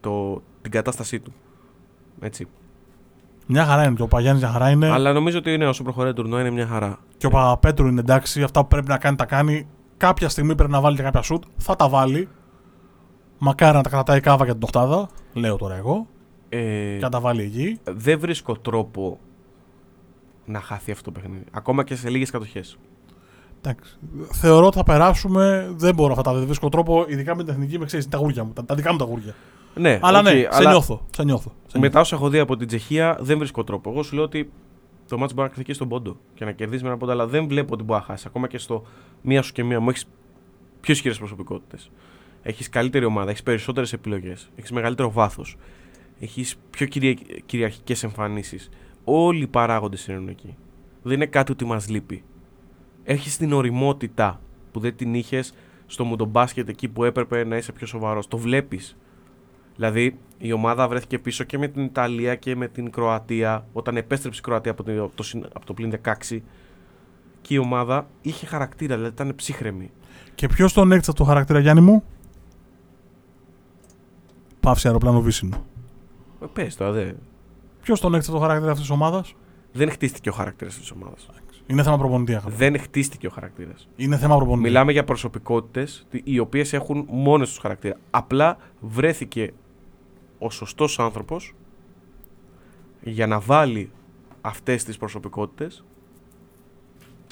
το, 0.00 0.42
την 0.62 0.70
κατάστασή 0.70 1.20
του. 1.20 1.32
Έτσι. 2.20 2.46
Μια 3.46 3.64
χαρά 3.64 3.84
είναι 3.84 3.94
και 3.94 4.02
ο 4.02 4.06
Παγιάννης 4.08 4.42
μια 4.42 4.52
χαρά 4.52 4.70
είναι. 4.70 4.90
Αλλά 4.90 5.12
νομίζω 5.12 5.38
ότι 5.38 5.56
ναι, 5.56 5.66
όσο 5.66 5.82
προχωράει 5.82 6.12
το 6.12 6.22
τουρνουά 6.22 6.40
είναι 6.40 6.50
μια 6.50 6.66
χαρά. 6.66 6.98
Και 7.16 7.26
ο 7.26 7.30
Παπαπέτρου 7.30 7.86
είναι 7.86 8.00
εντάξει, 8.00 8.42
αυτά 8.42 8.60
που 8.60 8.68
πρέπει 8.68 8.88
να 8.88 8.98
κάνει 8.98 9.16
τα 9.16 9.24
κάνει. 9.24 9.66
Κάποια 9.96 10.28
στιγμή 10.28 10.54
πρέπει 10.54 10.70
να 10.70 10.80
βάλει 10.80 10.96
και 10.96 11.02
κάποια 11.02 11.22
σουτ. 11.22 11.44
Θα 11.56 11.76
τα 11.76 11.88
βάλει. 11.88 12.28
Μακάρι 13.38 13.76
να 13.76 13.82
τα 13.82 13.88
κρατάει 13.88 14.20
κάβα 14.20 14.44
για 14.44 14.52
την 14.54 14.62
οχτάδα. 14.62 15.08
Λέω 15.32 15.56
τώρα 15.56 15.74
εγώ. 15.76 16.06
Ε, 16.48 16.58
Και 16.94 16.98
να 17.00 17.08
τα 17.08 17.20
βάλει 17.20 17.42
εκεί. 17.42 17.78
δεν 17.84 18.18
βρίσκω 18.20 18.56
τρόπο 18.56 19.18
να 20.44 20.60
χαθεί 20.60 20.90
αυτό 20.92 21.10
το 21.12 21.20
παιχνίδι. 21.20 21.44
Ακόμα 21.50 21.84
και 21.84 21.96
σε 21.96 22.08
λίγες 22.08 22.30
κατοχές. 22.30 22.78
Εντάξει. 23.62 23.96
Θεωρώ 24.32 24.66
ότι 24.66 24.76
θα 24.76 24.82
περάσουμε. 24.82 25.72
Δεν 25.76 25.94
μπορώ 25.94 26.10
αυτά 26.10 26.22
τα 26.22 26.32
δεν 26.34 26.44
βρίσκω 26.46 26.68
τρόπο. 26.68 27.04
Ειδικά 27.08 27.36
με 27.36 27.44
την 27.44 27.52
εθνική 27.52 27.78
με 27.78 27.84
ξέρεις 27.84 28.08
τα 28.08 28.18
γούρια 28.18 28.44
μου. 28.44 28.52
Τα, 28.52 28.64
τα 28.64 28.74
δικά 28.74 28.92
μου 28.92 28.98
τα 28.98 29.04
γούρια. 29.04 29.34
Ναι, 29.78 29.98
αλλά 30.02 30.18
οκ, 30.18 30.24
ναι, 30.24 30.30
σε 30.30 30.48
αλλά 30.50 30.70
νιώθω. 30.70 31.06
Σε 31.10 31.24
νιώθω. 31.24 31.52
Σε 31.66 31.78
Μετά 31.78 31.80
νιώθω. 31.80 32.00
όσα 32.00 32.16
έχω 32.16 32.28
δει 32.28 32.38
από 32.38 32.56
την 32.56 32.66
Τσεχία, 32.66 33.18
δεν 33.20 33.38
βρίσκω 33.38 33.64
τρόπο. 33.64 33.90
Εγώ 33.90 34.02
σου 34.02 34.14
λέω 34.14 34.24
ότι 34.24 34.50
το 35.08 35.18
μάτσο 35.18 35.34
μπορεί 35.34 35.48
να 35.48 35.54
κρυθεί 35.54 35.72
στον 35.72 35.88
πόντο 35.88 36.16
και 36.34 36.44
να 36.44 36.52
κερδίσει 36.52 36.82
με 36.82 36.88
ένα 36.88 36.98
πόντο, 36.98 37.12
αλλά 37.12 37.26
δεν 37.26 37.48
βλέπω 37.48 37.74
ότι 37.74 37.82
μπορεί 37.82 38.00
να 38.00 38.06
χάσει. 38.06 38.24
Ακόμα 38.28 38.46
και 38.46 38.58
στο 38.58 38.84
μία 39.22 39.42
σου 39.42 39.52
και 39.52 39.64
μία 39.64 39.80
μου 39.80 39.88
έχεις 39.88 40.08
πιο 40.80 40.92
ισχυρές 40.92 41.18
προσωπικότητες. 41.18 41.90
Έχεις 42.42 42.68
καλύτερη 42.68 43.04
ομάδα, 43.04 43.30
έχεις 43.30 43.42
περισσότερες 43.42 43.92
επιλογές, 43.92 44.50
έχεις 44.56 44.72
μεγαλύτερο 44.72 45.10
βάθος, 45.10 45.56
έχεις 46.20 46.56
πιο 46.70 46.86
κυρια... 46.86 47.14
κυριαρχικές 47.46 48.02
εμφανίσεις. 48.02 48.68
Όλοι 49.04 49.42
οι 49.42 49.46
παράγοντες 49.46 50.06
είναι 50.06 50.30
εκεί. 50.30 50.56
Δεν 51.02 51.14
είναι 51.14 51.26
κάτι 51.26 51.52
ότι 51.52 51.64
μας 51.64 51.88
λείπει. 51.88 52.24
Έχεις 53.04 53.36
την 53.36 53.52
οριμότητα 53.52 54.40
που 54.72 54.80
δεν 54.80 54.96
την 54.96 55.14
είχες 55.14 55.54
στο 55.86 56.04
μουντομπάσκετ 56.04 56.68
εκεί 56.68 56.88
που 56.88 57.04
έπρεπε 57.04 57.44
να 57.44 57.56
είσαι 57.56 57.72
πιο 57.72 57.86
σοβαρός. 57.86 58.28
Το 58.28 58.38
βλέπεις. 58.38 58.96
Δηλαδή 59.76 60.18
η 60.38 60.52
ομάδα 60.52 60.88
βρέθηκε 60.88 61.18
πίσω 61.18 61.44
και 61.44 61.58
με 61.58 61.68
την 61.68 61.84
Ιταλία 61.84 62.34
και 62.34 62.56
με 62.56 62.68
την 62.68 62.90
Κροατία 62.90 63.66
όταν 63.72 63.96
επέστρεψε 63.96 64.40
η 64.40 64.42
Κροατία 64.42 64.70
από 64.70 64.82
το, 64.82 65.04
από 65.04 65.16
το, 65.16 65.22
συν- 65.22 65.46
από 65.54 65.66
το 65.66 65.74
πλήν 65.74 65.92
16 66.30 66.38
και 67.42 67.54
η 67.54 67.58
ομάδα 67.58 68.06
είχε 68.22 68.46
χαρακτήρα, 68.46 68.94
δηλαδή 68.96 69.12
ήταν 69.14 69.34
ψύχρεμη. 69.34 69.90
Και 70.34 70.46
ποιος 70.48 70.72
τον 70.72 70.92
έκτισε 70.92 71.10
αυτό 71.10 71.22
το 71.22 71.28
χαρακτήρα, 71.28 71.58
Γιάννη 71.58 71.82
μου; 71.82 72.04
Παύση 74.60 74.86
αεροπλάνο 74.86 75.20
βύσινο. 75.20 75.64
Ε, 76.42 76.46
πες 76.52 76.76
τώρα, 76.76 76.92
δε. 76.92 77.12
Ποιος 77.82 78.00
τον 78.00 78.14
έκτισε 78.14 78.32
το 78.32 78.38
χαρακτήρα 78.38 78.70
αυτής 78.70 78.86
της 78.86 78.94
ομάδας; 78.96 79.34
Δεν 79.72 79.90
χτίστηκε 79.90 80.28
ο 80.28 80.32
χαρακτήρας 80.32 80.78
της 80.78 80.90
ομάδας. 80.90 81.28
Είναι 81.66 81.82
θέμα 81.82 81.98
προπονητή 81.98 82.34
αυτό. 82.34 82.50
Δεν 82.50 82.78
χτίστηκε 82.78 83.26
ο 83.26 83.30
χαρακτήρας. 83.30 83.88
Είναι 83.96 84.16
θέμα 84.16 84.36
προπονητή. 84.36 84.66
Μιλάμε 84.68 84.92
για 84.92 85.04
προσωπικότητες 85.04 86.06
οι 86.24 86.38
οποίες 86.38 86.72
έχουν 86.72 87.06
μόνες 87.10 87.48
τους 87.48 87.58
χαρακτήρα. 87.58 87.96
Απλά 88.10 88.56
βρέθηκε 88.80 89.52
ο 90.38 90.50
σωστός 90.50 90.98
άνθρωπος 90.98 91.54
για 93.00 93.26
να 93.26 93.40
βάλει 93.40 93.90
αυτές 94.40 94.84
τις 94.84 94.96
προσωπικότητες 94.96 95.84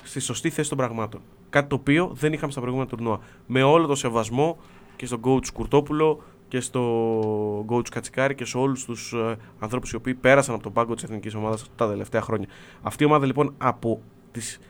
στη 0.03 0.21
σωστή 0.21 0.51
θέση 0.51 0.69
των 0.69 0.79
πραγμάτων. 0.79 1.21
Κάτι 1.51 1.69
το 1.69 1.75
οποίο 1.75 2.11
δεν 2.15 2.33
είχαμε 2.33 2.53
στα 2.53 2.61
προηγούμενα 2.61 2.91
τουρνουά. 2.91 3.21
Με 3.47 3.63
όλο 3.63 3.87
το 3.87 3.95
σεβασμό 3.95 4.59
και 4.97 5.07
στον 5.07 5.21
coach 5.25 5.53
Κουρτόπουλο 5.53 6.23
και 6.49 6.61
στο 6.61 7.67
coach 7.69 7.89
Κατσικάρη 7.89 8.35
και 8.35 8.45
σε 8.45 8.59
όλους 8.59 8.85
τους 8.85 9.13
ε, 9.13 9.37
ανθρώπους 9.59 9.91
οι 9.93 9.97
οποίοι 9.97 10.15
πέρασαν 10.15 10.55
από 10.55 10.63
τον 10.63 10.73
πάγκο 10.73 10.95
της 10.95 11.05
εθνικής 11.05 11.35
ομάδας 11.35 11.71
τα 11.77 11.89
τελευταία 11.89 12.21
χρόνια. 12.21 12.49
Αυτή 12.83 13.03
η 13.03 13.07
ομάδα 13.07 13.27
λοιπόν 13.27 13.55
από 13.59 14.01
τις 14.31 14.61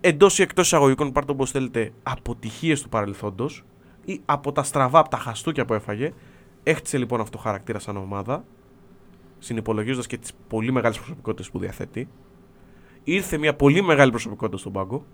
εντός 0.00 0.38
ή 0.38 0.42
εκτός 0.42 0.66
εισαγωγικών, 0.66 1.12
πάρτε 1.12 1.32
όπως 1.32 1.50
θέλετε, 1.50 1.92
αποτυχίες 2.02 2.82
του 2.82 2.88
παρελθόντος 2.88 3.64
ή 4.04 4.20
από 4.24 4.52
τα 4.52 4.62
στραβά, 4.62 4.98
από 4.98 5.08
τα 5.08 5.16
χαστούκια 5.16 5.64
που 5.64 5.74
έφαγε, 5.74 6.12
έχτισε 6.66 6.98
λοιπόν 6.98 7.20
αυτό 7.20 7.36
το 7.36 7.42
χαρακτήρα 7.42 7.78
σαν 7.78 7.96
ομάδα, 7.96 8.44
συνυπολογίζοντας 9.38 10.06
και 10.06 10.18
τις 10.18 10.32
πολύ 10.48 10.72
μεγάλες 10.72 10.96
προσωπικότητες 10.96 11.50
που 11.50 11.58
διαθέτει. 11.58 12.08
Ήρθε 13.04 13.38
μια 13.38 13.54
πολύ 13.54 13.82
μεγάλη 13.82 14.10
προσωπικότητα 14.10 14.58
στον 14.58 14.72
πάγκο, 14.72 15.04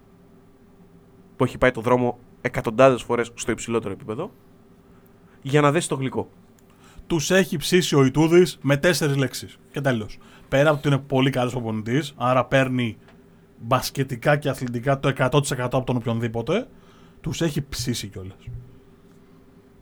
που 1.37 1.45
έχει 1.45 1.59
πάει 1.59 1.71
το 1.71 1.81
δρόμο 1.81 2.19
εκατοντάδες 2.41 3.03
φορές 3.03 3.31
στο 3.35 3.51
υψηλότερο 3.51 3.93
επίπεδο, 3.93 4.31
για 5.43 5.61
να 5.61 5.71
δέσει 5.71 5.89
το 5.89 5.95
γλυκό. 5.95 6.29
Τους 7.07 7.31
έχει 7.31 7.57
ψήσει 7.57 7.97
ο 7.97 8.05
Ιτούδης 8.05 8.59
με 8.63 8.77
τέσσερις 8.77 9.17
λέξεις. 9.17 9.59
Και 9.71 9.81
τέλος. 9.81 10.19
Πέρα 10.49 10.69
από 10.71 10.79
ότι 10.79 10.89
είναι 10.89 10.99
πολύ 10.99 11.31
καλός 11.31 11.53
προπονητή, 11.53 12.03
άρα 12.17 12.45
παίρνει 12.45 12.99
μπασκετικά 13.59 14.37
και 14.37 14.49
αθλητικά 14.49 15.01
το 15.01 15.09
100% 15.09 15.77
από 15.77 15.85
τον 15.85 15.97
οποιονδήποτε, 15.97 16.69
τους 17.21 17.41
έχει 17.41 17.69
ψήσει 17.69 18.09
κιόλας. 18.09 18.49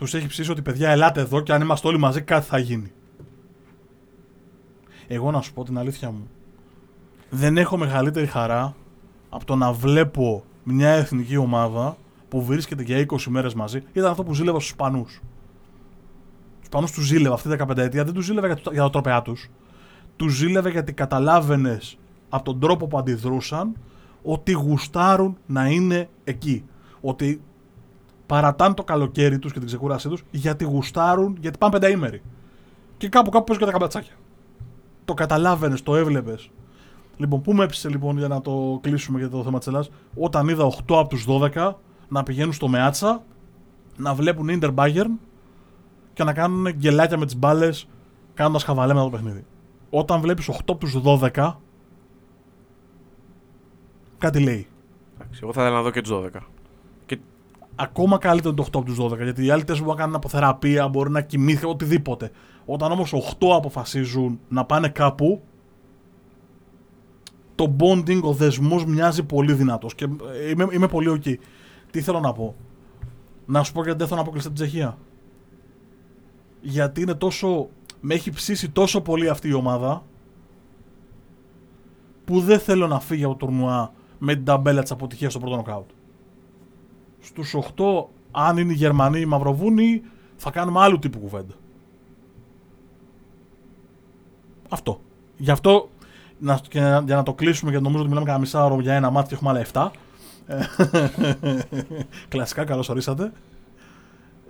Τους 0.01 0.15
έχει 0.15 0.27
ψήσει 0.27 0.51
ότι 0.51 0.63
παιδιά, 0.63 0.91
ελάτε 0.91 1.21
εδώ 1.21 1.41
και 1.41 1.53
αν 1.53 1.61
είμαστε 1.61 1.89
όλοι 1.89 1.99
μαζί, 1.99 2.23
κάτι 2.23 2.47
θα 2.47 2.59
γίνει. 2.59 2.93
Εγώ 5.09 5.31
να 5.31 5.41
σου 5.41 5.53
πω 5.53 5.65
την 5.65 5.79
αλήθεια 5.79 6.11
μου. 6.11 6.29
Δεν 7.31 7.57
έχω 7.57 7.77
μεγαλύτερη 7.77 8.27
χαρά 8.27 8.75
από 9.29 9.45
το 9.45 9.57
να 9.57 9.73
βλέπω 9.73 10.45
μια 10.65 10.89
εθνική 10.89 11.37
ομάδα 11.37 11.97
που 12.29 12.45
βρίσκεται 12.45 12.83
για 12.83 13.07
20 13.09 13.23
μέρες 13.29 13.55
μαζί. 13.55 13.83
Ήταν 13.93 14.11
αυτό 14.11 14.23
που 14.23 14.35
ζήλευα 14.35 14.59
στους 14.59 14.71
Ισπανούς. 14.71 15.21
Τους 16.57 16.63
Ισπανούς 16.63 16.91
τους 16.93 17.05
ζήλευα 17.07 17.35
αυτή 17.35 17.49
τη 17.49 17.65
15 17.69 17.77
ετία, 17.77 18.05
δεν 18.05 18.15
τους 18.15 18.25
ζήλευα 18.25 18.47
για 18.47 18.57
το, 18.57 18.73
για 18.73 18.83
το 18.83 18.91
τροπεά 18.91 19.23
τους. 19.23 19.51
Τους 20.17 20.35
ζήλευε 20.35 20.71
γιατί 20.71 20.93
καταλάβαινες 20.93 21.99
από 22.29 22.45
τον 22.45 22.61
τρόπο 22.61 22.87
που 22.87 22.99
αντιδρούσαν 22.99 23.77
ότι 24.23 24.53
γουστάρουν 24.53 25.37
να 25.47 25.67
είναι 25.67 26.09
εκεί. 26.25 26.65
Ότι 27.01 27.41
παρατάνε 28.31 28.75
το 28.75 28.85
καλοκαίρι 28.85 29.39
τους 29.39 29.53
και 29.53 29.59
την 29.59 29.67
ξεκούρασή 29.67 30.09
τους 30.09 30.25
γιατί 30.31 30.65
γουστάρουν, 30.65 31.37
γιατί 31.41 31.59
πάνε 31.59 31.73
πενταήμεροι. 31.73 32.23
Και 32.97 33.09
κάπου 33.09 33.31
κάπου 33.31 33.45
παίζουν 33.45 33.65
και 33.65 33.71
τα 33.71 33.79
καμπατσάκια. 33.79 34.13
Το 35.05 35.15
καταλάβαινες, 35.15 35.83
το 35.83 35.97
έβλεπες. 35.97 36.51
Λοιπόν, 37.17 37.41
πού 37.41 37.53
με 37.53 37.65
έψησε 37.65 37.89
λοιπόν 37.89 38.19
για 38.19 38.29
να 38.29 38.41
το 38.41 38.79
κλείσουμε 38.83 39.19
για 39.19 39.29
το 39.29 39.43
θέμα 39.43 39.59
της 39.59 39.67
Ελλάδα, 39.67 39.89
όταν 40.15 40.49
είδα 40.49 40.65
8 40.65 40.73
από 40.89 41.09
τους 41.09 41.27
12 41.29 41.73
να 42.09 42.23
πηγαίνουν 42.23 42.53
στο 42.53 42.69
Μεάτσα, 42.69 43.23
να 43.97 44.15
βλέπουν 44.15 44.49
Ιντερ 44.49 44.71
Bayern 44.75 45.11
και 46.13 46.25
να 46.25 46.33
κάνουν 46.33 46.69
γκελάκια 46.69 47.19
με 47.19 47.25
τις 47.25 47.37
μπάλες 47.37 47.89
κάνοντας 48.35 48.65
χαβαλέ 48.65 48.95
με 48.95 49.01
το 49.01 49.11
παιχνίδι. 49.11 49.45
Όταν 49.91 50.21
βλέπεις 50.21 50.49
8 50.49 50.55
από 50.67 50.77
τους 50.77 50.97
12, 51.05 51.57
κάτι 54.19 54.41
λέει. 54.41 54.67
Εντάξει, 55.15 55.41
εγώ 55.43 55.53
θα 55.53 55.61
ήθελα 55.61 55.77
να 55.77 55.83
δω 55.83 55.91
και 55.91 56.01
τους 56.01 56.13
12. 56.13 56.50
Και 57.81 57.87
Ακόμα 57.87 58.19
καλύτερο 58.19 58.55
είναι 58.59 58.65
το 58.71 58.79
8 58.79 58.83
από 58.83 58.85
τους 58.85 59.21
12. 59.21 59.23
Γιατί 59.23 59.45
οι 59.45 59.51
άλλοι 59.51 59.63
4 59.63 59.67
μπορούν 59.67 59.87
να 59.87 59.95
κάνουν 59.95 60.15
αποθεραπεία, 60.15 60.89
μπορεί 60.89 61.11
να 61.11 61.21
κοιμήθηκαν, 61.21 61.71
οτιδήποτε. 61.71 62.31
Όταν 62.65 62.93
όμως 62.93 63.13
8 63.13 63.47
αποφασίζουν 63.57 64.41
να 64.49 64.65
πάνε 64.65 64.89
κάπου, 64.89 65.43
το 67.55 67.77
bonding, 67.79 68.23
ο 68.23 68.33
δεσμός 68.33 68.85
μοιάζει 68.85 69.23
πολύ 69.23 69.53
δυνατός. 69.53 69.95
Και 69.95 70.05
ε, 70.05 70.51
είμαι, 70.51 70.69
είμαι 70.71 70.89
πολύ 70.89 71.21
ok. 71.21 71.35
Τι 71.91 72.01
θέλω 72.01 72.21
να 72.21 72.33
πω; 72.33 72.55
Να 73.47 73.63
σου 73.63 73.73
πω 73.73 73.83
γιατί 73.83 73.99
δεν 73.99 74.07
θέλω 74.07 74.21
να 74.21 74.23
αποκλειστεί 74.23 74.51
από 74.51 74.59
την 74.59 74.69
Τσεχία. 74.69 74.99
Γιατί 76.61 77.01
είναι 77.01 77.15
τόσο. 77.15 77.69
Με 78.01 78.15
έχει 78.15 78.31
ψήσει 78.31 78.71
τόσο 78.71 79.01
πολύ 79.01 79.29
αυτή 79.29 79.49
η 79.49 79.53
ομάδα 79.53 80.05
που 82.25 82.41
δεν 82.41 82.59
θέλω 82.59 82.87
να 82.87 83.01
φύγει 83.01 83.25
από 83.25 83.37
το 83.37 83.47
τουρνουά 83.47 83.93
με 84.19 84.35
την 84.35 84.45
ταμπέλα 84.45 84.83
της 84.83 84.91
αποτυχίας 84.91 85.33
στο 85.33 85.41
πρώτο 85.41 85.57
νοκάουτ. 85.57 85.91
Στους 87.21 87.55
8, 87.55 88.05
αν 88.31 88.57
είναι 88.59 88.73
οι 88.73 88.77
Γερμανοί 88.77 89.19
ή 89.19 89.23
οι 89.25 89.27
Μαυροβούνοι, 89.29 90.03
θα 90.37 90.51
κάνουμε 90.51 90.81
άλλου 90.81 90.99
τύπου 90.99 91.19
κουβέντα. 91.19 91.55
Αυτό. 94.69 95.01
Γι' 95.37 95.51
αυτό 95.51 95.89
να, 96.39 96.61
και 96.69 96.81
να- 96.81 97.01
για 97.07 97.17
να 97.17 97.23
το 97.23 97.33
κλείσουμε, 97.35 97.71
γιατί 97.71 97.85
νομίζω 97.85 98.03
ότι 98.03 98.09
μιλάμε 98.13 98.27
κανένα 98.27 98.45
μισάωρο 98.45 98.81
για 98.81 98.95
ένα 98.95 99.11
μάτι 99.11 99.29
και 99.29 99.35
έχουμε 99.35 99.51
άλλα 99.51 99.67
7. 99.73 99.91
Ε, 100.47 100.65
Κλασικά, 102.29 102.65
καλώς 102.65 102.89
ορίσατε. 102.89 103.33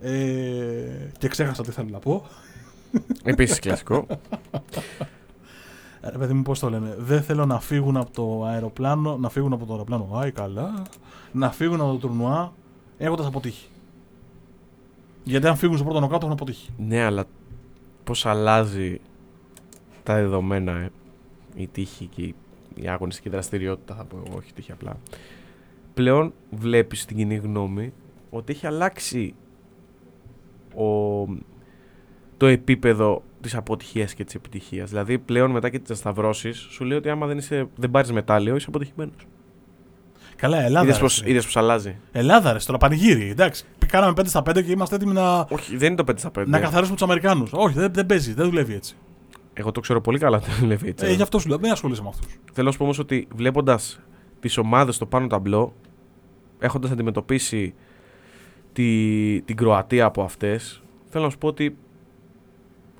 Ε, 0.00 1.10
και 1.18 1.28
ξέχασα 1.28 1.62
τι 1.62 1.70
θέλω 1.70 1.88
να 1.90 1.98
πω. 1.98 2.24
επίσης 3.22 3.58
κλασικό. 3.58 4.06
Ε, 6.00 6.10
Ρε 6.10 6.18
παιδί 6.18 6.32
μου, 6.32 6.42
πώς 6.42 6.58
το 6.58 6.70
λένε. 6.70 6.94
Δεν 6.98 7.22
θέλω 7.22 7.46
να 7.46 7.60
φύγουν 7.60 7.96
από 7.96 8.10
το 8.10 8.44
αεροπλάνο. 8.44 9.16
Να 9.16 9.28
φύγουν 9.28 9.52
από 9.52 9.66
το 9.66 9.72
αεροπλάνο. 9.72 10.08
Άι, 10.14 10.30
καλά. 10.32 10.82
Να 11.32 11.50
φύγουν 11.50 11.80
από 11.80 11.90
το 11.90 11.96
τουρνουά 11.96 12.52
έχοντας 13.00 13.26
αποτύχει. 13.26 13.68
Γιατί 15.24 15.46
αν 15.46 15.56
φύγουν 15.56 15.76
στο 15.76 15.84
πρώτο 15.84 16.00
νοκάτο 16.00 16.18
έχουν 16.20 16.32
αποτύχει. 16.32 16.70
ναι, 16.78 17.02
αλλά 17.02 17.24
πώς 18.04 18.26
αλλάζει 18.26 19.00
τα 20.02 20.14
δεδομένα, 20.14 20.72
ε, 20.72 20.90
η 21.54 21.66
τύχη 21.66 22.06
και 22.06 22.22
η, 22.22 22.34
η 22.74 22.88
αγωνιστική 22.88 23.28
δραστηριότητα, 23.28 23.94
θα 23.94 24.04
πω 24.04 24.22
εγώ, 24.26 24.36
όχι 24.36 24.52
τύχη 24.52 24.72
απλά. 24.72 24.96
Πλέον 25.94 26.32
βλέπεις 26.50 27.00
στην 27.00 27.16
κοινή 27.16 27.36
γνώμη 27.36 27.92
ότι 28.30 28.52
έχει 28.52 28.66
αλλάξει 28.66 29.34
ο, 30.74 31.24
το 32.36 32.46
επίπεδο 32.46 33.22
της 33.40 33.54
αποτυχίας 33.54 34.14
και 34.14 34.24
της 34.24 34.34
επιτυχίας. 34.34 34.90
Δηλαδή, 34.90 35.18
πλέον 35.18 35.50
μετά 35.50 35.68
και 35.70 35.78
τι 35.78 35.94
σταυρώσει, 35.94 36.52
σου 36.52 36.84
λέει 36.84 36.98
ότι 36.98 37.08
άμα 37.08 37.26
δεν, 37.26 37.38
είσαι, 37.38 37.68
δεν 37.76 37.90
πάρεις 37.90 38.12
μετάλλιο, 38.12 38.56
είσαι 38.56 38.66
αποτυχημένος. 38.68 39.26
Καλά, 40.40 40.62
Ελλάδα. 40.62 40.84
Είδες 40.84 41.20
ρε, 41.22 41.32
πώ 41.32 41.36
εσύ. 41.36 41.58
αλλάζει. 41.58 41.96
Ελλάδα, 42.12 42.52
ρε, 42.52 42.58
τώρα 42.66 42.78
πανηγύρι. 42.78 43.30
Εντάξει. 43.30 43.64
Κάναμε 43.86 44.12
5 44.16 44.22
στα 44.26 44.40
5 44.40 44.52
και 44.64 44.70
είμαστε 44.70 44.94
έτοιμοι 44.94 45.12
να, 45.12 45.38
Όχι, 45.40 45.76
δεν 45.76 45.92
είναι 45.92 46.02
το 46.02 46.12
5 46.12 46.18
στα 46.18 46.30
5. 46.38 46.46
να 46.46 46.60
καθαρίσουμε 46.60 46.96
τους 46.96 47.04
Αμερικάνους. 47.04 47.50
Όχι, 47.52 47.78
δεν, 47.78 47.92
δεν 47.92 48.06
παίζει, 48.06 48.32
δεν 48.32 48.48
δουλεύει 48.48 48.74
έτσι. 48.74 48.96
Εγώ 49.52 49.72
το 49.72 49.80
ξέρω 49.80 50.00
πολύ 50.00 50.18
καλά 50.18 50.36
ότι 50.36 50.50
δεν 50.50 50.58
δουλεύει 50.58 50.88
έτσι. 50.88 51.06
Ε, 51.06 51.12
γι' 51.12 51.22
αυτό 51.22 51.38
σου 51.38 51.48
λέω, 51.48 51.58
μην 51.58 51.70
ασχολείσαι 51.70 52.02
με 52.02 52.08
αυτούς. 52.08 52.38
Θέλω 52.52 52.66
να 52.66 52.72
σου 52.72 52.78
πω 52.78 52.84
όμως 52.84 52.98
ότι 52.98 53.28
βλέποντας 53.34 54.00
τις 54.40 54.56
ομάδες 54.56 54.94
στο 54.94 55.06
πάνω 55.06 55.26
ταμπλό, 55.26 55.74
έχοντας 56.58 56.90
αντιμετωπίσει 56.90 57.74
τη, 58.72 59.42
την 59.42 59.56
Κροατία 59.56 60.04
από 60.04 60.22
αυτές, 60.22 60.82
θέλω 61.08 61.24
να 61.24 61.30
σου 61.30 61.38
πω 61.38 61.46
ότι 61.46 61.76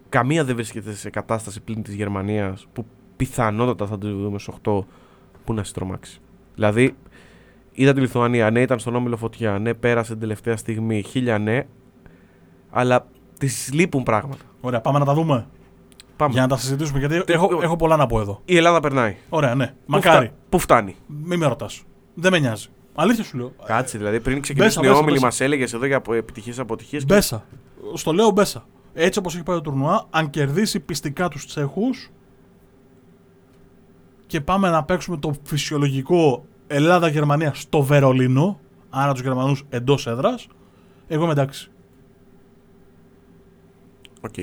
καμία 0.08 0.44
δεν 0.44 0.54
βρίσκεται 0.54 0.94
σε 0.94 1.10
κατάσταση 1.10 1.60
πλήν 1.60 1.82
της 1.82 1.94
Γερμανίας 1.94 2.66
που 2.72 2.86
πιθανότατα 3.16 3.86
θα 3.86 3.98
τη 3.98 4.06
δούμε 4.06 4.38
στους 4.38 4.54
8 4.64 4.80
που 5.44 5.54
να 5.54 5.64
συντρομάξει. 5.64 6.20
Δηλαδή, 6.54 6.94
είδα 7.72 7.92
τη 7.92 8.00
Λιθουανία, 8.00 8.50
ναι, 8.50 8.60
ήταν 8.60 8.78
στον 8.78 8.94
όμιλο 8.94 9.16
φωτιά, 9.16 9.58
ναι, 9.58 9.74
πέρασε 9.74 10.10
την 10.12 10.20
τελευταία 10.20 10.56
στιγμή, 10.56 11.02
χίλια 11.02 11.38
ναι, 11.38 11.66
αλλά 12.70 13.06
τη 13.38 13.48
λείπουν 13.72 14.02
πράγματα. 14.02 14.44
Ωραία, 14.60 14.80
πάμε 14.80 14.98
να 14.98 15.04
τα 15.04 15.14
δούμε. 15.14 15.46
Πάμε. 16.16 16.32
Για 16.32 16.42
να 16.42 16.48
τα 16.48 16.56
συζητήσουμε, 16.56 16.98
γιατί 16.98 17.24
Τι- 17.24 17.32
έχω, 17.32 17.48
ο- 17.56 17.62
έχω 17.62 17.76
πολλά 17.76 17.96
να 17.96 18.06
πω 18.06 18.20
εδώ. 18.20 18.40
Η 18.44 18.56
Ελλάδα 18.56 18.80
περνάει. 18.80 19.16
Ωραία, 19.28 19.54
ναι. 19.54 19.66
Πού 19.66 19.72
Μακάρι. 19.86 20.26
φτα- 20.26 20.34
Πού 20.48 20.58
φτάνει; 20.58 20.96
Μην 21.06 21.38
με 21.38 21.46
ρωτάς. 21.46 21.82
Δεν 22.14 22.32
με 22.32 22.38
νοιάζει. 22.38 22.68
Αλήθεια 22.94 23.24
σου 23.24 23.36
λέω. 23.36 23.52
Κάτσε, 23.64 23.98
δηλαδή 23.98 24.20
πριν 24.20 24.40
ξεκινήσουν 24.40 24.82
οι 24.82 24.86
μπέσα, 24.86 24.98
όμιλοι, 24.98 25.12
μπέσα. 25.12 25.24
μας 25.26 25.40
έλεγες 25.40 25.72
εδώ 25.72 25.86
για 25.86 26.02
επιτυχίες 26.10 26.58
αποτυχίες. 26.58 27.04
Μπέσα. 27.06 27.44
Στο 27.94 28.12
λέω 28.12 28.30
μπέσα. 28.30 28.64
Έτσι 28.94 29.18
όπως 29.18 29.34
έχει 29.34 29.42
πάει 29.42 29.56
το 29.56 29.62
τουρνουά, 29.62 30.06
αν 30.10 30.30
κερδίσει 30.30 30.80
πιστικά 30.80 31.28
τους 31.28 31.46
Τσέχους 31.46 32.10
και 34.26 34.40
πάμε 34.40 34.70
να 34.70 34.84
παίξουμε 34.84 35.16
το 35.16 35.34
φυσιολογικό 35.42 36.44
Ελλάδα-Γερμανία 36.72 37.54
στο 37.54 37.82
Βερολίνο, 37.82 38.60
άρα 38.90 39.12
τους 39.12 39.22
Γερμανούς 39.22 39.64
εντός 39.68 40.06
έδρας, 40.06 40.46
εγώ 41.08 41.22
είμαι 41.22 41.32
εντάξει. 41.32 41.70
Οκ. 44.20 44.34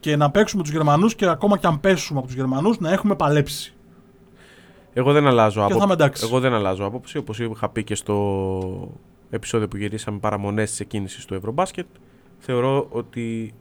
Και 0.00 0.16
να 0.16 0.30
παίξουμε 0.30 0.62
τους 0.62 0.72
Γερμανούς 0.72 1.14
και 1.14 1.26
ακόμα 1.26 1.58
και 1.58 1.66
αν 1.66 1.80
πέσουμε 1.80 2.18
από 2.18 2.26
τους 2.28 2.36
Γερμανούς 2.36 2.78
να 2.78 2.92
έχουμε 2.92 3.14
παλέψει. 3.16 3.74
Εγώ 4.92 5.12
δεν 5.12 5.26
αλλάζω 5.26 5.52
Και 5.54 5.60
άποψη. 5.60 5.78
θα 5.78 5.84
είμαι 5.84 5.92
εντάξει. 5.92 6.24
Εγώ 6.26 6.40
δεν 6.40 6.52
αλλάζω 6.54 6.84
άποψη. 6.84 7.18
Όπως 7.18 7.38
είχα 7.38 7.68
πει 7.68 7.84
και 7.84 7.94
στο 7.94 8.90
επεισόδιο 9.30 9.68
που 9.68 9.76
γυρίσαμε 9.76 10.18
παραμονές 10.18 10.70
της 10.70 10.80
εκκίνησης 10.80 11.24
του 11.24 11.34
Ευρωμπάσκετ, 11.34 11.86
θεωρώ 12.38 12.86
ότι 12.90 13.54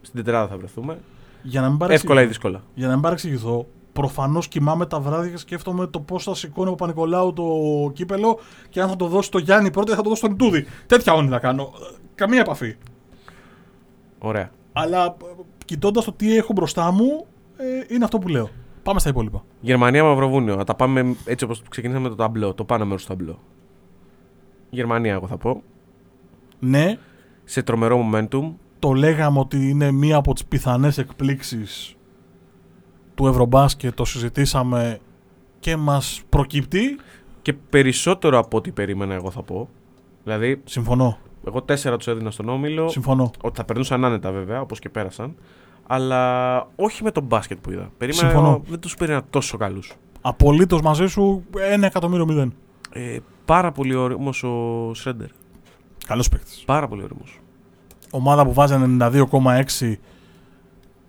στην 0.00 0.24
τετράδα 0.24 0.48
θα 0.48 0.56
βρεθούμε. 0.56 0.98
Για 1.42 1.60
να 1.60 1.68
μην 1.68 1.78
παρεξηγηθώ, 1.78 2.12
Εύκολα 2.12 2.22
ή 2.22 2.26
δύσκολα. 2.26 2.62
για 2.74 2.86
να 2.86 2.92
μην 2.92 3.02
παρεξηγηθώ, 3.02 3.66
προφανώς 4.00 4.48
κοιμάμαι 4.48 4.86
τα 4.86 5.00
βράδια 5.00 5.30
και 5.30 5.36
σκέφτομαι 5.36 5.86
το 5.86 6.00
πώς 6.00 6.24
θα 6.24 6.34
σηκώνει 6.34 6.68
ο 6.68 6.74
Παπανικολάου 6.74 7.32
το 7.32 7.44
κύπελο 7.92 8.38
και 8.68 8.80
αν 8.80 8.88
θα 8.88 8.96
το 8.96 9.06
δώσει 9.06 9.26
στο 9.26 9.38
Γιάννη 9.38 9.70
πρώτα 9.70 9.92
ή 9.92 9.94
θα 9.96 10.02
το 10.02 10.08
δώσει 10.08 10.20
στον 10.24 10.36
Τούδη. 10.36 10.66
Τέτοια 10.86 11.12
όνειρα 11.12 11.38
κάνω. 11.38 11.62
Ε, 11.62 11.96
Καμία 12.14 12.40
επαφή. 12.40 12.76
Ωραία. 14.18 14.50
Αλλά 14.72 15.16
κοιτώντας 15.64 16.04
το 16.04 16.12
τι 16.12 16.36
έχω 16.36 16.52
μπροστά 16.52 16.92
μου, 16.92 17.26
ε, 17.56 17.94
είναι 17.94 18.04
αυτό 18.04 18.18
που 18.18 18.28
λέω. 18.28 18.48
Πάμε 18.82 19.00
στα 19.00 19.08
υπόλοιπα. 19.08 19.44
Γερμανία 19.60 20.04
Μαυροβούνιο. 20.04 20.56
Να 20.56 20.64
τα 20.64 20.74
πάμε 20.74 21.16
έτσι 21.24 21.44
όπως 21.44 21.62
ξεκινήσαμε 21.68 22.04
με 22.08 22.10
το 22.14 22.22
ταμπλό. 22.22 22.54
Το 22.54 22.64
πάνω 22.64 22.84
μέρος 22.84 23.02
του 23.02 23.08
ταμπλό. 23.08 23.38
Γερμανία, 24.70 25.12
εγώ 25.12 25.26
θα 25.26 25.36
πω. 25.36 25.62
Ναι, 26.58 26.98
Σε 27.44 27.62
τρομερό 27.62 28.10
momentum. 28.12 28.52
το 28.78 28.92
λέγαμε 28.92 29.38
ότι 29.38 29.68
είναι 29.68 29.90
μία 29.90 30.16
από 30.16 30.32
τις 30.32 30.44
πιθανές 30.44 30.98
εκπλήξεις 30.98 31.94
του 33.20 33.26
Ευρωμπάσκετ, 33.26 33.94
το 33.94 34.04
συζητήσαμε 34.04 34.98
και 35.60 35.76
μας 35.76 36.22
προκύπτει. 36.28 36.98
Και 37.42 37.52
περισσότερο 37.52 38.38
από 38.38 38.56
ό,τι 38.56 38.70
περίμενα, 38.70 39.14
εγώ 39.14 39.30
θα 39.30 39.42
πω. 39.42 39.68
Δηλαδή, 40.24 40.60
Συμφωνώ, 40.64 41.18
εγώ 41.46 41.62
τέσσερα 41.62 41.96
τους 41.96 42.06
έδινα 42.06 42.30
στον 42.30 42.48
όμιλο. 42.48 42.88
συμφωνώ. 42.88 43.30
Ότι 43.40 43.56
θα 43.56 43.64
περνούσαν 43.64 44.04
άνετα 44.04 44.30
βέβαια, 44.32 44.60
όπως 44.60 44.78
και 44.78 44.88
πέρασαν. 44.88 45.34
Αλλά 45.86 46.58
όχι 46.76 47.02
με 47.02 47.10
τον 47.10 47.22
μπάσκετ 47.24 47.58
που 47.60 47.70
είδα. 47.70 47.90
Περίμενα 47.98 48.28
Συμφωνώ. 48.28 48.62
δεν 48.68 48.80
τους 48.80 48.94
περίμενα 48.94 49.24
τόσο 49.30 49.56
καλούς. 49.56 49.92
Απολύτως 50.20 50.80
μαζί 50.80 51.06
σου, 51.06 51.44
ένα 51.70 51.86
εκατομμύριο 51.86 52.26
μηδέν. 52.26 52.54
Ε, 52.92 53.18
πάρα 53.44 53.72
πολύ 53.72 53.94
όριμο 53.94 54.30
ο 54.42 54.94
Σρέντερ. 54.94 55.28
Καλός 56.06 56.28
παίκτης. 56.28 56.62
Πάρα 56.66 56.88
πολύ 56.88 57.02
όριμο. 57.02 57.22
Ομάδα 58.10 58.44
που 58.44 58.52
βάζει 58.52 58.74
92,6 59.00 59.94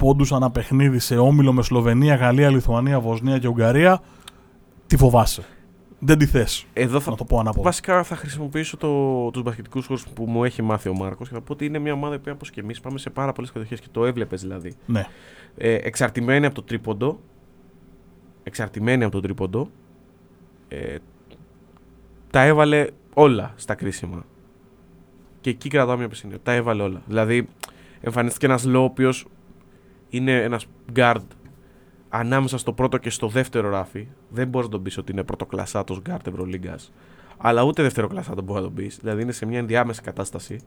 πόντους 0.01 0.31
ανά 0.31 0.51
παιχνίδι 0.51 0.99
σε 0.99 1.17
όμιλο 1.17 1.53
με 1.53 1.63
Σλοβενία, 1.63 2.15
Γαλλία, 2.15 2.49
Λιθουανία, 2.49 2.99
Βοσνία 2.99 3.37
και 3.37 3.47
Ουγγαρία. 3.47 4.01
Τι 4.87 4.97
φοβάσαι. 4.97 5.43
Δεν 5.99 6.17
τη 6.17 6.25
θες, 6.25 6.65
Εδώ 6.73 6.99
θα, 6.99 7.09
να 7.11 7.15
το 7.17 7.25
πω 7.25 7.39
ανάποδα. 7.39 7.63
βασικά 7.63 8.03
θα 8.03 8.15
χρησιμοποιήσω 8.15 8.77
το, 8.77 9.29
τους 9.31 9.43
μπασκετικούς 9.43 9.85
χώρους 9.85 10.07
που 10.07 10.25
μου 10.25 10.43
έχει 10.43 10.61
μάθει 10.61 10.89
ο 10.89 10.93
Μάρκος 10.93 11.27
και 11.27 11.33
θα 11.33 11.41
πω 11.41 11.53
ότι 11.53 11.65
είναι 11.65 11.79
μια 11.79 11.93
ομάδα 11.93 12.19
που 12.19 12.31
όπως 12.33 12.49
και 12.49 12.59
εμείς 12.59 12.79
πάμε 12.79 12.97
σε 12.97 13.09
πάρα 13.09 13.31
πολλές 13.31 13.51
κατοχές 13.51 13.79
και 13.79 13.87
το 13.91 14.05
έβλεπες 14.05 14.41
δηλαδή. 14.41 14.73
Ναι. 14.85 15.05
Ε, 15.57 15.73
εξαρτημένη 15.73 16.45
από 16.45 16.55
το 16.55 16.61
τρίποντο. 16.63 17.19
Εξαρτημένη 18.43 19.03
από 19.03 19.11
το 19.13 19.19
τρίποντο. 19.19 19.69
Ε, 20.67 20.95
τα 22.29 22.43
έβαλε 22.43 22.87
όλα 23.13 23.53
στα 23.55 23.75
κρίσιμα. 23.75 24.25
Και 25.41 25.49
εκεί 25.49 25.69
κρατάω 25.69 25.97
μια 25.97 26.07
πισίνη. 26.07 26.33
Τα 26.43 26.51
έβαλε 26.51 26.83
όλα. 26.83 27.01
Δηλαδή, 27.07 27.47
εμφανίστηκε 28.01 28.45
ένας 28.45 28.65
Λό, 28.65 28.81
ο 28.81 28.83
οποίο 28.83 29.11
είναι 30.11 30.41
ένας 30.41 30.65
guard 30.95 31.25
ανάμεσα 32.09 32.57
στο 32.57 32.73
πρώτο 32.73 32.97
και 32.97 33.09
στο 33.09 33.27
δεύτερο 33.27 33.69
ράφι. 33.69 34.07
Δεν 34.29 34.47
μπορείς 34.47 34.67
να 34.67 34.73
τον 34.73 34.83
πεις 34.83 34.97
ότι 34.97 35.11
είναι 35.11 35.23
πρωτοκλασσάτος 35.23 36.01
guard 36.09 36.27
Ευρωλίγκας. 36.27 36.93
Αλλά 37.37 37.63
ούτε 37.63 37.81
δεύτερο 37.81 38.07
κλασσάτο 38.07 38.41
μπορεί 38.41 38.59
να 38.59 38.65
τον 38.65 38.73
πεις. 38.73 38.97
Δηλαδή, 39.01 39.21
είναι 39.21 39.31
σε 39.31 39.45
μια 39.45 39.59
ενδιάμεση 39.59 40.01
κατάσταση. 40.01 40.59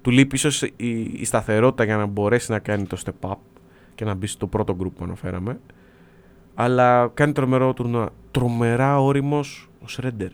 Του 0.00 0.10
λείπει 0.10 0.34
ίσως 0.34 0.62
η, 0.62 1.00
η 1.00 1.24
σταθερότητα 1.24 1.84
για 1.84 1.96
να 1.96 2.06
μπορέσει 2.06 2.50
να 2.50 2.58
κάνει 2.58 2.86
το 2.86 3.02
step 3.04 3.30
up 3.30 3.36
και 3.94 4.04
να 4.04 4.14
μπει 4.14 4.26
στο 4.26 4.46
πρώτο 4.46 4.76
group 4.80 4.92
που 4.96 5.04
αναφέραμε. 5.04 5.60
Αλλά 6.54 7.10
κάνει 7.14 7.32
τρομερό 7.32 7.72
τουρνουά. 7.72 8.10
Τρομερά 8.30 9.00
όριμος 9.00 9.68
ο 9.82 9.88
Σρέντερ. 9.88 10.30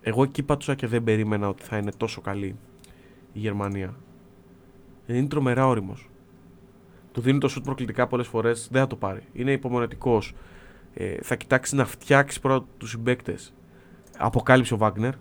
Εγώ 0.00 0.22
εκεί 0.22 0.42
πατούσα 0.42 0.74
και 0.74 0.86
δεν 0.86 1.04
περίμενα 1.04 1.48
ότι 1.48 1.62
θα 1.62 1.76
είναι 1.76 1.90
τόσο 1.96 2.20
καλή 2.20 2.56
η 3.32 3.38
Γερμανία. 3.38 3.94
Είναι 5.06 5.26
τρομερά 5.26 5.66
όριμος. 5.66 6.08
Του 7.16 7.22
δίνει 7.22 7.38
το 7.38 7.48
σουτ 7.48 7.64
προκλητικά 7.64 8.06
πολλές 8.06 8.26
φορές, 8.26 8.68
δεν 8.70 8.80
θα 8.80 8.86
το 8.86 8.96
πάρει. 8.96 9.22
Είναι 9.32 9.52
υπομονετικός. 9.52 10.32
Ε, 10.94 11.14
θα 11.22 11.36
κοιτάξει 11.36 11.74
να 11.74 11.84
φτιάξει 11.84 12.40
πρώτα 12.40 12.66
τους 12.78 12.90
συμπαίκτες. 12.90 13.54
Αποκάλυψε 14.18 14.74
ο 14.74 14.76
Βάγνερ. 14.76 15.12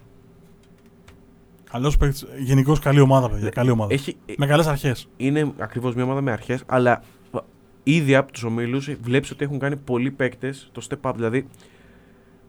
Καλός 1.71 1.97
παίκτης. 1.97 2.25
Γενικώς 2.39 2.79
καλή 2.79 2.99
ομάδα, 2.99 3.29
παιδιά. 3.29 3.49
Καλή 3.49 3.69
ομάδα. 3.69 3.93
Έχει, 3.93 4.17
Με 4.37 4.45
καλές 4.45 4.67
αρχές. 4.67 5.07
είναι 5.17 5.53
ακριβώς 5.57 5.95
μια 5.95 6.03
ομάδα 6.03 6.21
με 6.21 6.31
αρχές, 6.31 6.63
αλλά 6.65 7.01
ήδη 7.83 8.15
από 8.15 8.31
τους 8.31 8.43
ομίλους 8.43 8.89
βλέπεις 9.01 9.31
ότι 9.31 9.43
έχουν 9.43 9.59
κάνει 9.59 9.75
πολλοί 9.75 10.11
παίκτες 10.11 10.69
το 10.71 10.87
step 10.89 11.09
up. 11.09 11.13
Δηλαδή, 11.15 11.47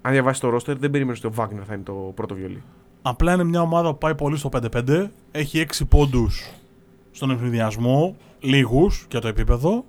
αν 0.03 0.13
διαβάσεις 0.13 0.41
το 0.41 0.55
roster, 0.55 0.77
δεν 0.79 0.91
περίμενε 0.91 1.17
ότι 1.19 1.27
ο 1.27 1.33
Βάγνερ 1.33 1.63
θα 1.67 1.75
είναι 1.75 1.83
το 1.83 2.13
πρώτο 2.15 2.35
βιολί. 2.35 2.63
Απλά 3.03 3.33
είναι 3.35 3.45
μια 3.45 3.61
ομάδα 3.61 3.91
που 3.91 3.99
πάει 3.99 4.15
πολύ 4.15 4.37
στο 4.37 4.49
5-5. 4.49 5.11
Έχει 5.31 5.59
6 5.59 5.85
πόντους 5.89 6.51
στον 7.11 7.31
αιφνιδιασμό. 7.31 8.17
Λίγους 8.41 9.07
για 9.11 9.21
το 9.21 9.29
επίπεδο. 9.29 9.85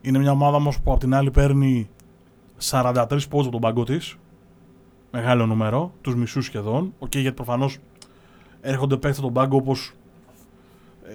Είναι 0.00 0.18
μια 0.18 0.30
ομάδα 0.30 0.56
όμως 0.56 0.80
που 0.80 0.92
απ' 0.92 0.98
την 0.98 1.14
άλλη 1.14 1.30
παίρνει 1.30 1.88
43 2.58 3.28
πόντους 3.28 3.46
από 3.46 3.50
τον 3.50 3.60
πάγκο 3.60 3.84
της. 3.84 4.16
Μεγάλο 5.10 5.46
νούμερο. 5.46 5.92
Τους 6.00 6.14
μισούς 6.14 6.44
σχεδόν. 6.44 6.94
Οκ, 6.98 7.14
γιατί 7.16 7.36
προφανώς 7.36 7.78
έρχονται 8.60 8.94
παίκτες 8.94 9.18
από 9.18 9.26
τον 9.26 9.32
πάγκο 9.34 9.56
όπως. 9.56 9.92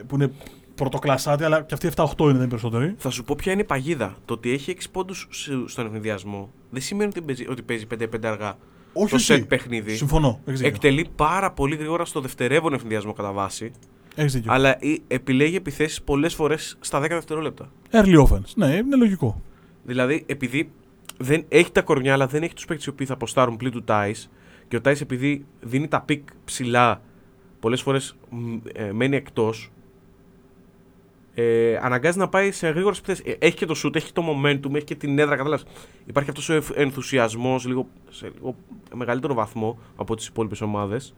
που 0.08 0.16
είναι 0.16 0.32
πρωτοκλασάτοι, 0.76 1.44
αλλά 1.44 1.62
και 1.62 1.74
αυτοί 1.74 1.88
7-8 1.88 2.04
είναι, 2.20 2.32
δεν 2.32 2.36
είναι 2.36 2.48
περισσότεροι. 2.48 2.96
Θα 2.98 3.10
σου 3.10 3.24
πω 3.24 3.36
ποια 3.38 3.52
είναι 3.52 3.62
η 3.62 3.66
παγίδα. 3.66 4.16
Το 4.26 4.34
ότι 4.34 4.52
έχει 4.52 4.72
6 4.72 4.90
πόντους 4.92 5.28
στον 5.66 5.86
αιφνιδιασμό 5.86 6.50
δεν 6.70 6.82
σημαίνει 6.82 7.10
ότι 7.10 7.22
παίζει, 7.22 7.48
ότι 7.50 7.62
παίζει 7.62 7.86
5-5 7.86 8.28
αργά 8.28 8.58
Όχι, 8.94 9.10
το 9.10 9.16
όχι. 9.16 9.34
set 9.42 9.48
παιχνίδι. 9.48 9.96
Συμφωνώ. 9.96 10.40
Έχει 10.46 10.58
δίκιο. 10.58 10.68
Εκτελεί 10.68 11.08
πάρα 11.16 11.52
πολύ 11.52 11.76
γρήγορα 11.76 12.06
στο 12.06 12.22
δευτερεύον 12.22 12.74
αιφνιδιασμό 12.74 13.14
κατά 13.14 13.32
βάση. 13.32 13.72
Έχεις 14.16 14.34
δίκιο. 14.34 14.52
Αλλά 14.54 14.70
ε, 14.70 14.96
επιλέγει 15.08 15.56
επιθέσεις 15.56 16.02
πολλές 16.02 16.34
φορές 16.34 16.78
στα 16.80 17.00
10 17.00 17.08
δευτερόλεπτα. 17.10 17.72
Early 17.92 18.24
offense. 18.28 18.54
Ναι, 18.56 18.76
είναι 18.76 18.96
λογικό. 18.96 19.42
Δηλαδή, 19.84 20.24
επειδή 20.26 20.72
δεν 21.18 21.46
έχει 21.48 21.72
τα 21.72 21.82
κορμιά, 21.82 22.14
αλλά 22.14 22.28
δεν 22.28 22.44
έχει 22.44 22.54
τους 22.54 22.66
παίκτες 22.66 22.86
οι 22.86 22.90
οποίοι 22.90 23.06
θα 23.06 23.14
ποστάρουν 23.14 23.58
πλην 23.58 23.72
του 23.72 23.84
Τάις. 23.84 24.30
Και 24.68 24.76
ο 24.76 24.82
Τάις, 24.82 25.02
επειδή 25.02 25.46
δίνει 25.62 25.88
τα 25.88 26.02
πικ 26.02 26.28
ψηλά, 26.46 27.02
πολλές 27.60 27.82
φορές 27.82 28.16
ε, 28.74 28.92
μένει 28.92 29.16
εκτός. 29.16 29.72
Ε, 31.34 31.78
αναγκάζει 31.82 32.18
να 32.18 32.30
πάει 32.30 32.52
σε 32.52 32.68
γρήγορες 32.70 32.98
επιθέσεις. 32.98 33.36
έχει 33.40 33.56
και 33.56 33.66
το 33.66 33.82
shoot, 33.84 33.96
έχει 33.96 34.06
και 34.06 34.22
το 34.22 34.24
momentum, 34.30 34.76
έχει 34.76 34.84
και 34.84 34.96
την 34.96 35.20
έδρα. 35.20 35.36
Κατάλαβες. 35.36 35.66
Υπάρχει 36.06 36.30
αυτός 36.30 36.50
ο 36.50 36.62
ενθουσιασμός 36.76 37.66
λίγο, 37.66 37.88
σε 38.10 38.32
λίγο 38.36 38.56
μεγαλύτερο 38.94 39.34
βαθμό 39.34 39.80
από 39.96 40.16
τις 40.16 40.28
υπόλοιπες 40.28 40.62
ομάδες. 40.62 41.16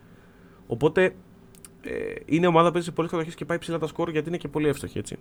Οπότε 0.68 1.04
ε, 1.04 1.12
είναι 2.26 2.48
ομάδα 2.48 2.66
που 2.66 2.72
παίζει 2.72 2.88
σε 2.88 2.94
πολλές 2.94 3.12
κατοχές 3.12 3.36
και 3.36 3.46
πάει 3.46 3.58
ψηλά 3.58 3.78
τα 3.78 3.88
σκορ 3.88 4.10
γιατί 4.10 4.28
είναι 4.28 4.38
και 4.38 4.48
πολύ 4.48 4.68
εύστοχη 4.68 4.98
έτσι. 4.98 5.18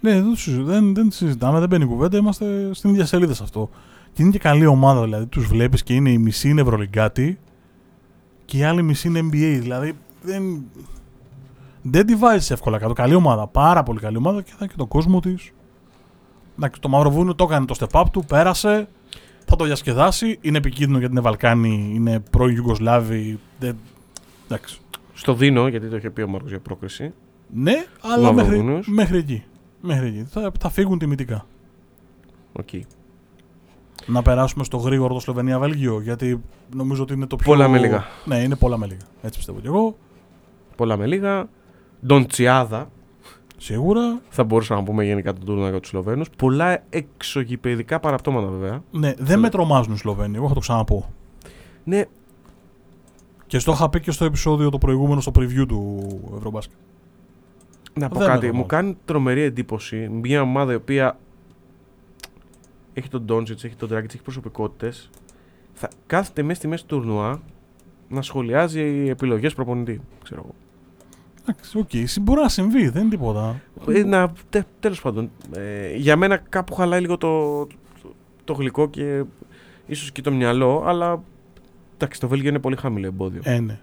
Ναι, 0.00 0.12
δεν, 0.12 0.30
το 0.30 0.36
συζη- 0.36 0.62
δεν, 0.62 0.94
δεν 0.94 1.10
συζητάμε, 1.10 1.58
δεν 1.58 1.68
μπαίνει 1.68 1.84
κουβέντα. 1.84 2.16
Είμαστε 2.16 2.70
στην 2.72 2.90
ίδια 2.90 3.06
σελίδα 3.06 3.34
σε 3.34 3.42
αυτό. 3.42 3.70
Και 4.12 4.22
είναι 4.22 4.30
και 4.30 4.38
καλή 4.38 4.66
ομάδα, 4.66 5.02
δηλαδή. 5.02 5.26
Τους 5.26 5.46
βλέπεις 5.46 5.82
και 5.82 5.94
είναι 5.94 6.10
η 6.10 6.18
μισή 6.18 6.48
είναι 6.48 6.60
Ευρωλυγκάτη 6.60 7.38
και 8.44 8.58
η 8.58 8.64
άλλη 8.64 8.82
μισή 8.82 9.08
είναι 9.08 9.20
NBA. 9.20 9.58
Δηλαδή 9.60 9.92
δεν, 10.22 10.64
δεν 11.82 12.06
τη 12.06 12.14
βάζεις 12.14 12.50
εύκολα 12.50 12.78
κάτω. 12.78 12.92
Καλή 12.92 13.14
ομάδα, 13.14 13.46
πάρα 13.46 13.82
πολύ 13.82 14.00
καλή 14.00 14.16
ομάδα 14.16 14.42
και 14.42 14.50
θα 14.50 14.56
έχει 14.60 14.70
και 14.70 14.76
τον 14.76 14.88
κόσμο 14.88 15.20
της. 15.20 15.50
Το 16.80 16.88
Μαυροβούνιο 16.88 17.34
το 17.34 17.44
έκανε 17.44 17.66
το 17.66 17.74
step 17.78 18.00
up 18.00 18.04
του, 18.12 18.24
πέρασε. 18.24 18.88
Θα 19.44 19.56
το 19.56 19.64
διασκεδάσει. 19.64 20.38
Είναι 20.40 20.58
επικίνδυνο 20.58 20.98
γιατί 20.98 21.12
είναι 21.12 21.22
Βαλκάνοι, 21.22 21.90
είναι 21.94 22.20
πρώην 22.30 22.56
Ιουγκοσλάβοι. 22.56 23.38
Δεν... 23.58 23.76
Εντάξει. 24.44 24.80
Στο 25.18 25.34
δίνω, 25.34 25.68
γιατί 25.68 25.88
το 25.88 25.96
είχε 25.96 26.10
πει 26.10 26.22
ο 26.22 26.28
Μάρκος 26.28 26.50
για 26.50 26.60
πρόκριση. 26.60 27.12
Ναι, 27.54 27.84
αλλά 28.00 28.32
μέχρι, 28.32 28.50
Μαυροβούνιος. 28.50 28.88
μέχρι 28.88 29.18
εκεί. 29.18 29.44
Μέχρι 29.80 30.06
εκεί. 30.06 30.24
Θα, 30.28 30.52
θα 30.60 30.68
φύγουν 30.68 30.98
τιμητικά. 30.98 31.46
Οκ. 32.52 32.68
Να 34.06 34.22
περάσουμε 34.22 34.64
στο 34.64 34.76
γρήγορο 34.76 35.14
το 35.14 35.20
Σλοβενία-Βέλγιο, 35.20 36.00
γιατί 36.00 36.40
νομίζω 36.74 37.02
ότι 37.02 37.12
είναι 37.12 37.26
το 37.26 37.36
πιο. 37.36 37.46
Πολλά 37.52 37.68
με 37.68 37.78
λίγα. 37.78 38.04
Ναι, 38.24 38.36
είναι 38.38 38.56
πολλά 38.56 38.78
με 38.78 38.86
λίγα. 38.86 39.00
Έτσι 39.22 39.38
πιστεύω 39.38 39.60
κι 39.60 39.66
εγώ. 39.66 39.96
Πολλά 40.76 40.96
με 40.96 41.06
λίγα. 41.06 41.48
Ντοντσιάδα, 42.06 42.90
Σίγουρα. 43.56 44.20
θα 44.28 44.44
μπορούσαμε 44.44 44.80
να 44.80 44.86
πούμε 44.86 45.04
γενικά 45.04 45.32
τον 45.32 45.44
τουρνουά 45.44 45.70
για 45.70 45.80
τους 45.80 45.88
Σλοβαίνους. 45.88 46.30
Πολλά 46.36 46.82
εξωγηπαιδικά 46.90 48.00
παραπτώματα 48.00 48.46
βέβαια. 48.46 48.82
Ναι, 48.90 49.14
δεν 49.18 49.38
με 49.38 49.48
τρομάζουν 49.48 49.94
οι 49.94 49.96
Σλοβαίνοι, 49.98 50.36
εγώ 50.36 50.48
θα 50.48 50.54
το 50.54 50.60
ξαναπώ. 50.60 51.10
Ναι, 51.84 52.04
Και 53.46 53.58
στο 53.58 53.72
είχα 53.72 53.88
πει 53.88 54.00
και 54.00 54.10
στο 54.10 54.24
επεισόδιο 54.24 54.70
το 54.70 54.78
προηγούμενο, 54.78 55.20
στο 55.20 55.32
preview 55.34 55.64
του 55.68 56.06
Ευρωμπάσκετ. 56.36 56.76
να 57.94 58.08
πω 58.08 58.18
Δεν 58.18 58.26
με 58.26 58.32
κάτι. 58.32 58.40
τρομάζει. 58.40 58.58
Μου 58.58 58.66
κάνει 58.66 58.96
τρομερή 59.04 59.40
εντύπωση 59.40 60.08
μια 60.08 60.42
ομάδα 60.42 60.72
η 60.72 60.74
οποία 60.74 61.18
έχει 62.92 63.08
τον 63.08 63.22
Ντόντσιτς, 63.22 63.64
έχει 63.64 63.74
τον 63.74 63.88
Ντράγκιτς, 63.88 64.12
έχει 64.12 64.22
προσωπικότητες. 64.22 65.10
Θα 65.72 65.88
κάθεται 66.06 66.42
μέσα 66.42 66.54
στη 66.54 66.68
μέση 66.68 66.86
του 66.86 66.96
τουρνουά 66.96 67.40
να 68.08 68.22
σχολιάζει 68.22 69.06
επιλογές 69.08 69.54
προπονητή. 69.54 70.00
Ξέρω 70.22 70.40
εγώ. 70.44 70.54
Εντάξει, 71.42 71.78
OK, 71.78 71.88
okay. 71.92 72.20
μπορεί 72.20 72.40
να 72.40 72.48
συμβεί, 72.48 72.88
δεν 72.88 73.02
είναι 73.02 73.10
τίποτα. 73.10 73.60
Ε, 73.88 74.04
να, 74.04 74.32
τέλος 74.80 75.00
πάντων, 75.00 75.30
ε, 75.56 75.96
για 75.96 76.16
μένα 76.16 76.36
κάπου 76.36 76.74
χαλάει 76.74 77.00
λίγο 77.00 77.16
το, 77.16 77.66
το, 77.66 78.14
το 78.44 78.52
γλυκό 78.52 78.88
και 78.88 79.24
ίσως 79.86 80.12
και 80.12 80.22
το 80.22 80.32
μυαλό, 80.32 80.82
αλλά 80.86 81.22
εντάξει, 81.96 82.20
το 82.20 82.28
Βέλγιο 82.28 82.48
είναι 82.48 82.58
πολύ 82.58 82.76
χαμηλό 82.76 83.06
εμπόδιο. 83.06 83.40
Ε, 83.44 83.60
ναι. 83.60 83.78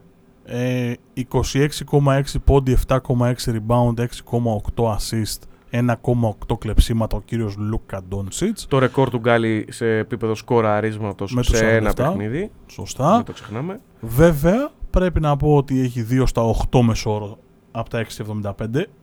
Ε, 0.46 0.94
26,6 1.32 2.22
πόντοι, 2.44 2.78
7,6 2.88 2.98
rebound, 3.46 4.00
6,8 4.00 4.96
assist, 4.96 5.40
1,8 5.72 6.58
κλεψίματα 6.60 7.18
ο 7.18 7.22
κύριος 7.22 7.56
Λούκα 7.58 8.04
Ντόνσιτς. 8.04 8.68
Το 8.68 8.80
ρεκόρ 8.80 9.10
του 9.10 9.18
Γκάλι 9.18 9.66
σε 9.70 9.98
επίπεδο 9.98 10.36
σκοραρίσματος 10.36 11.34
Με 11.34 11.42
τους 11.42 11.58
σε 11.58 11.76
ένα 11.76 11.90
47. 11.90 11.94
παιχνίδι. 11.96 12.52
Σωστά. 12.68 13.16
Δεν 13.16 13.24
το 13.24 13.32
ξεχνάμε. 13.32 13.80
Βέβαια, 14.00 14.72
πρέπει 14.90 15.20
να 15.20 15.38
πω 15.38 15.56
ότι 15.56 15.80
έχει 15.80 16.06
2 16.10 16.24
στα 16.26 16.42
8 16.72 16.82
μεσόωρο 16.82 17.38
από 17.72 17.90
τα 17.90 18.06
6,75. 18.44 18.52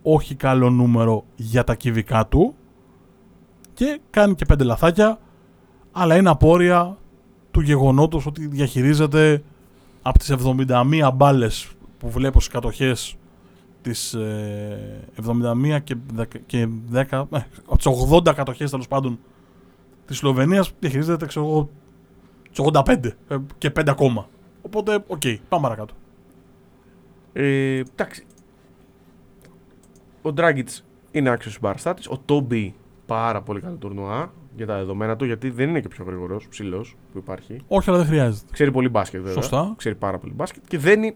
Όχι 0.03 0.35
καλό 0.35 0.71
νούμερο 0.71 1.25
για 1.37 1.65
τα 1.65 1.75
κυβικά 1.75 2.27
του. 2.27 2.55
Και 3.75 4.01
κάνει 4.11 4.35
και 4.35 4.45
5 4.53 4.65
λαθάκια. 4.65 5.19
Αλλά 5.93 6.17
είναι 6.17 6.31
απόρρια 6.31 6.99
του 7.51 7.61
γεγονότος 7.61 8.27
ότι 8.27 8.47
διαχειρίζεται 8.47 9.43
από 10.03 10.19
τις 10.19 10.35
71 10.45 11.11
μπάλες 11.15 11.71
που 11.99 12.11
βλέπω 12.11 12.41
στις 12.41 12.53
κατοχές 12.53 13.17
τις 13.83 14.15
ε, 14.15 15.01
71 15.27 15.79
και 15.85 15.97
10, 16.17 16.25
και 16.47 16.69
10 16.93 17.03
ε, 17.03 17.17
από 17.67 17.77
τις 17.77 17.87
80 18.13 18.35
κατοχές 18.35 18.71
τέλος 18.71 18.89
πάντων 18.89 19.19
της 20.07 20.17
Σλοβενίας 20.17 20.73
διαχειρίζεται 20.79 21.27
ξέρω 21.27 21.47
εγώ 21.47 21.71
τις 22.51 22.65
85 22.73 23.05
ε, 23.29 23.37
και 23.59 23.73
5 23.77 23.89
ακόμα. 23.89 24.29
Οπότε, 24.63 25.05
οκ, 25.07 25.23
πάμε 25.49 25.63
παρακάτω. 25.63 25.95
Ε, 27.33 27.83
εντάξει. 27.93 28.27
Ο 30.23 30.33
Ντράγκιτς 30.33 30.85
είναι 31.11 31.31
άξιος 31.31 31.55
συμπαραστάτης. 31.55 32.09
Ο 32.09 32.19
Τόμπι 32.25 32.75
πάρα 33.07 33.43
πολύ 33.43 33.61
καλό 33.61 33.77
τουρνουά 33.77 34.33
για 34.57 34.67
τα 34.67 34.77
δεδομένα 34.77 35.17
του, 35.17 35.25
γιατί 35.25 35.51
δεν 35.51 35.69
είναι 35.69 35.81
και 35.81 35.89
πιο 35.89 36.05
γρήγορος, 36.05 36.47
ψηλός 36.49 36.97
που 37.13 37.19
υπάρχει. 37.19 37.63
Όχι, 37.69 37.91
αλλά 37.91 37.99
δεν 37.99 38.07
χρειάζεται. 38.09 38.47
Ξέρει 38.53 38.71
πολύ 38.71 38.89
μπάσκετ 38.89 39.21
βέβαια. 39.21 39.35
Σωστά. 39.43 39.75
Ξέρει 39.77 39.95
πάρα 39.95 40.19
πολύ 40.19 40.33
μπάσκετ 40.33 40.63
και 40.69 40.79
δεν 40.79 41.03
είναι, 41.03 41.15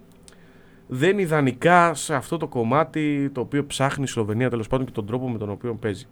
δεν 0.87 1.11
είναι 1.11 1.23
ιδανικά 1.23 1.95
σε 1.95 2.15
αυτό 2.15 2.37
το 2.37 2.47
κομμάτι 2.47 3.31
το 3.33 3.41
οποίο 3.41 3.67
ψάχνει 3.67 4.05
η 4.05 4.07
Σλοβενία 4.07 4.51
τέλος 4.51 4.67
πάντων 4.69 4.87
και 4.87 4.93
τον 4.93 5.07
τρόπο 5.07 5.29
με 5.29 5.39
τον 5.39 5.51
οποίο 5.51 5.75
παίζει. 5.75 6.05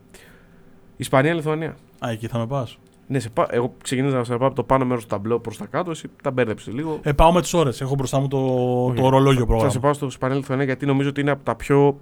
Ισπανία-Λιθουανία. 0.97 1.77
Α, 2.07 2.11
εκεί 2.11 2.27
θα 2.27 2.39
με 2.39 2.47
πας. 2.47 2.79
Ναι, 3.07 3.19
σε 3.19 3.31
πά... 3.31 3.47
εγώ 3.51 3.75
ξεκινήσα 3.83 4.17
να 4.17 4.25
σε 4.25 4.37
πάω 4.37 4.47
από 4.47 4.57
το 4.57 4.63
πάνω 4.65 4.85
μέρος 4.85 5.03
του 5.03 5.09
ταμπλό 5.09 5.39
προς 5.41 5.57
τα 5.57 5.67
κάτω, 5.67 5.91
εσύ 5.91 6.09
τα 6.23 6.31
μπέρδεψες 6.31 6.75
λίγο. 6.75 6.99
Ε, 7.03 7.13
πάω 7.13 7.33
με 7.33 7.41
τις 7.41 7.55
ώρες. 7.55 7.81
Έχω 7.81 7.95
μπροστά 7.95 8.21
μου 8.21 8.29
το, 8.29 8.39
Όχι. 8.85 8.97
το 9.01 9.07
ορολόγιο 9.07 9.41
Θα 9.41 9.47
πρόγραμμα. 9.47 9.71
σε 9.73 9.79
πάω 9.79 9.93
στο 9.93 10.07
Ισπανία-Λιθουανία 10.07 10.65
γιατί 10.65 10.87
νομίζω 10.87 11.09
ότι 11.09 11.21
είναι 11.21 11.31
από 11.31 11.45
τα 11.45 11.55
πιο 11.55 12.01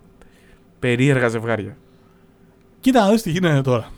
περίεργα 0.78 1.28
ζευγάρια. 1.28 1.76
Κοίτα 2.80 3.00
να 3.04 3.10
δεις 3.10 3.22
τι 3.22 3.30
γίνεται 3.30 3.60
τώρα. 3.60 3.88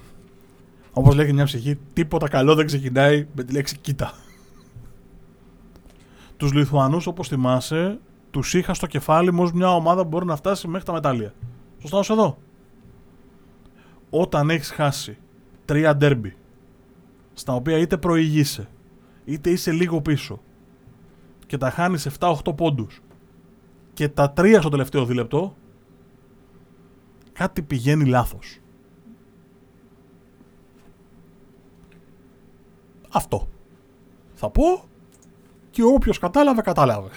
Όπως 0.93 1.15
λέει 1.15 1.27
και 1.27 1.33
μια 1.33 1.45
ψυχή, 1.45 1.79
τίποτα 1.93 2.29
καλό 2.29 2.55
δεν 2.55 2.67
ξεκινάει 2.67 3.27
με 3.35 3.45
τη 3.45 3.53
λέξη 3.53 3.79
κοίτα. 3.79 4.13
Τους 6.37 6.53
Λιθουανούς, 6.53 7.07
όπως 7.07 7.29
θυμάσαι, 7.29 7.99
τους 8.31 8.55
είχα 8.55 8.75
στο 8.75 8.87
κεφάλι 8.87 9.33
μου 9.33 9.43
ως 9.43 9.53
μια 9.53 9.75
ομάδα 9.75 10.03
που 10.03 10.09
μπορεί 10.09 10.27
να 10.27 10.37
φτάσει 10.37 10.69
μέχρι 10.69 10.87
τα 10.87 10.93
μετάλλια. 10.93 11.35
Σωστά 11.81 11.99
ως 11.99 12.11
εδώ. 12.11 12.39
Όταν 14.11 14.51
έχεις 14.51 14.71
χάσει 14.71 15.19
τρία 15.65 15.97
ντέρμπι, 15.97 16.37
στα 17.35 17.55
οποία 17.55 17.79
είτε 17.79 17.97
προηγείσαι, 17.97 18.69
είτε 19.25 19.51
είσαι 19.51 19.73
λίγο 19.73 20.01
πίσω, 20.01 20.41
και 21.47 21.59
τα 21.59 21.71
χάνεις 21.71 22.07
7-8 22.07 22.55
πόντους, 22.57 23.01
και 23.93 24.09
τα 24.09 24.31
τρία 24.31 24.61
στο 24.61 24.71
τελευταίο 24.71 25.05
δίλεπτο, 25.05 25.57
κάτι 27.33 27.63
πηγαίνει 27.63 28.05
λάθος. 28.05 28.62
Αυτό. 33.12 33.48
Θα 34.35 34.51
πω 34.51 34.83
και 35.70 35.83
όποιος 35.83 36.18
κατάλαβε, 36.18 36.61
κατάλαβε. 36.61 37.09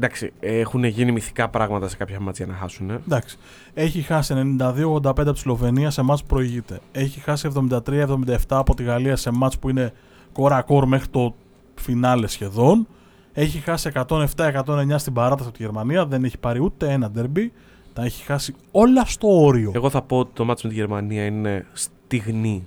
Εντάξει, 0.00 0.32
έχουν 0.40 0.84
γίνει 0.84 1.12
μυθικά 1.12 1.48
πράγματα 1.48 1.88
σε 1.88 1.96
κάποια 1.96 2.20
μάτια 2.20 2.46
να 2.46 2.54
χάσουν. 2.54 2.90
Εντάξει. 2.90 3.38
Έχει 3.74 4.02
χάσει 4.02 4.56
92-85 4.60 5.02
από 5.04 5.32
τη 5.32 5.38
Σλοβενία 5.38 5.90
σε 5.90 6.02
μάτς 6.02 6.20
που 6.20 6.26
προηγείται. 6.26 6.80
Έχει 6.92 7.20
χάσει 7.20 7.50
73-77 7.70 8.36
από 8.48 8.74
τη 8.74 8.82
Γαλλία 8.82 9.16
σε 9.16 9.30
μάτς 9.30 9.58
που 9.58 9.68
είναι 9.68 9.92
κορακόρ 10.32 10.86
μέχρι 10.86 11.08
το 11.08 11.34
φινάλε 11.74 12.26
σχεδόν. 12.26 12.86
Έχει 13.32 13.58
χάσει 13.58 13.90
107-109 13.94 14.94
στην 14.96 15.12
παράταση 15.12 15.48
από 15.48 15.56
τη 15.56 15.62
Γερμανία. 15.62 16.06
Δεν 16.06 16.24
έχει 16.24 16.38
πάρει 16.38 16.62
ούτε 16.62 16.92
ένα 16.92 17.10
ντερμπι. 17.10 17.52
Τα 17.98 18.04
έχει 18.04 18.24
χάσει 18.24 18.54
όλα 18.70 19.04
στο 19.04 19.44
όριο. 19.44 19.72
Εγώ 19.74 19.90
θα 19.90 20.02
πω 20.02 20.18
ότι 20.18 20.30
το 20.34 20.44
ματς 20.44 20.66
με 20.66 20.72
τη 20.72 20.78
Γερμανία 20.78 21.24
είναι 21.24 21.66
στυγνή 21.72 22.66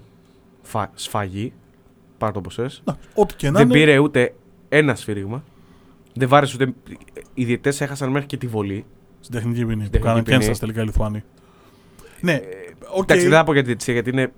φα... 0.61 0.91
σφαγή. 0.93 1.53
Πάρ' 2.17 2.31
το 2.31 2.39
όπως 2.39 2.55
θες. 2.55 2.83
Εντάξει, 2.87 3.09
Ό,τι 3.15 3.35
και 3.35 3.49
να 3.49 3.57
Δεν 3.57 3.69
είναι. 3.69 3.73
πήρε 3.73 3.97
ούτε 3.97 4.33
ένα 4.69 4.95
σφύριγμα. 4.95 5.43
Δεν 6.13 6.27
βάρεσε 6.27 6.55
ούτε. 6.55 6.73
Οι 7.33 7.45
διαιτητές 7.45 7.81
έχασαν 7.81 8.09
μέχρι 8.09 8.27
και 8.27 8.37
τη 8.37 8.47
βολή. 8.47 8.85
Στην 9.19 9.35
τεχνική 9.35 9.65
ποινή. 9.65 9.73
Που 9.83 9.89
τεχνική 9.89 9.99
κάνανε 9.99 10.19
και 10.19 10.25
ποινή. 10.25 10.37
ένσταση 10.37 10.59
τελικά 10.59 10.81
οι 10.81 10.85
Λιθουανοί. 10.85 11.23
Ναι, 12.21 12.39
οκ. 12.93 13.03
Εντάξει, 13.03 13.27
δεν 13.27 13.37
θα 13.37 13.43
πω 13.43 13.53
για 13.53 13.61
τη 13.61 13.67
διαιτησία 13.67 13.93
γιατί 13.93 14.09
είναι. 14.09 14.31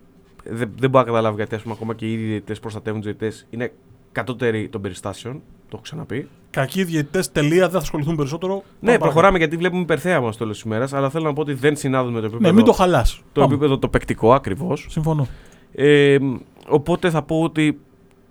Δεν, 0.44 0.72
δεν 0.80 0.90
μπορώ 0.90 1.04
να 1.04 1.12
καταλάβω 1.12 1.36
γιατί 1.36 1.56
ας 1.56 1.62
πούμε, 1.62 1.74
ακόμα 1.74 1.96
και 1.96 2.06
οι 2.06 2.14
ίδιοι 2.14 2.26
διαιτητές 2.26 2.60
προστατεύουν 2.60 3.02
τους 3.02 3.10
διαιτητές. 3.10 3.48
Είναι 3.50 3.74
κατώτεροι 4.12 4.70
των 4.70 4.82
περιστάσεων. 4.82 5.34
Το 5.36 5.70
έχω 5.72 5.82
ξαναπεί. 5.82 6.28
Κακοί 6.54 6.84
διαιτητές 6.84 7.32
τελεία 7.32 7.60
δεν 7.62 7.70
θα 7.72 7.78
ασχοληθούν 7.78 8.16
περισσότερο. 8.16 8.52
Πάμε 8.54 8.64
Ναι, 8.68 8.80
παρακάτω. 8.80 9.04
προχωράμε 9.06 9.38
γιατί 9.38 9.58
βλέπουμε 9.58 9.82
υπερθέα 9.82 10.22
μας 10.22 10.38
το 10.38 10.44
τέλο 10.44 10.56
τη 10.56 10.62
ημέρα. 10.66 10.88
Αλλά 10.92 11.10
θέλω 11.10 11.26
να 11.26 11.34
πω 11.34 11.42
ότι 11.42 11.54
δεν 11.54 11.76
συνάδουν 11.76 12.14
με 12.14 12.20
το 12.20 12.26
επίπεδο, 12.26 12.48
Ναι, 12.50 12.56
μην 12.56 12.66
το 12.66 12.72
χαλάς. 12.72 13.22
το, 13.32 13.42
επίπεδο 13.42 13.78
το 13.80 13.88
παικτικό 13.88 14.34
ακριβώς. 14.34 14.86
Συμφωνώ. 14.90 15.28
Ε, 15.76 16.18
οπότε 16.68 17.10
θα 17.10 17.22
πω 17.24 17.42
ότι 17.42 17.80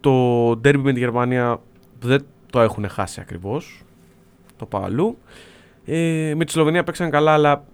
το 0.00 0.12
ντέρμπι 0.56 0.82
με 0.82 0.92
τη 0.92 0.98
Γερμανία 0.98 1.60
δεν 2.00 2.24
το 2.50 2.60
έχουν 2.60 2.88
χάσει 2.88 3.20
ακριβώς. 3.20 3.82
Το 4.56 4.66
πάω 4.66 4.82
αλλού. 4.82 5.18
Ε, 5.84 6.32
με 6.36 6.44
τη 6.44 6.52
Σλοβενία 6.52 6.84
παίξαν 6.84 7.10
καλά, 7.10 7.32
αλλά 7.32 7.64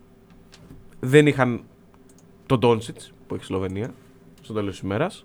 δεν 1.00 1.26
είχαν 1.26 1.60
τον 2.46 2.58
Ντόνσιτς 2.58 3.12
που 3.26 3.34
έχει 3.34 3.42
η 3.42 3.46
Σλοβενία 3.46 3.90
στο 4.42 4.52
τέλος 4.52 4.70
της 4.70 4.80
ημέρας. 4.80 5.24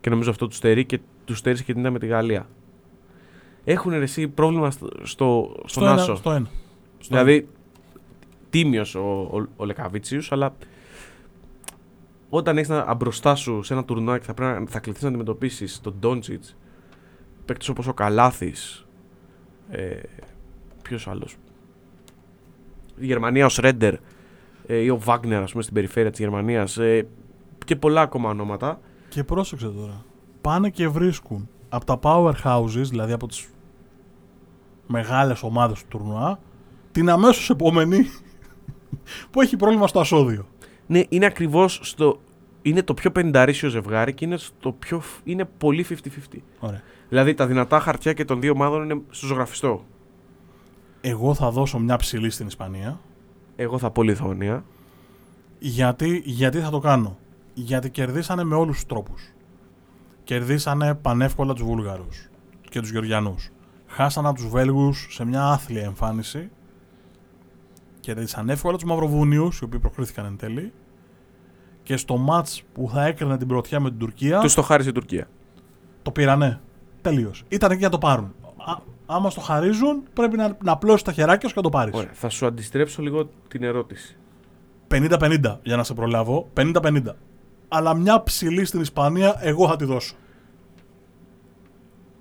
Και 0.00 0.10
νομίζω 0.10 0.30
αυτό 0.30 0.46
τους 0.46 0.56
στερεί 0.56 0.84
και 0.84 1.00
τους 1.24 1.38
στέρισε 1.38 1.62
και 1.62 1.72
την 1.72 1.80
είδα 1.80 1.90
με 1.90 1.98
τη 1.98 2.06
Γαλλία. 2.06 2.46
Έχουν 3.68 3.92
εσύ 3.92 4.28
πρόβλημα 4.28 4.70
στο, 4.70 4.88
στο, 5.02 5.54
στον 5.64 5.82
Στο 5.82 5.84
ένα. 5.84 5.92
Άσο. 5.92 6.14
Στο 6.14 6.30
ένα. 6.30 6.46
Στο 6.98 7.14
Δηλαδή, 7.14 7.48
τίμιος 8.50 8.94
ο, 8.94 9.28
ο, 9.32 9.46
ο 9.56 9.64
Λεκαβίτσιου, 9.64 10.20
αλλά 10.30 10.54
όταν 12.28 12.58
έχεις 12.58 12.70
μπροστά 12.96 13.34
σου 13.34 13.62
σε 13.62 13.72
ένα 13.72 13.84
τουρνουά 13.84 14.18
και 14.18 14.24
θα, 14.24 14.34
πρέπει 14.34 14.60
να, 14.60 14.66
θα 14.66 14.80
κληθείς 14.80 15.02
να 15.02 15.08
αντιμετωπίσεις 15.08 15.80
τον 15.80 15.94
Ντόντσιτς, 15.98 16.56
παίκτες 17.44 17.68
όπως 17.68 17.86
ο 17.86 17.94
Καλάθης, 17.94 18.86
ε, 19.70 20.00
ποιος 20.82 21.08
άλλος. 21.08 21.36
Η 22.96 23.06
Γερμανία, 23.06 23.46
ο 23.46 23.48
Σρέντερ 23.48 23.94
ε, 24.66 24.76
ή 24.76 24.88
ο 24.88 24.98
Βάγνερ, 24.98 25.42
ας 25.42 25.50
πούμε, 25.50 25.62
στην 25.62 25.74
περιφέρεια 25.74 26.10
της 26.10 26.18
Γερμανίας 26.18 26.76
ε, 26.78 27.06
και 27.64 27.76
πολλά 27.76 28.00
ακόμα 28.00 28.30
ονόματα. 28.30 28.80
Και 29.08 29.24
πρόσεξε 29.24 29.68
τώρα. 29.68 30.04
Πάνε 30.40 30.70
και 30.70 30.88
βρίσκουν 30.88 31.48
από 31.68 31.84
τα 31.84 31.98
powerhouses, 32.02 32.84
δηλαδή 32.88 33.12
από 33.12 33.26
τις 33.26 33.48
μεγάλες 34.86 35.42
ομάδες 35.42 35.80
του 35.80 35.86
τουρνουά, 35.88 36.38
την 36.92 37.10
αμέσως 37.10 37.50
επόμενη 37.50 38.10
που 39.30 39.40
έχει 39.40 39.56
πρόβλημα 39.56 39.86
στο 39.86 40.00
ασώδιο. 40.00 40.46
Ναι, 40.86 41.02
είναι 41.08 41.26
ακριβώς 41.26 41.80
στο. 41.82 42.20
Είναι 42.62 42.82
το 42.82 42.94
πιο 42.94 43.10
πενταρίσιο 43.10 43.68
ζευγάρι 43.68 44.14
και 44.14 44.24
είναι, 44.24 44.36
στο 44.36 44.72
πιο, 44.72 45.00
φ- 45.00 45.20
είναι 45.24 45.44
πολύ 45.58 45.86
50-50. 45.88 45.94
Ωραία. 46.58 46.82
Δηλαδή 47.08 47.34
τα 47.34 47.46
δυνατά 47.46 47.80
χαρτιά 47.80 48.12
και 48.12 48.24
των 48.24 48.40
δύο 48.40 48.52
ομάδων 48.52 48.82
είναι 48.82 49.00
στο 49.10 49.26
ζωγραφιστό. 49.26 49.84
Εγώ 51.00 51.34
θα 51.34 51.50
δώσω 51.50 51.78
μια 51.78 51.96
ψηλή 51.96 52.30
στην 52.30 52.46
Ισπανία. 52.46 53.00
Εγώ 53.56 53.78
θα 53.78 53.90
πω 53.90 54.02
Λιθουανία. 54.02 54.64
Γιατί, 55.58 56.22
γιατί 56.24 56.58
θα 56.58 56.70
το 56.70 56.78
κάνω; 56.78 57.18
Γιατί 57.54 57.90
κερδίσανε 57.90 58.44
με 58.44 58.54
όλους 58.54 58.74
τους 58.74 58.86
τρόπους. 58.86 59.32
Κερδίσανε 60.24 60.94
πανεύκολα 60.94 61.52
τους 61.52 61.64
Βούλγαρους 61.64 62.28
και 62.70 62.80
τους 62.80 62.90
Γεωργιανούς. 62.90 63.50
Χάσανε 63.96 64.28
από 64.28 64.36
τους 64.36 64.48
Βέλγους 64.48 65.06
σε 65.10 65.24
μια 65.24 65.44
άθλια 65.44 65.82
εμφάνιση. 65.82 66.50
Κερδίσανε 68.00 68.52
εύκολα 68.52 68.74
τους 68.76 68.84
Μαυροβούνιους, 68.84 69.58
οι 69.58 69.64
οποίοι 69.64 69.78
προκρίθηκαν 69.78 70.24
εν 70.24 70.36
τέλει. 70.36 70.72
Και 71.82 71.96
στο 71.96 72.16
μάτς 72.16 72.62
που 72.72 72.90
θα 72.92 73.04
έκρινε 73.04 73.36
την 73.38 73.46
πρωτιά 73.46 73.80
με 73.80 73.88
την 73.88 73.98
Τουρκία, 73.98 74.40
Τους 74.40 74.54
το 74.54 74.62
χάρισε 74.62 74.88
η 74.88 74.92
Τουρκία. 74.92 75.28
το 76.02 76.10
πήρανε. 76.10 76.60
Τελείω. 77.02 77.30
Ήταν 77.48 77.70
εκεί 77.70 77.78
για 77.78 77.88
να 77.88 77.98
το 77.98 78.06
πάρουν. 78.06 78.34
Α, 78.56 78.76
άμα 79.06 79.30
στο 79.30 79.40
χαρίζουν, 79.40 80.02
πρέπει 80.12 80.36
να, 80.36 80.56
να 80.62 80.72
απλώσει 80.72 81.04
τα 81.04 81.12
χεράκια 81.12 81.48
σου 81.48 81.54
και 81.54 81.60
να 81.60 81.70
το 81.70 81.76
πάρεις. 81.78 81.94
Ωραία. 81.94 82.10
Θα 82.12 82.28
σου 82.28 82.46
αντιστρέψω 82.46 83.02
λίγο 83.02 83.30
την 83.48 83.62
ερώτηση. 83.62 84.16
50-50 84.90 85.58
για 85.62 85.76
να 85.76 85.84
σε 85.84 85.94
προλάβω. 85.94 86.48
50-50. 86.56 87.02
Αλλά 87.68 87.94
μια 87.94 88.22
ψηλή 88.22 88.64
στην 88.64 88.80
Ισπανία, 88.80 89.36
εγώ 89.40 89.68
θα 89.68 89.76
τη 89.76 89.84
δώσω. 89.84 90.14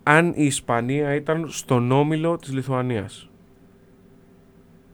Αν 0.08 0.34
η 0.36 0.45
Ισπανία 0.45 1.14
ήταν 1.16 1.45
στον 1.49 1.91
όμιλο 1.91 2.38
της 2.38 2.53
Λιθουανίας, 2.53 3.30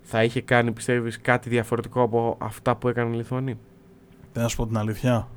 θα 0.01 0.23
είχε 0.23 0.41
κάνει, 0.41 0.71
πιστεύεις, 0.71 1.21
κάτι 1.21 1.49
διαφορετικό 1.49 2.01
από 2.01 2.37
αυτά 2.39 2.75
που 2.75 2.87
έκανε 2.87 3.13
η 3.13 3.17
Λιθουανία. 3.17 3.57
Δεν 4.33 4.43
να 4.43 4.49
σου 4.49 4.55
πω 4.55 4.67
την 4.67 4.77
αλήθεια. 4.77 5.27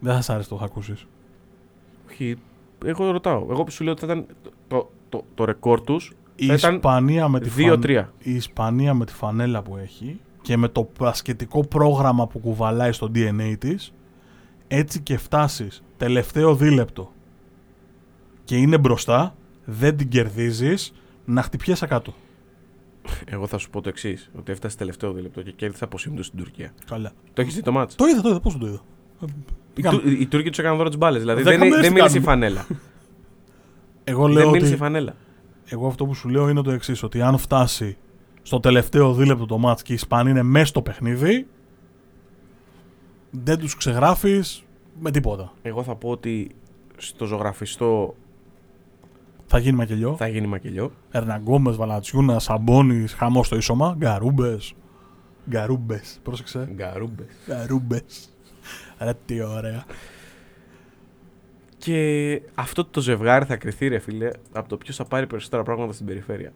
Δεν 0.00 0.14
θα 0.14 0.20
σ' 0.20 0.30
άρεσε 0.30 0.48
το 0.48 0.56
θα 0.56 0.64
ακούσει. 0.64 0.94
Όχι, 2.10 2.36
εγώ 2.84 3.10
ρωτάω. 3.10 3.46
Εγώ 3.50 3.70
σου 3.70 3.84
λέω 3.84 3.92
ότι 3.92 4.06
θα 4.06 4.12
ήταν 4.12 4.26
το, 4.68 4.90
το, 5.08 5.24
το 5.34 5.44
ρεκόρ 5.44 5.80
τους. 5.80 6.12
Η 6.36 6.46
Θα 6.46 6.54
ήταν 6.54 6.74
Ισπανία, 6.74 7.28
με 7.28 7.40
τη 7.40 7.48
φαν- 7.50 7.84
2-3. 7.84 8.04
η 8.18 8.34
Ισπανία 8.34 8.94
με 8.94 9.04
τη 9.04 9.12
φανέλα 9.12 9.62
που 9.62 9.76
έχει 9.76 10.20
και 10.42 10.56
με 10.56 10.68
το 10.68 10.82
πασχετικό 10.98 11.64
πρόγραμμα 11.66 12.26
που 12.26 12.38
κουβαλάει 12.38 12.92
στο 12.92 13.10
DNA 13.14 13.54
της 13.58 13.92
έτσι 14.68 15.00
και 15.00 15.16
φτάσεις 15.16 15.82
τελευταίο 15.96 16.54
δίλεπτο 16.54 17.12
και 18.48 18.56
είναι 18.56 18.78
μπροστά 18.78 19.34
δεν 19.64 19.96
την 19.96 20.08
κερδίζεις 20.08 20.92
να 21.24 21.42
χτυπιέσαι 21.42 21.86
κάτω. 21.86 22.14
Εγώ 23.24 23.46
θα 23.46 23.58
σου 23.58 23.70
πω 23.70 23.80
το 23.80 23.88
εξής: 23.88 24.30
Ότι 24.38 24.52
έφτασε 24.52 24.76
τελευταίο 24.76 25.12
δίλεπτο 25.12 25.42
και 25.42 25.50
κέρδισε 25.50 25.84
από 25.84 25.98
σύμπτωση 25.98 26.28
στην 26.28 26.38
Τουρκία. 26.38 26.72
Καλά. 26.86 27.12
Το 27.32 27.40
έχεις 27.42 27.54
δει 27.54 27.62
το 27.62 27.72
μάτσο. 27.72 27.96
Το 27.96 28.06
είδα, 28.06 28.20
το 28.20 28.28
είδα. 28.28 28.40
Πώς 28.40 28.58
το 28.58 28.66
είδα; 28.66 28.80
Ε, 29.22 29.24
τι 29.26 29.80
Οι, 29.80 29.82
κάνω. 29.82 29.98
Του- 29.98 30.08
οι 30.20 30.26
Τούρκοι 30.26 30.48
τους 30.48 30.58
έκαναν 30.58 30.76
δώρο 30.76 30.88
τις 30.88 30.98
μπάλες. 30.98 31.20
Δηλαδή 31.20 31.42
Δέκα 31.42 31.58
δεν, 31.58 31.68
μέρες 31.68 31.80
δεν 31.84 31.88
τι 31.94 32.00
μίλησε 32.00 32.18
η 32.18 32.20
κάνουμε. 32.20 32.46
φανέλα. 32.46 32.66
Εγώ 34.04 34.22
δεν 34.24 34.32
λέω 34.32 34.46
μίλησε 34.50 34.66
η 34.70 34.72
ότι 34.72 34.78
φανέλα. 34.82 35.14
εγώ 35.64 35.86
αυτό 35.86 36.06
που 36.06 36.14
σου 36.14 36.28
λέω 36.28 36.48
είναι 36.48 36.62
το 36.62 36.70
εξής 36.70 37.02
ότι 37.02 37.22
αν 37.22 37.38
φτάσει 37.38 37.96
στο 38.42 38.60
τελευταίο 38.60 39.14
δίλεπτο 39.14 39.46
το 39.46 39.58
μάτς 39.58 39.82
και 39.82 39.92
οι 39.92 39.94
Ισπανοί 39.94 40.30
είναι 40.30 40.42
μέσα 40.42 40.66
στο 40.66 40.82
παιχνίδι 40.82 41.46
δεν 43.30 43.58
τους 43.58 43.76
ξεγράφεις 43.76 44.62
με 45.00 45.10
τίποτα. 45.10 45.52
Εγώ 45.62 45.82
θα 45.82 45.94
πω 45.94 46.08
ότι 46.10 46.50
στο 46.96 47.24
ζωγραφιστό 47.24 48.14
Θα 49.50 49.58
γίνει 49.58 49.76
μακελιό. 49.76 50.16
θα 50.16 50.28
γίνει 50.28 50.46
μακελιό. 50.46 50.92
Ερναγκόμε, 51.10 51.70
Βαλατσιούνας, 51.70 52.42
Σαμπόνι, 52.42 53.06
χαμό 53.06 53.42
στο 53.42 53.56
ίσωμα. 53.56 53.94
Γκαρούμπες. 53.98 54.74
Γκαρούμπες. 55.48 56.20
Πρόσεξε. 56.22 56.68
Γκαρούμπες. 56.74 57.26
Γκαρούμπες. 57.46 58.32
Ρε 58.98 59.12
τι 59.24 59.42
ωραία. 59.42 59.84
Και 61.78 62.42
αυτό 62.54 62.84
το 62.84 63.00
ζευγάρι 63.00 63.44
θα 63.44 63.56
κρυθεί, 63.56 63.88
ρε 63.88 63.98
φίλε, 63.98 64.30
από 64.52 64.68
το 64.68 64.76
ποιος 64.76 64.96
θα 64.96 65.04
πάρει 65.04 65.26
περισσότερα 65.26 65.62
πράγματα 65.62 65.92
στην 65.92 66.06
περιφέρεια. 66.06 66.52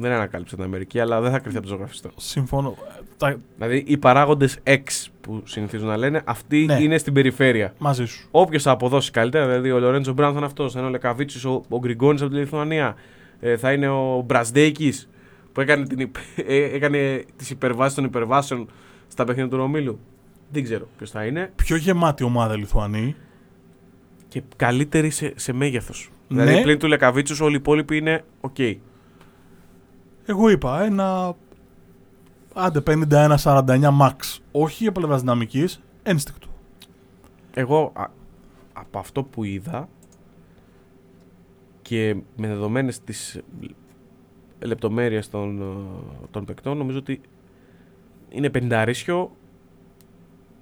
Δεν 0.00 0.12
ανακάλυψε 0.12 0.54
την 0.54 0.64
Αμερική, 0.64 1.00
αλλά 1.00 1.20
δεν 1.20 1.30
θα 1.30 1.38
κρυθεί 1.38 1.56
από 1.56 1.66
το 1.66 1.72
ζωγραφιστό. 1.72 2.10
Συμφωνώ. 2.16 2.76
Τα... 3.16 3.36
Δηλαδή, 3.56 3.84
οι 3.86 3.96
παράγοντες 3.98 4.58
X 4.64 4.80
που 5.20 5.42
συνηθίζουν 5.44 5.88
να 5.88 5.96
λένε, 5.96 6.22
αυτοί 6.24 6.64
Ναι. 6.64 6.74
είναι 6.82 6.98
στην 6.98 7.12
περιφέρεια. 7.12 7.74
Μαζί 7.78 8.04
σου. 8.04 8.28
Όποιος 8.30 8.62
θα 8.62 8.70
αποδώσει 8.70 9.10
καλύτερα, 9.10 9.46
δηλαδή 9.46 9.70
ο 9.70 9.78
Λορέντζο 9.78 10.12
Μπραν 10.12 10.30
θα 10.30 10.36
είναι 10.36 10.46
αυτός, 10.46 10.72
θα 10.72 10.78
είναι 10.78 10.88
ο 10.88 10.90
Λεκαβίτσι, 10.90 11.46
ο, 11.46 11.62
ο 11.68 11.78
Γκριγκόνης 11.78 12.22
από 12.22 12.30
τη 12.30 12.36
Λιθουανία, 12.36 12.94
ε, 13.40 13.56
θα 13.56 13.72
είναι 13.72 13.88
ο 13.88 14.22
Μπραζντέικις 14.26 14.92
που 15.52 15.60
έκανε, 15.60 15.86
την, 15.86 15.98
υπ- 15.98 16.16
ε, 16.46 16.56
έκανε 16.74 17.24
τις 17.36 17.50
υπερβάσεις 17.50 17.94
των 17.94 18.04
υπερβάσεων 18.04 18.68
στα 19.08 19.24
παιχνίδια 19.24 19.50
του 19.50 19.56
ομίλου. 19.56 19.98
Δεν 20.50 20.62
ξέρω 20.62 20.88
ποιος 20.96 21.10
θα 21.10 21.24
είναι. 21.24 21.52
Πιο 21.56 21.76
γεμάτη 21.76 22.24
ομάδα 22.24 22.56
Λιθουανή. 22.56 23.16
Και 24.28 24.42
καλύτερη 24.56 25.10
σε, 25.10 25.32
σε 25.36 25.52
μέγεθος. 25.52 26.10
Ναι. 26.28 26.42
Δηλαδή 26.44 26.62
πλην 26.62 26.78
του 26.78 26.86
Λεκαβίτσιους, 26.86 27.44
όλοι 27.44 27.54
οι 27.54 27.58
υπόλοιποι 27.58 27.96
είναι 27.96 28.24
οκ. 28.40 28.56
Εγώ 30.30 30.48
είπα 30.48 30.82
ένα. 30.82 31.34
Άντε 32.54 32.80
51-49 32.86 33.98
max. 34.00 34.12
Όχι 34.52 34.82
για 34.82 34.92
πλευράς 34.92 35.20
δυναμικής. 35.20 35.80
Ένστικτο. 36.02 36.46
Εγώ 37.54 37.92
α- 37.94 38.10
από 38.72 38.98
αυτό 38.98 39.22
που 39.22 39.44
είδα 39.44 39.88
και 41.82 42.16
με 42.36 42.46
δεδομένες 42.46 43.00
τις 43.00 43.40
λεπτομέρειες 44.60 45.30
των, 45.30 45.60
ε, 45.60 45.64
των 46.30 46.44
παικτών 46.44 46.76
νομίζω 46.76 46.98
ότι 46.98 47.20
είναι 48.28 48.50
πενταρίσιο 48.50 49.30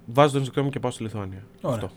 βάζω 0.05 0.29
τον 0.31 0.39
Ινστιτούτο 0.39 0.63
μου 0.65 0.69
και 0.71 0.79
πάω 0.79 0.91
στη 0.91 1.03
Λιθουανία. 1.03 1.43
Ωραία. 1.61 1.75
Αυτό. 1.77 1.89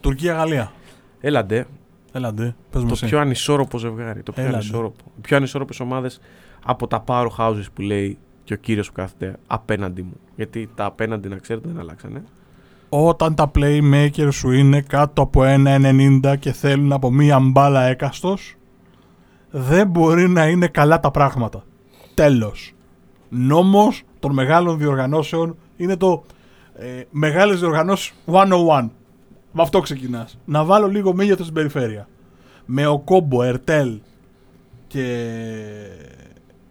Τουρκία-Γαλλία. 0.00 0.72
Έλαντε, 1.20 1.66
Έλαντε. 2.12 2.54
Πες 2.70 2.82
μου 2.82 2.88
το 2.88 2.94
εσύ. 2.94 3.06
πιο 3.06 3.18
ανισόρροπο 3.20 3.78
ζευγάρι. 3.78 4.22
Το 4.22 4.32
πιο 4.32 4.42
Έλαντε. 4.42 4.56
ανισόρροπο. 4.58 5.04
Οι 5.16 5.20
πιο 5.20 5.36
ανισόρροπες 5.36 5.80
ομάδες 5.80 6.20
από 6.64 6.86
τα 6.86 7.04
powerhouses 7.06 7.64
που 7.74 7.82
λέει 7.82 8.18
και 8.44 8.54
ο 8.54 8.56
κύριος 8.56 8.86
που 8.86 8.92
κάθεται 8.92 9.36
απέναντι 9.46 10.02
μου. 10.02 10.16
Γιατί 10.36 10.68
τα 10.74 10.84
απέναντι, 10.84 11.28
να 11.28 11.36
ξέρετε, 11.36 11.68
δεν 11.68 11.78
αλλάξανε. 11.80 12.22
Όταν 12.88 13.34
τα 13.34 13.50
playmakers 13.54 14.28
σου 14.32 14.50
είναι 14.50 14.80
κάτω 14.80 15.22
από 15.22 15.40
1,90 15.44 16.34
και 16.38 16.52
θέλουν 16.52 16.92
από 16.92 17.10
μία 17.10 17.38
μπάλα 17.38 17.82
έκαστος, 17.82 18.56
δεν 19.50 19.88
μπορεί 19.88 20.28
να 20.28 20.46
είναι 20.46 20.66
καλά 20.66 21.00
τα 21.00 21.10
πράγματα. 21.10 21.64
Τέλος. 22.14 22.74
Νόμος 23.28 24.02
των 24.18 24.32
μεγάλων 24.32 24.78
διοργανώσεων 24.78 25.56
είναι 25.76 25.96
το 25.96 26.24
ε, 26.74 27.02
μεγάλες 27.10 27.60
διοργανώσεις 27.60 28.14
101. 28.26 28.88
Με 29.52 29.62
αυτό 29.62 29.80
ξεκινάς. 29.80 30.38
Να 30.44 30.64
βάλω 30.64 30.86
λίγο 30.86 31.14
μέγεθος 31.14 31.42
στην 31.42 31.54
περιφέρεια. 31.54 32.08
Με 32.66 32.86
ο 32.86 32.98
Κόμπο, 32.98 33.42
Ερτέλ 33.42 33.98
και 34.86 35.26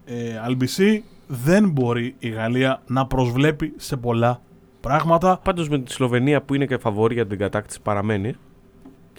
ε, 0.10 0.38
Αλμπισί 0.38 1.03
δεν 1.28 1.70
μπορεί 1.70 2.16
η 2.20 2.30
Γαλλία 2.30 2.82
να 2.88 3.08
προσβλέπει 3.08 3.74
σε 3.76 3.97
πολλά 3.97 4.41
πράγματα. 4.82 5.38
Πάντως 5.43 5.70
με 5.70 5.80
τη 5.80 5.91
Σλοβενία 5.91 6.41
που 6.41 6.53
είναι 6.55 6.66
και 6.66 6.78
φαβορί 6.78 7.13
για 7.14 7.28
την 7.28 7.38
κατάκτηση 7.38 7.82
παραμένει. 7.82 8.34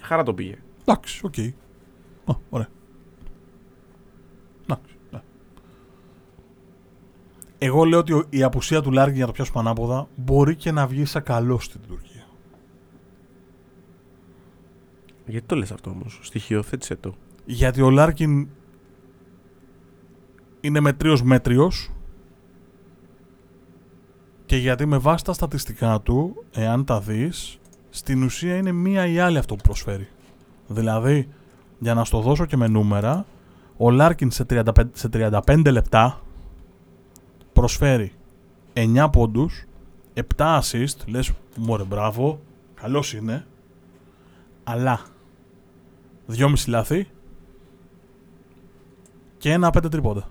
Χαρά 0.03 0.23
το 0.23 0.35
πήγε. 0.35 0.55
Εντάξει, 0.85 1.21
οκ. 1.27 1.35
Α, 2.25 2.39
ωραία. 2.51 2.69
Εντάξει, 4.63 4.95
ναι. 5.11 5.21
Εγώ 7.59 7.85
λέω 7.85 7.99
ότι 7.99 8.13
ο- 8.13 8.25
η 8.31 8.43
απουσία 8.43 8.81
του 8.83 8.91
Λάρκιν 8.93 9.15
για 9.15 9.21
να 9.23 9.27
το 9.27 9.33
πιάσουμε 9.35 9.61
ανάποδα 9.61 10.09
μπορεί 10.17 10.57
και 10.57 10.71
να 10.73 10.87
βγει 10.87 11.05
σαν 11.05 11.23
καλό 11.23 11.59
στην 11.59 11.81
Τουρκία. 11.89 12.27
Γιατί 15.27 15.47
το 15.47 15.57
λες 15.57 15.73
αυτό 15.73 15.91
όμως, 15.91 16.19
στοιχειοθέτησε 16.23 16.97
το. 16.97 17.15
Γιατί 17.45 17.83
ο 17.83 17.91
Λάρκιν 17.91 18.49
είναι 20.61 20.81
μετρίος 20.81 21.23
μέτριος. 21.23 21.91
Και 24.47 24.57
γιατί 24.57 24.87
με 24.87 24.99
βάση 24.99 25.25
τα 25.25 25.33
στατιστικά 25.33 26.01
του, 26.01 26.45
εάν 26.53 26.85
τα 26.85 27.01
δεις, 27.01 27.59
στην 27.91 28.23
ουσία 28.23 28.57
είναι 28.57 28.73
μία 28.73 29.07
ή 29.07 29.19
άλλη 29.19 29.39
αυτό 29.39 29.55
που 29.55 29.63
προσφέρει. 29.63 30.09
Δηλαδή, 30.67 31.29
για 31.79 31.95
να 31.95 32.05
στο 32.05 32.21
δώσω 32.21 32.47
και 32.47 32.57
με 32.57 32.69
νούμερα, 32.69 33.27
ο 33.77 33.91
Λάρκιν 33.91 34.31
σε 34.31 34.45
35, 34.45 34.65
σε 34.93 35.09
35 35.13 35.71
λεπτά 35.71 36.21
προσφέρει 37.53 38.13
9 38.73 39.09
πόντους, 39.13 39.65
7 40.15 40.59
assist, 40.61 41.07
λες 41.07 41.33
μωρέ 41.57 41.83
μπράβο, 41.83 42.41
καλός 42.75 43.15
είναι, 43.15 43.47
αλλά 44.65 45.01
2,5 46.27 46.53
λάθη 46.67 47.09
και 49.39 49.53
ένα 49.53 49.71
5 49.71 49.91
τρίποντα 49.91 50.29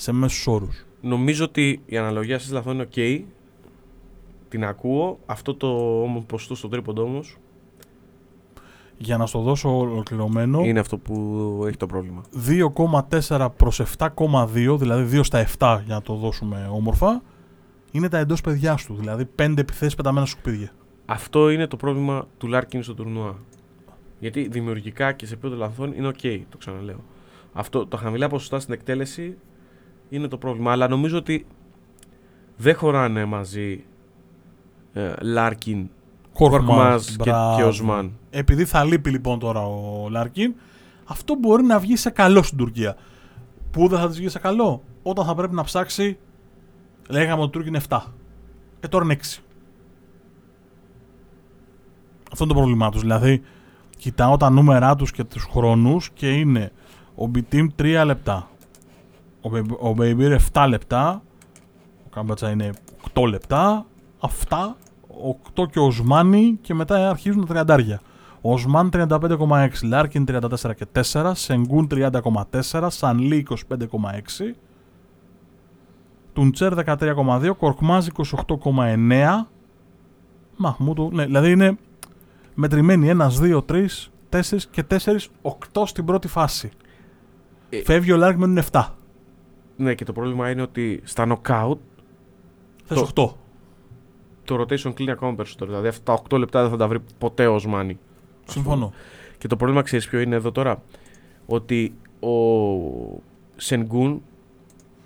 σε 0.00 0.12
μέσους 0.12 0.46
όρους. 0.46 0.84
Νομίζω 1.00 1.44
ότι 1.44 1.82
η 1.86 1.96
αναλογία 1.96 2.38
ασίστ 2.38 2.50
λαθών 2.50 2.70
είναι 2.70 2.82
οκ. 2.82 3.24
Την 4.48 4.64
ακούω. 4.64 5.18
Αυτό 5.26 5.54
το 5.54 6.00
όμως 6.02 6.24
ποσοστό 6.24 6.54
στο 6.54 6.68
τρίποντο 6.68 7.02
όμως 7.02 7.36
Για 8.98 9.16
να 9.16 9.26
στο 9.26 9.40
δώσω 9.40 9.78
ολοκληρωμένο, 9.78 10.64
είναι 10.64 10.80
αυτό 10.80 10.98
που 10.98 11.14
έχει 11.66 11.76
το 11.76 11.86
πρόβλημα. 11.86 12.22
2,4 13.28 13.48
προς 13.56 13.82
7,2, 13.98 14.76
δηλαδή 14.78 15.18
2 15.18 15.24
στα 15.24 15.46
7 15.58 15.80
για 15.84 15.94
να 15.94 16.02
το 16.02 16.14
δώσουμε 16.14 16.68
όμορφα, 16.72 17.22
είναι 17.90 18.08
τα 18.08 18.18
εντός 18.18 18.40
πεδιάς 18.40 18.84
του, 18.84 18.94
δηλαδή 18.94 19.28
5 19.36 19.54
επιθέσεις 19.56 19.94
πεταμένα 19.94 20.26
σκουπίδια. 20.26 20.70
Αυτό 21.06 21.50
είναι 21.50 21.66
το 21.66 21.76
πρόβλημα 21.76 22.26
του 22.38 22.46
Λάρκιν 22.46 22.82
στο 22.82 22.94
τουρνουά. 22.94 23.38
Γιατί 24.18 24.48
δημιουργικά 24.48 25.12
και 25.12 25.26
σε 25.26 25.32
επίπεδο 25.32 25.56
λαθών 25.56 25.92
είναι 25.92 26.06
οκ, 26.06 26.20
το 26.48 26.56
ξαναλέω. 26.58 27.00
Αυτό, 27.52 27.86
τα 27.86 27.96
χαμηλά 27.96 28.28
ποσοστά 28.28 28.60
στην 28.60 28.74
εκτέλεση 28.74 29.36
είναι 30.10 30.28
το 30.28 30.36
πρόβλημα. 30.36 30.72
Αλλά 30.72 30.88
νομίζω 30.88 31.16
ότι 31.18 31.46
δεν 32.56 32.74
χωράνε 32.74 33.24
μαζί 33.24 33.84
ε, 34.92 35.12
Λάρκιν, 35.20 35.88
Κορκμάζ 36.32 37.04
και, 37.06 37.14
μπράβο. 37.18 37.56
και 37.56 37.64
Οσμάν. 37.64 38.12
Επειδή 38.30 38.64
θα 38.64 38.84
λείπει 38.84 39.10
λοιπόν 39.10 39.38
τώρα 39.38 39.66
ο 39.66 40.08
Λάρκιν, 40.10 40.54
αυτό 41.04 41.34
μπορεί 41.34 41.62
να 41.62 41.78
βγει 41.78 41.96
σε 41.96 42.10
καλό 42.10 42.42
στην 42.42 42.58
Τουρκία. 42.58 42.96
Πού 43.70 43.88
δεν 43.88 43.98
θα 43.98 44.08
της 44.08 44.16
βγει 44.18 44.28
σε 44.28 44.38
καλό, 44.38 44.82
όταν 45.02 45.24
θα 45.24 45.34
πρέπει 45.34 45.54
να 45.54 45.64
ψάξει. 45.64 46.18
Λέγαμε 47.08 47.42
ότι 47.42 47.44
ο 47.44 47.50
Τούρκοι 47.50 47.66
είναι 47.66 47.80
7. 47.88 48.00
Ε, 48.80 48.88
τώρα 48.88 49.04
είναι 49.04 49.16
6. 49.22 49.40
Αυτό 52.32 52.44
είναι 52.44 52.52
το 52.52 52.58
πρόβλημά 52.58 52.90
τους. 52.90 53.00
Δηλαδή, 53.00 53.42
κοιτάω 53.96 54.36
τα 54.36 54.50
νούμερά 54.50 54.96
τους 54.96 55.10
και 55.10 55.24
τους 55.24 55.44
χρόνους 55.44 56.10
και 56.10 56.30
είναι 56.30 56.72
ο 57.14 57.26
Μπιτίμ 57.26 57.66
3 57.78 58.02
λεπτά. 58.04 58.50
Ο, 59.40 59.48
Μπε- 59.48 59.78
ο 59.80 59.92
Μπέιμπιρ 59.92 60.36
7 60.52 60.66
λεπτά. 60.68 61.22
Ο 62.06 62.08
Κάμπατσα 62.10 62.50
είναι 62.50 62.70
8 63.14 63.28
λεπτά. 63.28 63.86
Αυτά 64.20 64.76
8 65.56 65.70
και 65.70 65.78
Οσμάνι 65.78 66.58
και 66.60 66.74
μετά 66.74 67.10
αρχίζουν 67.10 67.40
τα 67.40 67.46
τριαντάρια. 67.46 68.00
Οσμάν 68.40 68.90
35,6, 68.92 69.68
Λάρκιν 69.82 70.24
34 70.28 70.74
και 70.76 70.86
4, 71.12 71.30
Σενγκούν 71.34 71.88
30,4, 71.90 72.86
Σανλί 72.90 73.46
25,6, 73.50 74.54
Τουντσέρ 76.32 76.72
13,2, 76.74 77.50
Κορκμάζ 77.58 78.06
28,9, 78.06 79.46
Μαχμούτου, 80.56 81.10
ναι, 81.12 81.24
δηλαδή 81.24 81.50
είναι 81.50 81.78
μετρημένοι 82.54 83.10
1, 83.18 83.28
2, 83.40 83.60
3, 83.66 83.86
4 84.30 84.40
και 84.70 84.84
4, 84.90 84.96
8 85.42 85.82
στην 85.84 86.04
πρώτη 86.04 86.28
φάση. 86.28 86.70
Ε, 87.68 87.82
Φεύγει 87.82 88.12
ο 88.12 88.16
Λάρκιν 88.16 88.40
μένουν 88.40 88.64
7. 88.72 88.84
Ναι, 89.80 89.94
και 89.94 90.04
το 90.04 90.12
πρόβλημα 90.12 90.50
είναι 90.50 90.62
ότι 90.62 91.00
στα 91.04 91.26
knockout 91.28 91.76
Θες 92.84 92.98
Το- 92.98 93.02
8. 93.02 93.34
το 94.44 94.60
rotation 94.62 94.94
κλείνει 94.94 95.10
ακόμα 95.10 95.34
περισσότερο. 95.34 95.70
Δηλαδή 95.70 95.88
αυτά 95.88 96.02
τα 96.02 96.12
8 96.12 96.38
λεπτά 96.38 96.60
δεν 96.62 96.70
θα 96.70 96.76
τα 96.76 96.88
βρει 96.88 96.98
ποτέ 97.18 97.46
ο 97.46 97.54
Οσμάνι. 97.54 97.98
Συμφωνώ. 98.46 98.92
Και 99.38 99.46
το 99.48 99.56
πρόβλημα 99.56 99.82
ξέρεις 99.82 100.08
ποιο 100.08 100.20
είναι 100.20 100.34
εδώ 100.36 100.52
τώρα; 100.52 100.82
Ότι 101.46 101.94
ο 102.20 102.28
Σενγκούν 103.56 104.22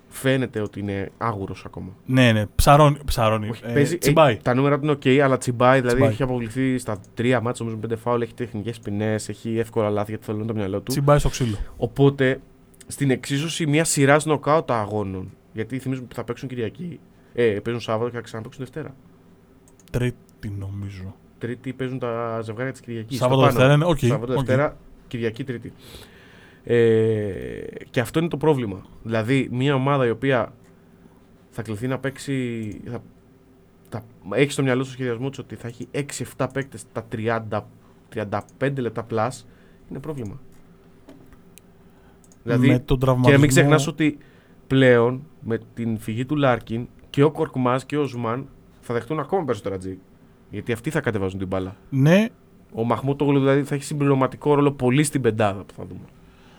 φαίνεται 0.09 0.59
ότι 0.61 0.79
είναι 0.79 1.11
άγουρος 1.17 1.65
ακόμα. 1.65 1.87
Ναι, 2.05 2.31
ναι, 2.31 2.45
ψαρώνει. 2.55 2.97
ψαρώνει. 3.05 3.49
Όχι, 3.49 3.61
Ε, 3.65 3.73
παίζει- 3.73 3.97
τσιμπάει. 3.97 4.33
ε, 4.33 4.39
τα 4.41 4.53
νούμερα 4.53 4.79
του 4.79 4.85
είναι 4.85 4.93
ok, 5.03 5.17
αλλά 5.17 5.37
τσιμπάει. 5.37 5.75
Δηλαδή 5.79 5.95
Τσιμπάει. 5.95 6.11
έχει 6.13 6.23
αποβληθεί 6.23 6.77
στα 6.77 6.97
τρία 7.13 7.41
ματς 7.41 7.65
νομίζω 7.65 7.75
με 7.81 7.87
πέντε 7.87 8.01
φάουλ, 8.01 8.21
έχει 8.21 8.33
τεχνικές 8.33 8.79
ποινές, 8.79 9.29
έχει 9.29 9.57
εύκολα 9.57 9.89
λάθη 9.89 10.09
γιατί 10.09 10.25
θέλουν 10.25 10.47
το 10.47 10.53
μυαλό 10.53 10.77
του. 10.77 10.91
Τσιμπάει 10.91 11.19
στο 11.19 11.29
ξύλο. 11.29 11.55
Οπότε 11.77 12.39
στην 12.87 13.11
εξίσωση 13.11 13.67
μια 13.67 13.83
σειράς 13.83 14.25
νοκάουτ 14.25 14.71
αγώνων. 14.71 15.31
Γιατί 15.53 15.79
θυμίζουμε 15.79 16.05
ότι 16.07 16.15
θα 16.15 16.23
παίξουν 16.23 16.49
Κυριακή. 16.49 16.99
Ε, 17.33 17.59
παίζουν 17.63 17.81
Σάββατο 17.81 18.09
και 18.09 18.15
θα 18.15 18.21
ξαναπαίξουν 18.21 18.63
Δευτέρα. 18.63 18.95
Τρίτη 19.91 20.49
νομίζω. 20.59 21.15
Τρίτη 21.37 21.73
παίζουν 21.73 21.99
τα 21.99 22.41
ζευγάρια 22.41 22.71
της 22.71 22.81
Κυριακής. 22.81 23.17
Σάββατο 23.17 23.41
Δευτέρα 23.41 23.73
είναι. 23.73 23.85
Οκ. 23.85 23.97
Σάββατο 23.97 24.33
οκ. 24.33 24.37
Δευτέρα, 24.37 24.77
Κυριακή 25.07 25.43
Τρίτη. 25.43 25.73
Ε, 26.63 26.75
και 27.89 27.99
αυτό 27.99 28.19
είναι 28.19 28.27
το 28.27 28.37
πρόβλημα. 28.37 28.85
Δηλαδή, 29.03 29.47
μια 29.51 29.75
ομάδα 29.75 30.05
η 30.05 30.09
οποία 30.09 30.53
θα 31.49 31.61
κληθεί 31.61 31.87
να 31.87 31.99
παίξει. 31.99 32.81
Θα, 32.85 33.03
θα, 33.89 34.03
έχει 34.31 34.51
στο 34.51 34.63
μυαλό 34.63 34.83
του 34.83 34.89
σχεδιασμό 34.89 35.29
της 35.29 35.39
ότι 35.39 35.55
θα 35.55 35.67
έχει 35.67 35.87
6-7 36.37 36.47
παίκτες 36.53 36.83
τα 36.91 37.07
30, 37.11 37.61
35 38.59 38.75
λεπτά 38.77 39.05
plus, 39.09 39.29
είναι 39.89 39.99
πρόβλημα. 39.99 40.39
Δηλαδή, 42.45 42.67
με 42.67 42.79
τον 42.79 42.97
και 42.97 43.05
τραυματισμό. 43.05 43.39
μην 43.39 43.49
ξεχνάς 43.49 43.87
ότι 43.87 44.17
πλέον 44.67 45.21
με 45.39 45.59
την 45.73 45.97
φυγή 45.99 46.25
του 46.25 46.35
Λάρκιν 46.35 46.87
και 47.09 47.23
ο 47.23 47.31
Κορκμάζ 47.31 47.85
και 47.85 47.97
ο 47.97 48.03
Οσμάν 48.03 48.47
θα 48.81 48.93
δεχτούν 48.93 49.19
ακόμα 49.19 49.45
περισσότερα 49.45 49.77
τζι. 49.77 49.97
Γιατί 50.49 50.71
αυτοί 50.71 50.89
θα 50.89 51.01
κατεβάζουν 51.01 51.39
την 51.39 51.47
μπάλα. 51.47 51.75
Ναι, 51.89 52.25
Ο 52.73 52.83
Μαχμούτογλου 52.83 53.39
δηλαδή 53.39 53.63
θα 53.63 53.75
έχει 53.75 53.83
συμπληρωματικό 53.83 54.53
ρόλο 54.53 54.71
πολύ 54.71 55.03
στην 55.03 55.21
πεντάδα 55.21 55.63
που 55.63 55.73
θα 55.77 55.83
δούμε. 55.87 56.05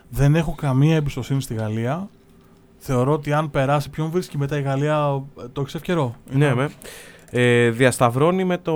δεν 0.08 0.34
έχω 0.34 0.54
καμία 0.54 0.96
εμπιστοσύνη 0.96 1.42
στη 1.42 1.54
Γαλλία. 1.54 2.08
Θεωρώ 2.78 3.12
ότι 3.12 3.32
αν 3.32 3.50
περάσει, 3.50 3.90
ποιον 3.90 4.10
βρίσκει 4.10 4.38
μετά 4.38 4.58
η 4.58 4.62
Γαλλία, 4.62 5.22
ε, 5.40 5.48
το 5.52 5.60
έχει 5.60 5.76
ευκαιρό. 5.76 6.14
Ναι, 6.32 6.54
με. 6.54 6.70
Ε, 7.30 7.70
διασταυρώνει 7.70 8.44
με 8.44 8.58
το 8.58 8.72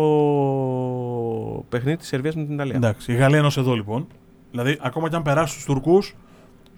παιχνίδι 1.69 1.97
της 1.97 2.07
Σερβίας 2.07 2.35
με 2.35 2.45
την 2.45 2.55
Ιταλία. 2.55 2.77
Εντάξει, 2.77 3.13
η 3.13 3.15
Γαλλία 3.15 3.39
ενό 3.39 3.51
εδώ 3.57 3.75
λοιπόν. 3.75 4.07
Δηλαδή, 4.51 4.79
ακόμα 4.81 5.09
και 5.09 5.17
αν 5.17 5.23
περάσει 5.23 5.53
στους 5.53 5.65
Τουρκούς, 5.65 6.17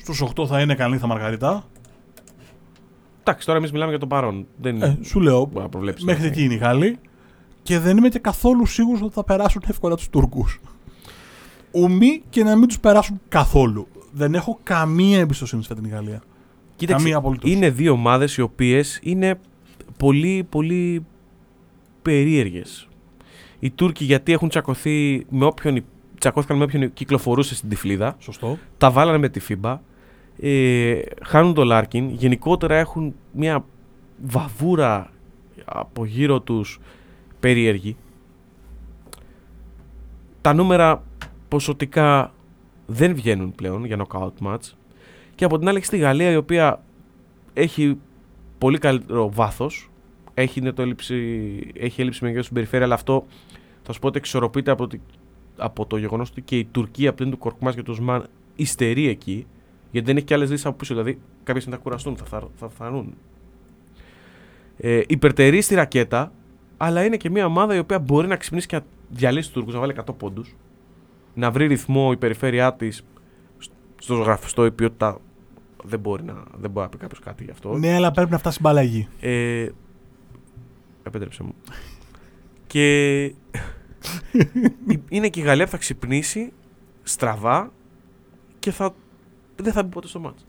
στους 0.03 0.23
8 0.37 0.47
θα 0.47 0.61
είναι 0.61 0.75
καλή 0.75 0.99
θα 0.99 1.07
Μαργαριτά. 1.07 1.65
Εντάξει, 3.21 3.47
τώρα 3.47 3.59
εμείς 3.59 3.73
μιλάμε 3.73 3.91
για 3.91 3.99
το 4.01 4.07
παρόν. 4.07 4.47
Δεν 4.61 4.83
Ε, 4.83 4.99
σου 5.03 5.21
λέω, 5.21 5.45
μπορεί 5.45 5.63
να 5.65 5.69
προβλέψεις. 5.69 6.05
μέχρι 6.05 6.27
εκεί 6.27 6.43
είναι 6.45 6.55
οι 6.55 6.57
Γάλλοι. 6.57 6.99
Και 7.63 7.79
δεν 7.79 7.97
είμαι 7.97 8.09
και 8.09 8.19
καθόλου 8.19 8.67
σίγουρος 8.67 9.03
ότι 9.03 9.15
θα 9.15 9.25
περάσουν 9.25 9.63
εύκολα 9.69 9.97
τους 9.97 10.09
Τούρκους. 10.09 10.61
Ουμή 11.71 12.23
και 12.31 12.45
να 12.45 12.57
μην 12.57 12.69
τους 12.69 12.81
περάσουν 12.81 13.21
καθόλου. 13.29 13.87
Δεν 14.13 14.35
έχω 14.35 14.59
καμία 14.63 15.19
εμπιστοσύνη 15.19 15.65
σε 15.65 15.75
την 15.75 15.89
Γαλλία. 15.89 16.23
Κοίταξε, 16.77 17.03
καμία 17.03 17.19
απολύτως. 17.19 17.51
είναι 17.51 17.71
δύο 17.71 17.93
ομάδες 17.93 18.37
οι 18.37 18.41
οποίες 18.41 18.99
είναι 19.03 19.39
πολύ, 19.97 20.47
πολύ 20.49 21.05
περίεργες. 22.03 22.89
Οι 23.59 23.71
Τούρκοι 23.71 24.05
γιατί 24.05 24.33
έχουν 24.33 24.49
τσακωθεί 24.49 25.27
με 25.31 25.45
όποιον, 25.45 25.85
τσακώθηκαν 26.19 26.57
με 26.57 26.65
όποιον 26.65 26.93
κυκλοφορούσε 26.93 27.55
στην 27.55 27.69
τυφλίδα. 27.69 28.17
Σωστό. 28.19 28.59
τα 28.79 28.91
βάλανε 28.91 29.19
με 29.19 29.29
τη 29.29 29.41
FIBA. 29.49 29.79
Ε, 30.45 31.01
χάνουν 31.23 31.55
το 31.55 31.65
Λάρκιν. 31.65 32.11
Γενικότερα 32.11 32.77
έχουν 32.77 33.15
μια 33.33 33.65
βαβούρα 34.23 35.11
από 35.65 36.05
γύρω 36.05 36.41
τους 36.41 36.81
περίεργη. 37.41 37.97
Τα 40.41 40.53
νούμερα 40.53 41.03
ποσοτικά 41.49 42.33
δεν 42.87 43.15
βγαίνουν 43.15 43.53
πλέον 43.55 43.85
για 43.85 43.99
knockout 43.99 44.47
match. 44.47 44.73
Και 45.35 45.45
από 45.45 45.59
την 45.59 45.69
άλλη 45.69 45.77
έχεις 45.77 45.89
τη 45.89 45.97
Γαλλία 45.97 46.31
η 46.31 46.37
οποία 46.37 46.83
έχει 47.53 47.99
πολύ 48.59 48.79
καλύτερο 48.79 49.31
βάθος. 49.33 49.91
Έχει, 50.35 50.61
είναι 50.61 50.73
το 50.73 50.83
έλλειψη, 50.83 51.17
έχει 51.75 52.01
έλλειψη 52.01 52.25
μεγέθους 52.25 52.45
στην 52.45 52.57
περιφέρεια, 52.57 52.87
αλλά 52.87 52.95
αυτό 52.95 53.27
θα 53.83 53.93
σου 53.93 53.99
πω 53.99 54.07
ότι 54.07 54.19
εξορροπείται 54.19 54.71
από, 54.71 54.87
τη, 54.87 54.99
από 55.57 55.87
το 55.87 55.97
γεγονός 55.97 56.31
ότι 56.31 56.43
και 56.43 56.59
η 56.59 56.65
Τουρκία 56.65 57.13
πλην 57.13 57.31
του 57.31 57.39
Κορκμάς 57.39 57.75
και 57.75 57.83
του 57.83 57.93
Οσμάν 57.93 58.27
υστερεί 58.55 59.09
εκεί, 59.09 59.47
γιατί 59.93 60.07
δεν 60.07 60.17
έχει 60.17 60.27
και 60.27 60.35
άλλες 60.35 60.51
λύσεις 60.51 60.67
από 60.67 60.77
πίσω. 60.77 60.95
Δηλαδή, 60.95 61.19
κάποιες 61.43 61.63
στιγμή 61.63 61.79
θα 61.79 61.83
κουραστούν, 61.83 62.17
θα, 62.17 62.25
θα, 62.25 62.49
θα 62.57 62.69
φανούν. 62.69 63.15
Ε, 64.77 65.03
υπερτερεί 65.07 65.61
στη 65.61 65.75
ρακέτα, 65.75 66.33
αλλά 66.77 67.05
είναι 67.05 67.17
και 67.17 67.31
μια 67.31 67.47
ομάδα 67.47 67.75
η 67.75 67.79
οποία 67.79 67.99
μπορεί 67.99 68.27
να 68.27 68.37
ξυπνήσει 68.37 68.67
και 68.67 68.77
να 68.77 68.83
διαλύσει 69.09 69.45
τους 69.47 69.53
Τούρκους, 69.53 69.75
να 69.75 69.81
βάλει 69.81 69.95
100 70.07 70.15
πόντους. 70.19 70.57
Να 71.35 71.51
βρει 71.51 71.67
ρυθμό 71.67 72.11
η 72.13 72.17
περιφέρειά 72.17 72.75
της 72.75 73.05
στο 73.99 74.15
γραφιστό, 74.15 74.65
η 74.65 74.71
ποιότητα 74.71 75.19
δεν 75.85 76.01
μπορεί 76.01 76.23
να, 76.23 76.45
δεν 76.57 76.71
μπορεί 76.71 76.87
να 76.87 76.89
πει 76.89 76.97
κάποιος 76.97 77.21
κάτι 77.21 77.45
γι' 77.45 77.51
αυτό. 77.51 77.79
Ναι, 77.79 77.95
αλλά 77.95 78.11
πρέπει 78.11 78.31
να 78.31 78.39
φτάσει 78.39 78.59
μπάλα 78.61 78.81
εκεί. 78.81 79.09
Ε, 79.21 79.69
επέτρεψε 81.03 81.43
μου. 81.43 81.55
και 82.67 83.23
είναι 85.09 85.29
και 85.29 85.41
η 85.41 85.43
Γαλλία 85.43 85.65
που 85.65 85.71
θα 85.71 85.77
ξυπνήσει 85.77 86.53
στραβά 87.03 87.73
και 88.59 88.71
θα, 88.71 88.95
δεν 89.63 89.73
θα 89.73 89.83
μπει 89.83 89.89
ποτέ 89.91 90.07
στο 90.07 90.21
μάτς. 90.21 90.47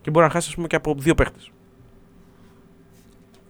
Και 0.00 0.10
μπορεί 0.10 0.24
να 0.26 0.30
χάσει 0.32 0.48
ας 0.48 0.54
πούμε, 0.54 0.66
και 0.66 0.76
από 0.76 0.94
δύο 0.98 1.14
παίχτες. 1.14 1.50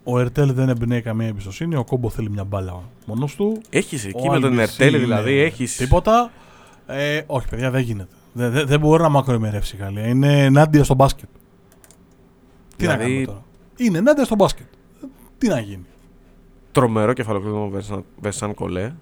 Ο 0.05 0.19
Ερτέλ 0.19 0.53
δεν 0.53 0.69
εμπνέει 0.69 1.03
καμία 1.03 1.27
εμπιστοσύνη. 1.27 1.75
Ο 1.77 1.85
Κόμπο 1.85 2.11
θέλει 2.11 2.31
μια 2.31 2.45
μπάλα 2.45 2.83
μόνος 3.07 3.35
του. 3.35 3.61
Έχεις 3.71 4.05
εκεί 4.05 4.29
Ο 4.29 4.31
με 4.33 4.41
τον 4.41 4.45
Αλμπισί 4.45 4.63
Ερτέλη 4.63 4.97
είναι 4.97 5.05
δηλαδή, 5.05 5.39
έχεις... 5.39 5.77
Τίποτα. 5.77 6.31
Ε, 6.87 7.23
όχι, 7.27 7.49
παιδιά, 7.49 7.71
δεν 7.71 7.81
γίνεται. 7.83 8.15
Δεν, 8.33 8.51
δεν, 8.53 8.67
δεν 8.67 8.81
μπορεί 8.81 9.03
να 9.03 9.09
μακροημερεύσει 9.09 9.77
η 9.77 9.79
Γαλλία. 9.79 10.07
Είναι 10.07 10.45
ενάντια 10.45 10.85
στο 10.85 10.95
μπάσκετ. 10.95 11.29
Τι 12.77 12.87
να 12.87 12.93
Δηλαδή- 12.93 13.11
κάνουμε 13.11 13.27
τώρα; 13.27 13.45
Είναι 13.77 13.99
ενάντια 13.99 14.25
στο 14.25 14.35
μπάσκετ. 14.35 14.67
Τι 15.39 15.49
να 15.49 15.61
γίνει; 15.61 15.85
Τρομερό 16.73 17.13
κεφαλοκλείδωμα 17.13 17.67
Βερσάν- 17.69 18.05
Βερσάν 18.21 18.55
Κολέ. 18.55 18.93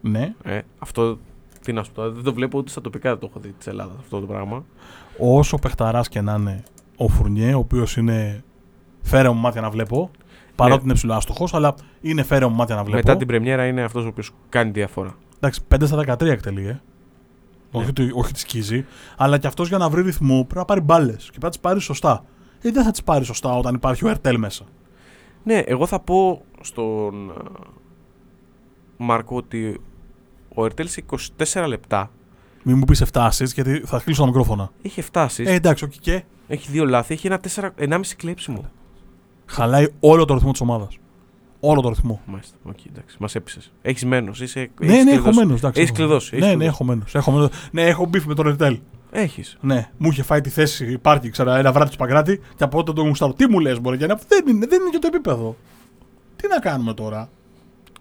Ναι. 0.00 0.34
Ε, 0.42 0.60
αυτό 0.78 1.18
τι 1.64 1.72
να 1.72 1.82
σου 1.82 1.92
πω, 1.92 2.10
δεν 2.10 2.22
το 2.22 2.32
βλέπω 2.34 2.58
ούτε 2.58 2.70
στα 2.70 2.80
τοπικά 2.80 3.10
δεν 3.10 3.18
το 3.18 3.26
έχω 3.30 3.40
δει 3.40 3.52
της 3.58 3.66
Ελλάδας 3.66 3.96
αυτό 3.98 4.20
το 4.20 4.26
πράγμα. 4.26 4.64
Όσο 5.18 5.56
παιχταράς 5.58 6.08
και 6.08 6.20
να 6.20 6.34
είναι 6.34 6.62
ο 6.96 7.08
Φουρνιέ, 7.08 7.54
ο 7.54 7.58
οποίος 7.58 7.96
είναι 7.96 8.44
φέρε 9.02 9.28
μου 9.28 9.40
μάτια 9.40 9.60
να 9.60 9.70
βλέπω. 9.70 10.10
Παρότι 10.56 10.78
Ναι. 10.78 10.84
είναι 10.84 10.94
ψηλό 10.94 11.14
άστοχο, 11.14 11.48
αλλά 11.52 11.74
είναι 12.00 12.22
φέρε 12.22 12.46
μου 12.46 12.54
μάτια 12.54 12.74
να 12.74 12.82
βλέπω. 12.84 12.96
Μετά 12.96 13.16
την 13.16 13.26
πρεμιέρα 13.26 13.66
είναι 13.66 13.82
αυτός 13.82 14.04
ο 14.04 14.08
οποίος 14.08 14.30
κάνει 14.48 14.70
διαφορά. 14.70 15.14
Εντάξει, 15.36 15.60
5 15.68 15.86
στα 15.86 15.96
13 15.96 16.30
εκτελεί, 16.32 16.66
ε. 16.66 16.80
Όχι, 17.70 17.88
ότι- 17.88 18.10
όχι 18.14 18.32
τη 18.32 18.38
σκίζει. 18.38 18.84
Αλλά 19.16 19.38
και 19.38 19.46
αυτός 19.46 19.68
για 19.68 19.78
να 19.78 19.88
βρει 19.88 20.02
ρυθμό 20.02 20.34
πρέπει 20.42 20.54
να 20.56 20.64
πάρει 20.64 20.80
μπάλες 20.80 21.16
και 21.24 21.28
πρέπει 21.30 21.44
να 21.44 21.50
τις 21.50 21.58
πάρει 21.60 21.80
σωστά. 21.80 22.24
Ε, 22.60 22.70
δεν 22.70 22.84
θα 22.84 22.90
τις 22.90 23.02
πάρει 23.02 23.24
σωστά 23.24 23.56
όταν 23.56 23.74
υπάρχει 23.74 24.04
ο 24.04 24.08
Ερτέλ 24.08 24.38
μέσα. 24.38 24.64
Ναι, 25.42 25.58
εγώ 25.58 25.86
θα 25.86 26.00
πω 26.00 26.42
στον 26.60 27.30
α, 27.30 27.34
Μάρκο 28.96 29.36
ότι 29.36 29.80
ο 30.54 30.64
Ερτέλ 30.64 30.88
σε 30.88 31.04
24 31.54 31.64
λεπτά 31.66 32.10
Μην 32.62 32.78
μου 32.78 32.84
πεις 32.84 33.02
7 33.12 33.28
assists 33.28 33.52
γιατί 33.54 33.82
θα 33.86 34.00
κλείσω 34.04 34.20
τα 34.20 34.26
μικρόφωνα. 34.26 34.70
έχει 34.82 35.02
φτάσει, 35.02 35.42
Ε, 35.46 35.52
εντάξει, 35.52 35.84
όχι 35.84 35.98
και. 35.98 36.22
έχει 36.48 36.70
δύο 36.70 36.84
λάθη, 36.84 37.14
έχει 37.14 37.26
ένα 37.26 37.40
4, 37.54 37.70
1,5 37.78 38.00
κλέψιμο. 38.16 38.64
Χαλάει 39.46 39.86
όλο 40.00 40.24
το 40.24 40.34
ρυθμό 40.34 40.50
της 40.50 40.60
ομάδας. 40.60 40.98
Όλο 41.60 41.80
το 41.80 41.88
ρυθμό. 41.88 42.20
Μάλιστα, 42.26 42.56
οκ, 42.62 42.84
εντάξει, 42.86 43.16
μας 43.20 43.34
έπεισες. 43.34 43.72
Έχεις 43.82 44.04
μένος, 44.04 44.40
είσαι. 44.40 44.70
Ναι, 44.80 45.02
ναι, 45.02 45.12
έχω 45.12 45.32
μένος. 45.34 45.58
Έχεις 45.74 45.92
κλειδώσει. 45.92 46.36
Ναι, 46.36 46.54
ναι, 46.54 46.64
έχω 46.64 46.84
μένος. 46.84 47.02
Έχω 47.12 47.30
μένος. 47.30 47.48
Ναι, 47.70 47.82
έχω 47.82 48.06
beef 48.06 48.24
με 48.24 48.34
τον 48.34 48.46
Ερτέλ. 48.46 48.78
Έχεις. 49.10 49.56
Ναι, 49.60 49.90
μου 49.96 50.08
είχε 50.10 50.22
φάει 50.22 50.40
τη 50.40 50.50
θέση, 50.50 50.92
υπάρχει 50.92 51.30
ξέρα, 51.30 51.56
ένα 51.58 51.72
βράδυ 51.72 51.90
του 51.90 51.96
Παγκράτη 51.96 52.40
και 52.56 52.64
από 52.64 52.76
τότε 52.76 52.92
τον 52.92 53.06
γουστάρω. 53.08 53.32
Τι 53.32 53.48
μου 53.50 53.58
λες, 53.60 53.80
Μπορεί, 53.80 53.98
να 53.98 54.06
δεν 54.06 54.46
είναι, 54.48 54.66
δεν 54.66 54.80
είναι 54.80 54.90
και 54.90 54.98
το 54.98 55.06
επίπεδο. 55.06 55.56
Τι 56.36 56.48
να 56.48 56.58
κάνουμε 56.58 56.94
τώρα; 56.94 57.28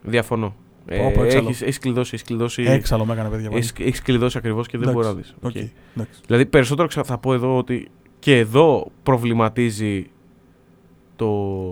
Διαφωνώ. 0.01 0.55
Πω, 0.85 1.11
πω, 1.13 1.23
Ε, 1.23 1.25
έξαλλο. 1.25 1.47
έχεις, 1.47 1.61
έχεις 1.61 1.79
κλειδώσει, 1.79 2.11
έχεις 2.13 2.25
κλειδώσει, 2.27 2.63
Έξαλλο 2.63 3.05
με 3.05 3.13
έκανε, 3.13 3.29
παιδιά. 3.29 3.47
πάλι. 3.49 3.59
έχεις, 3.59 3.73
έχεις 3.79 4.01
κλειδώσει 4.01 4.37
ακριβώς 4.37 4.67
και 4.67 4.77
δεν 4.77 4.89
Εντάξει, 4.89 5.07
μπορεί 5.09 5.15
να 5.15 5.21
δεις. 5.21 5.35
ok, 5.41 5.45
Ok. 5.45 5.55
εντάξει. 5.95 6.21
Δηλαδή 6.25 6.45
περισσότερο 6.45 6.87
ξα- 6.87 7.03
θα 7.03 7.17
πω 7.17 7.33
εδώ 7.33 7.57
ότι 7.57 7.89
και 8.19 8.37
εδώ 8.37 8.91
προβληματίζει 9.03 10.09
το, 11.15 11.71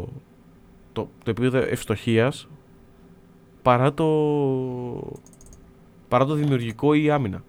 το, 0.93 1.09
το 1.23 1.29
επίπεδο 1.29 1.57
ευστοχίας 1.57 2.47
παρά 3.61 3.93
το, 3.93 4.05
παρά 6.07 6.25
το 6.25 6.33
δημιουργικό 6.33 6.93
ή 6.93 7.03
η 7.03 7.09
άμυνα. 7.09 7.43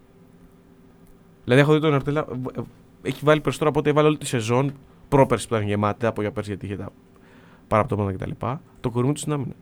Δηλαδή 1.45 1.61
έχω 1.63 1.73
δει 1.73 1.81
τον 1.81 1.95
Ερτέλ, 1.95 2.12
να, 2.12 2.21
ε, 2.31 2.61
ε, 2.61 2.63
έχει 3.03 3.21
βάλει 3.25 3.41
περισσότερο 3.41 3.71
από 3.71 3.79
ό,τι 3.79 3.91
έβαλε 3.91 4.09
όλη 4.09 4.19
τη 4.19 4.27
σεζόν 4.27 4.73
πρόπερση 5.09 5.49
που 5.49 5.55
ήταν 5.55 5.67
γεμάτη, 5.67 6.07
από 6.07 6.21
για 6.21 6.31
πέρσι 6.33 6.51
γιατί 6.51 6.67
είχε 6.67 6.77
τα 6.77 6.91
παραπτώματα 7.69 8.13
κτλ. 8.13 8.31
Το 8.81 8.91
κορμί 8.91 9.13
του 9.13 9.19
στην 9.21 9.33
άμυνα. 9.33 9.55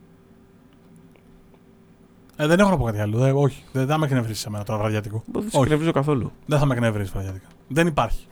Ε, 2.41 2.47
δεν 2.47 2.59
έχω 2.59 2.71
να 2.71 2.77
πω 2.77 2.85
κάτι 2.85 3.01
άλλο. 3.01 3.25
Ε, 3.25 3.33
όχι. 3.33 3.65
Δεν 3.73 3.87
θα 3.87 3.99
με 3.99 4.07
εκνευρίσει 4.07 4.41
σε 4.41 4.51
μένα 4.51 4.65
τώρα 4.65 4.79
βραδιάτικο. 4.79 5.23
Δεν 5.33 5.43
σε 5.43 5.49
Όχι. 5.53 5.63
εκνευρίζω 5.65 5.93
καθόλου. 5.93 6.33
Δεν 6.47 6.59
θα 6.59 6.67
με 6.67 6.75
εκνευρίσει 6.75 7.11
βραδιάτικα. 7.13 7.47
Δεν 7.69 7.87
υπάρχει. 7.87 8.27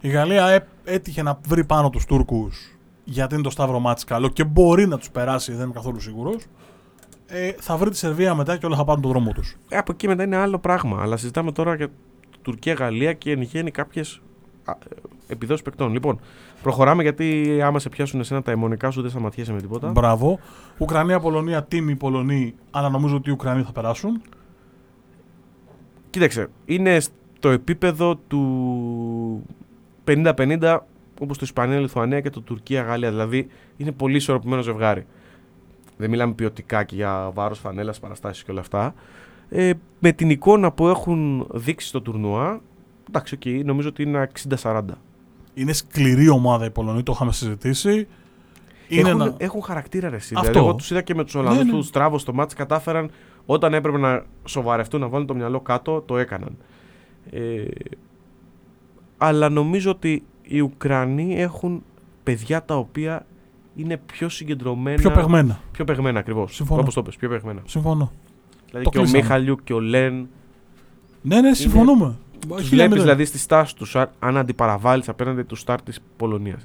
Η 0.00 0.08
Γαλλία 0.08 0.46
έ- 0.48 0.66
έτυχε 0.84 1.22
να 1.22 1.38
βρει 1.46 1.64
πάνω 1.64 1.90
τους 1.90 2.04
Τούρκους 2.04 2.76
γιατί 3.04 3.34
είναι 3.34 3.42
το 3.42 3.50
Σταύρο 3.50 3.78
μάτς 3.78 4.04
καλό 4.04 4.28
και 4.28 4.44
μπορεί 4.44 4.86
να 4.86 4.98
τους 4.98 5.10
περάσει, 5.10 5.52
δεν 5.52 5.64
είμαι 5.64 5.72
καθόλου 5.72 6.00
σίγουρος. 6.00 6.44
Ε, 7.26 7.52
θα 7.60 7.76
βρει 7.76 7.90
τη 7.90 7.96
Σερβία 7.96 8.34
μετά 8.34 8.56
και 8.56 8.66
όλα 8.66 8.76
θα 8.76 8.84
πάρουν 8.84 9.02
τον 9.02 9.10
δρόμο 9.10 9.32
τους. 9.32 9.56
Ε, 9.68 9.76
από 9.76 9.92
εκεί 9.92 10.06
μετά 10.08 10.22
είναι 10.22 10.36
άλλο 10.36 10.58
πράγμα. 10.58 11.02
Αλλά 11.02 11.16
συζητάμε 11.16 11.52
τώρα 11.52 11.74
για 11.74 11.88
Τουρκία-Γαλλία 12.42 13.12
και 13.12 13.30
εν 13.30 13.42
γέννη 13.42 13.70
κάποιες 13.70 14.20
επιδόσεις 15.32 15.62
παικτών. 15.62 15.92
Λοιπόν, 15.92 16.20
προχωράμε 16.62 17.02
γιατί 17.02 17.58
άμα 17.62 17.78
σε 17.78 17.88
πιάσουν 17.88 18.20
εσένα 18.20 18.42
τα 18.42 18.50
αιμονικά 18.50 18.90
σου 18.90 19.00
δεν 19.00 19.10
σταματιέσαι 19.10 19.52
με 19.52 19.60
τίποτα. 19.60 19.90
Μπράβο. 19.90 20.38
Ουκρανία-Πολωνία, 20.78 21.64
τίμη 21.64 21.96
Πολωνοί, 21.96 22.54
αλλά 22.70 22.88
νομίζω 22.88 23.16
ότι 23.16 23.30
οι 23.30 23.32
Ουκρανοί 23.32 23.62
θα 23.62 23.72
περάσουν. 23.72 24.22
Κοίταξε, 26.10 26.48
είναι 26.64 27.00
στο 27.00 27.50
επίπεδο 27.50 28.16
του 28.16 29.42
50-50 30.04 30.78
όπως 31.20 31.38
το 31.38 31.44
Ισπανία-Λιθουανία 31.44 32.20
και 32.20 32.30
το 32.30 32.40
Τουρκία-Γαλλία. 32.40 33.10
Δηλαδή 33.10 33.46
είναι 33.76 33.92
πολύ 33.92 34.16
ισορροπημένο 34.16 34.62
ζευγάρι. 34.62 35.06
Δεν 35.96 36.10
μιλάμε 36.10 36.32
ποιοτικά 36.32 36.84
και 36.84 36.94
για 36.94 37.30
βάρος 37.34 37.58
φανέλας, 37.58 38.00
παραστάσεις 38.00 38.44
και 38.44 38.50
όλα 38.50 38.60
αυτά. 38.60 38.94
Ε, 39.48 39.70
με 39.98 40.12
την 40.12 40.30
εικόνα 40.30 40.72
που 40.72 40.88
έχουν 40.88 41.46
δείξει 41.52 41.86
στο 41.86 42.00
τουρνουά, 42.00 42.60
εντάξει, 43.08 43.38
okay, 43.40 43.62
νομίζω 43.64 43.88
ότι 43.88 44.02
είναι 44.02 44.30
60-40. 44.62 44.82
Είναι 45.54 45.72
σκληρή 45.72 46.28
ομάδα 46.28 46.64
οι 46.64 46.70
Πολωνοί, 46.70 47.02
το 47.02 47.12
είχαμε 47.14 47.32
συζητήσει. 47.32 48.06
Είναι 48.88 49.08
έχουν, 49.08 49.20
ένα... 49.20 49.34
έχουν 49.36 49.62
χαρακτήρα 49.62 50.08
ρε 50.08 50.16
εσύ. 50.16 50.34
Αυτό. 50.36 50.50
Δηλαδή, 50.50 50.66
εγώ 50.66 50.76
τους 50.76 50.90
είδα 50.90 51.02
και 51.02 51.14
με 51.14 51.24
τους 51.24 51.34
Ολλανδούς 51.34 51.64
Ναι, 51.64 51.70
ναι. 51.70 51.78
τους 51.78 51.86
Στράβο 51.86 52.18
στο 52.18 52.32
μάτς 52.32 52.54
κατάφεραν 52.54 53.10
όταν 53.46 53.74
έπρεπε 53.74 53.98
να 53.98 54.24
σοβαρευτούν, 54.44 55.00
να 55.00 55.08
βάλουν 55.08 55.26
το 55.26 55.34
μυαλό 55.34 55.60
κάτω, 55.60 56.00
το 56.00 56.16
έκαναν. 56.16 56.56
Ε, 57.30 57.64
αλλά 59.18 59.48
νομίζω 59.48 59.90
ότι 59.90 60.24
οι 60.42 60.60
Ουκρανοί 60.60 61.40
έχουν 61.40 61.82
παιδιά 62.22 62.64
τα 62.64 62.76
οποία 62.76 63.26
είναι 63.76 63.96
πιο 63.96 64.28
συγκεντρωμένα. 64.28 64.96
Πιο 64.96 65.10
παιγμένα. 65.10 65.60
Πιο 65.72 65.84
παιγμένα 65.84 66.18
ακριβώς. 66.18 66.54
Συμφωνώ. 66.54 66.80
Όπως 66.80 66.94
το 66.94 67.02
πες, 67.02 67.16
πιο 67.16 67.28
παιγμένα. 67.28 67.62
Συμφωνώ. 67.64 68.12
Δηλαδή 68.66 68.84
Το 68.84 68.90
και 68.90 68.98
ο 68.98 69.00
κλείσαμε. 69.00 69.22
Μίχαλιου 69.22 69.56
και 69.64 69.72
ο 69.72 69.80
Λεν. 69.80 70.28
Ναι, 71.22 71.40
ναι, 71.40 71.54
συμφωνούμε. 71.54 72.04
Του 72.04 72.14
Χίλια 72.14 72.31
βλέπεις 72.46 72.70
μηδέν. 72.70 73.00
δηλαδή 73.00 73.24
στη 73.24 73.38
στάση 73.38 73.76
τους, 73.76 73.96
αν 74.18 74.36
αντιπαραβάλεις 74.36 75.08
απέναντι 75.08 75.42
τους 75.42 75.60
στάρ 75.60 75.82
της 75.82 76.00
Πολωνίας. 76.16 76.62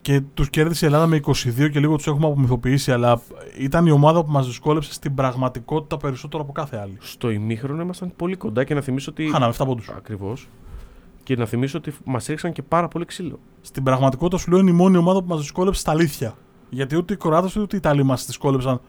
Και 0.00 0.20
τους 0.34 0.50
κέρδισε 0.50 0.84
η 0.84 0.88
Ελλάδα 0.88 1.06
με 1.06 1.16
22 1.16 1.68
και 1.68 1.80
λίγο 1.80 1.96
τους 1.96 2.06
έχουμε 2.06 2.26
απομυθοποιήσει, 2.26 2.92
αλλά 2.92 3.20
ήταν 3.58 3.86
η 3.86 3.90
ομάδα 3.90 4.24
που 4.24 4.30
μας 4.30 4.46
δυσκόλεψε 4.46 4.92
στην 4.92 5.14
πραγματικότητα 5.14 5.96
περισσότερο 5.96 6.42
από 6.42 6.52
κάθε 6.52 6.76
άλλη. 6.76 6.96
Στο 7.00 7.30
ημίχρονο 7.30 7.82
ήμασταν 7.82 8.12
πολύ 8.16 8.36
κοντά 8.36 8.64
και 8.64 8.74
να 8.74 8.80
θυμίσω 8.80 9.10
ότι. 9.10 9.30
Χάναμε 9.30 9.52
7 9.58 9.64
πόντους. 9.66 9.88
Ακριβώς. 9.88 10.48
Και 11.22 11.36
να 11.36 11.46
θυμίσω 11.46 11.78
ότι 11.78 11.94
μας 12.04 12.28
έριξαν 12.28 12.52
και 12.52 12.62
πάρα 12.62 12.88
πολύ 12.88 13.04
ξύλο. 13.04 13.38
Στην 13.60 13.82
πραγματικότητα 13.82 14.38
σου 14.38 14.50
λέω 14.50 14.58
είναι 14.58 14.70
η 14.70 14.74
μόνη 14.74 14.96
ομάδα 14.96 15.22
που 15.22 15.28
μας 15.28 15.40
δυσκόλεψε 15.40 15.80
στα 15.80 15.90
αλήθεια. 15.90 16.34
Γιατί 16.70 16.96
ούτε 16.96 17.12
οι 17.12 17.16
Κροάτες 17.16 17.56
ούτε 17.56 17.76
οι 17.76 17.78
Ιταλοί 17.78 18.02
μας 18.02 18.26
δυσκόλεψαν 18.26 18.80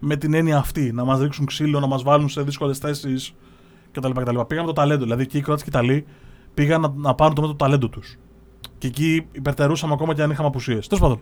με 0.00 0.16
την 0.16 0.34
έννοια 0.34 0.58
αυτή. 0.58 0.92
Να 0.92 1.04
μας 1.04 1.20
ρίξουν 1.20 1.46
ξύλο, 1.46 1.80
να 1.80 1.86
μας 1.86 2.02
βάλουν 2.02 2.28
σε 2.28 2.42
δύσκολες 2.42 2.78
θέσεις 2.78 3.34
κτλ. 3.92 4.10
κτλ. 4.10 4.40
Πήγαν 4.40 4.64
με 4.64 4.66
το 4.66 4.72
ταλέντο. 4.72 5.02
Δηλαδή 5.02 5.26
και 5.26 5.38
οι 5.38 5.40
Κροάτες 5.40 5.64
και 5.64 5.70
οι 5.74 5.78
Ιταλοί 5.78 6.06
πήγαν 6.54 6.80
να, 6.80 6.92
να 6.96 7.14
πάρουν 7.14 7.34
το 7.34 7.40
με 7.40 7.46
το 7.46 7.54
ταλέντο 7.54 7.88
τους. 7.88 8.16
Και 8.78 8.86
εκεί 8.86 9.26
υπερτερούσαμε 9.32 9.92
ακόμα 9.92 10.14
και 10.14 10.22
αν 10.22 10.30
είχαμε 10.30 10.48
απουσίες. 10.48 10.86
Τέλος 10.86 11.02
πάντων, 11.02 11.20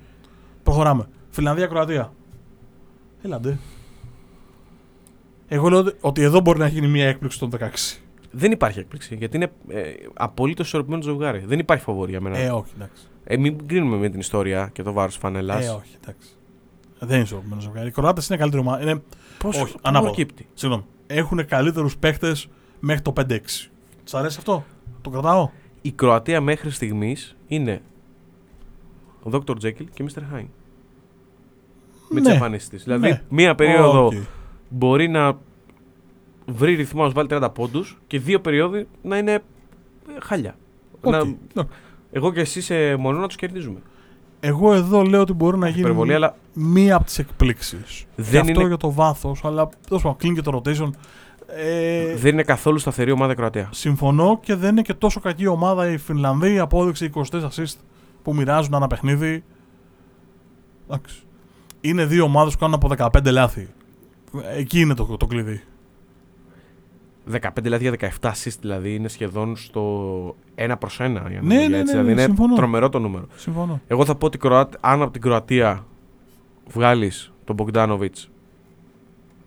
προχωράμε. 0.62 1.09
Φιλανδία-Κροατία. 1.31 2.12
Έλαντε. 3.23 3.59
Εγώ 5.49 5.68
λέω 5.68 5.79
ότι- 5.79 5.97
ότι 6.01 6.23
εδώ 6.23 6.41
μπορεί 6.41 6.59
να 6.59 6.66
γίνει 6.66 6.87
μια 6.89 7.09
έκπληξη 7.09 7.39
των 7.39 7.51
16. 7.51 8.01
Δεν 8.31 8.53
υπάρχει 8.53 8.79
έκπληξη 8.79 9.14
γιατί 9.14 9.37
είναι 9.37 9.53
ε, 9.68 9.83
απολύτως 10.14 10.66
ισορροπημένο 10.66 11.03
ζευγάρι. 11.03 11.39
Δεν 11.47 11.59
υπάρχει 11.59 11.85
φοβόρη 11.85 12.11
για 12.11 12.21
μένα. 12.21 12.37
Ε, 12.39 12.45
Ε, 12.45 12.51
όχι, 12.51 12.71
εντάξει. 12.75 13.07
μην 13.39 13.66
κρίνουμε 13.66 13.97
με 13.97 14.09
την 14.09 14.21
ιστορία 14.21 14.71
και 14.73 14.83
το 14.83 14.93
βάρος 14.93 15.16
φανέλας. 15.16 15.55
Ε, 15.62 15.68
όχι, 15.68 15.97
εντάξει. 16.03 16.29
Δεν 16.99 17.14
είναι 17.14 17.25
ισορροπημένο 17.25 17.61
ζευγάρι. 17.61 17.89
Οι 17.89 17.91
Κροάτες 17.91 18.29
είναι 18.29 18.39
καλύτερη 18.39 18.62
ομάδα. 18.62 18.83
Είναι 18.83 19.03
Πώς 19.39 19.49
Όχι, 19.49 19.75
ανάποδα. 19.83 20.01
προκύπτει; 20.12 20.47
Συγγνώμη. 20.55 20.85
Έχουν 21.07 21.47
καλύτερους 21.47 21.97
παίχτες 21.97 22.37
μέχρι 22.81 23.03
το 23.03 23.12
5-6. 23.16 23.70
Σ' 24.05 24.14
αρέσει 24.14 24.37
αυτό; 24.39 24.64
Το 25.01 25.11
κρατάω; 25.11 25.51
Η 25.83 25.91
Κροατία 25.93 26.41
μέχρι 26.41 26.70
στιγμής 26.70 27.37
είναι 27.47 27.83
ο 29.22 29.31
Dr. 29.33 29.51
Jekyll 29.62 29.87
και 29.95 30.05
Mr. 30.09 30.18
Hyde. 30.18 30.47
Με 32.09 32.20
τις 32.20 32.28
Ναι. 32.28 32.33
εμφανίσεις 32.35 32.68
της. 32.68 32.83
Δηλαδή, 32.85 33.09
Ναι. 33.09 33.22
μία 33.28 33.55
περίοδο 33.55 34.05
Οκ. 34.07 34.12
μπορεί 34.68 35.09
να 35.09 35.39
βρει 36.47 36.74
ρυθμό 36.74 37.03
να 37.03 37.11
βάλει 37.11 37.28
30 37.28 37.51
πόντους 37.55 37.99
και 38.07 38.18
δύο 38.18 38.41
περίοδοι 38.41 38.87
να 39.03 39.18
είναι 39.18 39.33
ε, 39.33 39.41
χάλια. 40.22 40.57
Οκ. 41.01 41.12
Να, 41.12 41.18
Οκ. 41.62 41.68
εγώ 42.12 42.33
και 42.33 42.41
εσύ 42.41 42.61
σε 42.61 42.97
μονό 42.97 43.18
να 43.18 43.26
τους 43.26 43.37
κερδίζουμε. 43.37 43.81
Εγώ 44.41 44.74
εδώ 44.74 45.03
λέω 45.03 45.20
ότι 45.20 45.33
μπορεί 45.33 45.59
να 45.59 45.68
γίνει 45.68 45.81
Υπερβολή, 45.81 46.14
αλλά 46.14 46.37
μία 46.53 46.95
από 46.97 47.05
τις 47.05 47.18
εκπλήξεις. 47.18 48.07
Δεν 48.16 48.41
αυτό 48.41 48.53
είναι- 48.53 48.66
για 48.68 48.76
το 48.76 48.93
βάθος, 48.93 49.45
αλλά 49.45 49.68
τέλος 49.89 50.03
πάντων 50.03 50.18
κλείνει 50.18 50.35
και 50.35 50.43
το 50.43 50.62
rotation. 50.64 50.91
Ε, 51.57 52.14
δεν 52.16 52.32
είναι 52.32 52.42
καθόλου 52.42 52.78
σταθερή 52.78 53.11
ομάδα 53.11 53.32
η 53.32 53.34
Κροατία. 53.34 53.68
Συμφωνώ 53.72 54.38
και 54.42 54.55
δεν 54.55 54.70
είναι 54.70 54.82
και 54.82 54.94
τόσο 54.94 55.20
κακή 55.20 55.46
ομάδα 55.46 55.90
η 55.90 55.96
Φινλανδία. 55.96 56.53
Η 56.53 56.59
απόδειξη 56.59 57.11
24 57.14 57.22
assist 57.30 57.74
που 58.22 58.34
μοιράζουν 58.34 58.74
ένα 58.74 58.86
παιχνίδι. 58.86 59.44
Εντάξει. 60.88 61.22
Είναι 61.80 62.05
δύο 62.07 62.24
ομάδες 62.24 62.53
που 62.53 62.59
κάνουν 62.59 62.74
από 62.74 63.09
15 63.20 63.30
λάθη. 63.32 63.68
Εκεί 64.57 64.80
είναι 64.80 64.94
το, 64.94 65.16
το 65.16 65.26
κλειδί. 65.26 65.62
15 67.32 67.38
δηλαδή 67.61 67.88
για 67.88 68.11
17 68.20 68.30
assist 68.30 68.57
δηλαδή 68.61 68.94
είναι 68.94 69.09
σχεδόν 69.09 69.57
στο 69.57 70.36
1 70.57 70.74
προς 70.78 70.98
1. 71.01 71.07
Για 71.07 71.11
να 71.11 71.20
Ναι, 71.20 71.30
το 71.30 71.40
πω 71.40 71.46
ναι, 71.48 71.62
έτσι. 71.64 71.76
ναι, 71.76 71.82
δηλαδή 71.82 72.12
είναι 72.12 72.22
συμφωνώ. 72.22 72.55
τρομερό 72.55 72.88
το 72.88 72.98
νούμερο. 72.98 73.26
Συμφωνώ. 73.36 73.80
Εγώ 73.86 74.05
θα 74.05 74.14
πω 74.14 74.26
ότι 74.26 74.38
Κροατ-, 74.39 74.74
αν 74.80 75.03
από 75.03 75.12
την 75.12 75.20
Κροατία 75.20 75.86
βγάλεις 76.66 77.32
τον 77.44 77.55
Μπογκδάνοβιτς 77.57 78.30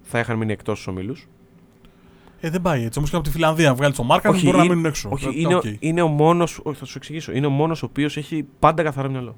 θα 0.01 0.19
είχαν 0.19 0.37
μείνει 0.37 0.51
εκτός 0.51 0.79
στους 0.79 0.87
ομίλους. 0.93 1.27
Ε, 2.45 2.49
δεν 2.49 2.61
πάει 2.61 2.83
έτσι. 2.83 2.97
Όμως 2.99 3.09
και 3.09 3.15
από 3.15 3.25
τη 3.25 3.31
Φινλανδία 3.31 3.73
βγάλεις 3.75 3.95
το 3.97 4.03
Μάρκανεν 4.03 4.31
Όχι, 4.33 4.45
μπορεί 4.45 4.57
να 4.57 4.63
είναι- 4.63 4.73
μείνουν 4.73 4.89
έξω. 4.89 5.09
Όχι, 5.11 5.25
Ε, 5.27 5.31
είναι, 5.33 5.55
οκ. 5.55 5.63
είναι 5.79 6.01
ο 6.01 6.07
μόνος, 6.07 6.59
όχι, 6.63 6.79
θα 6.79 6.85
σου 6.85 6.93
εξηγήσω, 6.97 7.31
είναι 7.31 7.45
ο 7.45 7.49
μόνος 7.49 7.83
ο 7.83 7.85
οποίος 7.89 8.17
έχει 8.17 8.45
πάντα 8.59 8.83
καθαρό 8.83 9.09
μυαλό. 9.09 9.35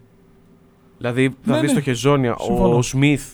Δηλαδή 0.97 1.29
θα 1.41 1.53
Ναι, 1.53 1.59
δεις 1.59 1.69
ναι. 1.69 1.75
το 1.77 1.81
Χεζόνια, 1.83 2.35
Συμφωνώ. 2.39 2.75
ο 2.77 2.81
Σμιθ 2.81 3.33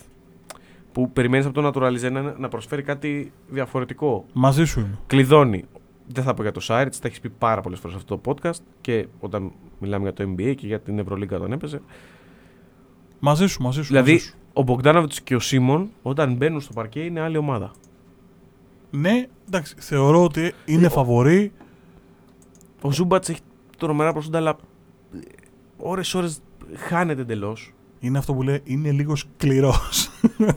που 0.92 1.12
περιμένεις 1.12 1.46
από 1.46 1.62
τον 1.62 1.66
Naturalize 1.72 2.12
να, 2.12 2.22
να 2.22 2.48
προσφέρει 2.48 2.82
κάτι 2.82 3.32
διαφορετικό. 3.50 4.26
Μαζί 4.34 4.66
σου 4.66 4.80
είμαι. 4.80 5.00
κλειδώνει. 5.08 5.64
Δεν 6.08 6.24
θα 6.24 6.34
πω 6.34 6.42
για 6.42 6.52
το 6.52 6.60
Σάιρτ, 6.60 6.94
τα 7.02 7.08
έχεις 7.08 7.20
πει 7.20 7.30
πάρα 7.30 7.62
πολλές 7.62 7.80
φορές 7.80 7.96
αυτό 7.96 8.18
το 8.18 8.32
podcast 8.36 8.60
και 8.82 9.08
όταν 9.20 9.52
μιλάμε 9.80 10.04
για 10.04 10.14
το 10.14 10.24
NBA 10.24 10.54
και 10.56 10.68
για 10.68 10.80
την 10.80 11.00
Ευρωλίγκα 11.00 11.36
όταν 11.38 11.52
έπαιζε. 11.52 11.82
Μαζί 13.20 13.48
σου, 13.48 13.62
μαζί 13.62 13.82
σου. 13.82 13.88
Δηλαδή, 13.88 14.12
μαζί 14.12 14.24
σου. 14.26 14.36
ο 14.54 14.62
Μπογκδάνοβιτς 14.64 15.22
και 15.22 15.36
ο 15.36 15.40
Σίμον 15.40 15.90
όταν 16.02 16.34
μπαίνουν 16.36 16.62
στο 16.62 16.74
παρκέ 16.74 17.00
είναι 17.00 17.20
άλλη 17.22 17.38
ομάδα. 17.38 17.72
Ναι, 18.92 19.28
εντάξει, 19.48 19.76
θεωρώ 19.78 20.24
ότι 20.24 20.54
είναι 20.66 20.90
φαβορή. 20.90 21.52
Ο 22.82 22.92
Ζούμπατς 22.92 23.30
έχει 23.30 23.40
τρομερά 23.78 24.12
προσόντα, 24.14 24.38
αλλά 24.38 24.56
ώρε-ώρε 25.78 26.28
χάνεται 26.76 27.22
εντελώς. 27.22 27.74
Είναι 28.00 28.18
αυτό 28.18 28.34
που 28.34 28.44
λέει, 28.44 28.62
είναι 28.64 28.92
λίγο 28.92 29.16
σκληρός 29.16 30.10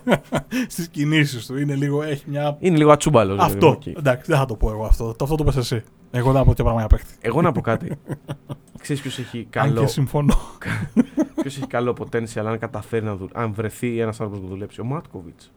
στις 0.68 0.89
κινήσεις 0.89 1.47
του. 1.47 1.59
Είναι 1.59 1.74
λίγο, 1.74 2.03
έχει 2.03 2.24
μια. 2.30 2.57
Είναι 2.61 2.76
λίγο 2.76 2.91
ατσούμπαλος. 2.91 3.39
αυτό. 3.41 3.78
Εντάξει, 3.97 4.30
δεν 4.30 4.39
θα 4.39 4.45
το 4.47 4.55
πω 4.57 4.70
εγώ 4.70 4.85
αυτό. 4.85 5.05
Το- 5.16 5.24
Αυτό 5.24 5.37
το 5.37 5.45
πες 5.45 5.57
εσύ. 5.57 5.82
Εγώ 6.11 6.24
δεν 6.32 6.35
θα 6.35 6.43
πω 6.45 6.49
τέτοια 6.55 6.64
πράγματα 6.64 6.87
για 6.89 6.97
παίχτη. 6.99 7.14
Εγώ 7.20 7.43
να 7.43 7.53
πω 7.53 7.61
κάτι. 7.61 7.99
Ξέρεις 8.80 9.03
ποιος 9.03 9.18
έχει 9.18 9.39
Αν 9.39 9.47
καλό, 9.51 9.80
και 9.80 9.87
συμφωνώ. 9.87 10.35
ποιος 11.43 11.57
έχει 11.57 11.66
καλό 11.66 11.97
potential 11.99 12.45
αν 12.47 12.59
καταφέρει 12.59 13.05
να 13.05 13.16
δουλέψει. 13.16 13.43
Αν 13.43 13.53
βρεθεί 13.55 13.99
ένας 14.01 14.20
άνθρωπος 14.20 14.45
να 14.45 14.51
δουλέψει. 14.51 14.80
Ο 14.80 14.85
Μάτκοβιτς. 14.85 15.53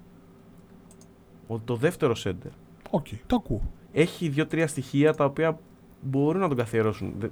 Το 1.66 1.76
δεύτερο 1.76 2.16
σέντερ. 2.16 2.52
Οκ, 2.90 3.08
το 3.28 3.36
ακούω. 3.36 3.62
έχει 3.92 4.30
δύο-τρία 4.30 4.68
στοιχεία 4.68 5.14
τα 5.14 5.26
οποία 5.26 5.60
μπορούν 6.02 6.42
να 6.42 6.48
τον 6.48 6.58
καθιερώσουν. 6.58 7.14
Δεν, 7.20 7.32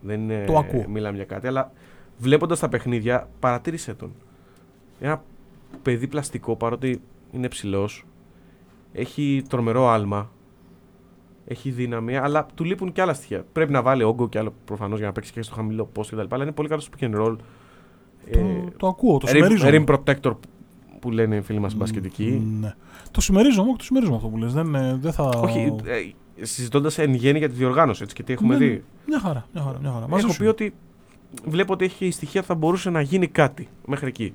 δεν 0.00 0.20
είναι, 0.20 0.44
Το 0.44 0.56
ακούω. 0.56 0.84
μιλάμε 0.88 1.16
για 1.16 1.24
κάτι, 1.24 1.46
αλλά 1.46 1.72
βλέποντας 2.18 2.58
τα 2.58 2.68
παιχνίδια, 2.68 3.28
παρατήρησε 3.40 3.94
τον. 3.94 4.12
Ένα 5.00 5.22
παιδί 5.82 6.06
πλαστικό, 6.06 6.56
παρότι 6.56 7.00
είναι 7.32 7.48
ψηλός, 7.48 8.04
έχει 8.92 9.42
τρομερό 9.48 9.88
άλμα, 9.88 10.30
έχει 11.46 11.70
δύναμη, 11.70 12.16
αλλά 12.16 12.46
του 12.54 12.64
λείπουν 12.64 12.92
και 12.92 13.00
άλλα 13.00 13.14
στοιχεία. 13.14 13.44
Πρέπει 13.52 13.72
να 13.72 13.82
βάλει 13.82 14.02
όγκο 14.02 14.28
και 14.28 14.38
άλλο 14.38 14.54
προφανώς 14.64 14.98
για 14.98 15.06
να 15.06 15.12
παίξει 15.12 15.32
και 15.32 15.42
στο 15.42 15.54
χαμηλό 15.54 15.88
post 15.96 16.06
κτλ. 16.06 16.20
Αλλά 16.28 16.42
είναι 16.42 16.52
πολύ 16.52 16.68
καλός 16.68 16.84
στο 16.84 16.96
pick 17.00 17.04
and 17.04 17.20
roll. 17.20 17.36
Το, 18.30 18.70
το 18.76 18.86
ακούω, 18.86 19.18
το 19.18 19.26
rim, 19.30 19.32
συμμερίζομαι. 19.34 19.84
rim 19.86 19.94
protector 19.94 20.32
που 21.02 21.10
λένε 21.10 21.36
οι 21.36 21.40
φίλοι 21.40 21.58
μας 21.58 21.74
μπασκετικοί. 21.74 22.42
Ναι. 22.60 22.74
Το 23.10 23.20
συμμερίζομαι, 23.20 23.68
όχι, 23.68 23.78
το 23.78 23.84
συμμερίζομαι 23.84 24.16
αυτό 24.16 24.28
που 24.28 24.36
λες. 24.38 24.52
Δεν, 24.52 24.74
ε, 24.74 24.96
δεν 25.00 25.12
θα... 25.12 25.24
Όχι, 25.24 25.74
ε, 25.84 26.44
συζητώντας 26.44 26.98
εν 26.98 27.14
γέννη 27.14 27.38
για 27.38 27.48
τη 27.48 27.54
διοργάνωση 27.54 28.02
έτσι, 28.02 28.14
και 28.14 28.22
τι 28.22 28.32
έχουμε 28.32 28.56
Ναι, 28.56 28.64
δει. 28.64 28.70
ναι. 28.72 28.80
Μια 29.06 29.20
χαρά, 29.20 29.46
μια 29.54 29.62
χαρά. 29.62 29.78
Μια 29.80 29.90
χαρά. 29.92 30.08
Μαζί 30.08 30.22
Έχω 30.24 30.32
σου 30.32 30.38
πει 30.38 30.44
είμαι. 30.44 30.52
ότι 30.52 30.74
βλέπω 31.46 31.72
ότι 31.72 31.84
έχει 31.84 32.10
στοιχεία 32.10 32.40
που 32.40 32.46
θα 32.46 32.54
μπορούσε 32.54 32.90
να 32.90 33.00
γίνει 33.00 33.26
κάτι 33.28 33.68
μέχρι 33.86 34.06
εκεί. 34.08 34.34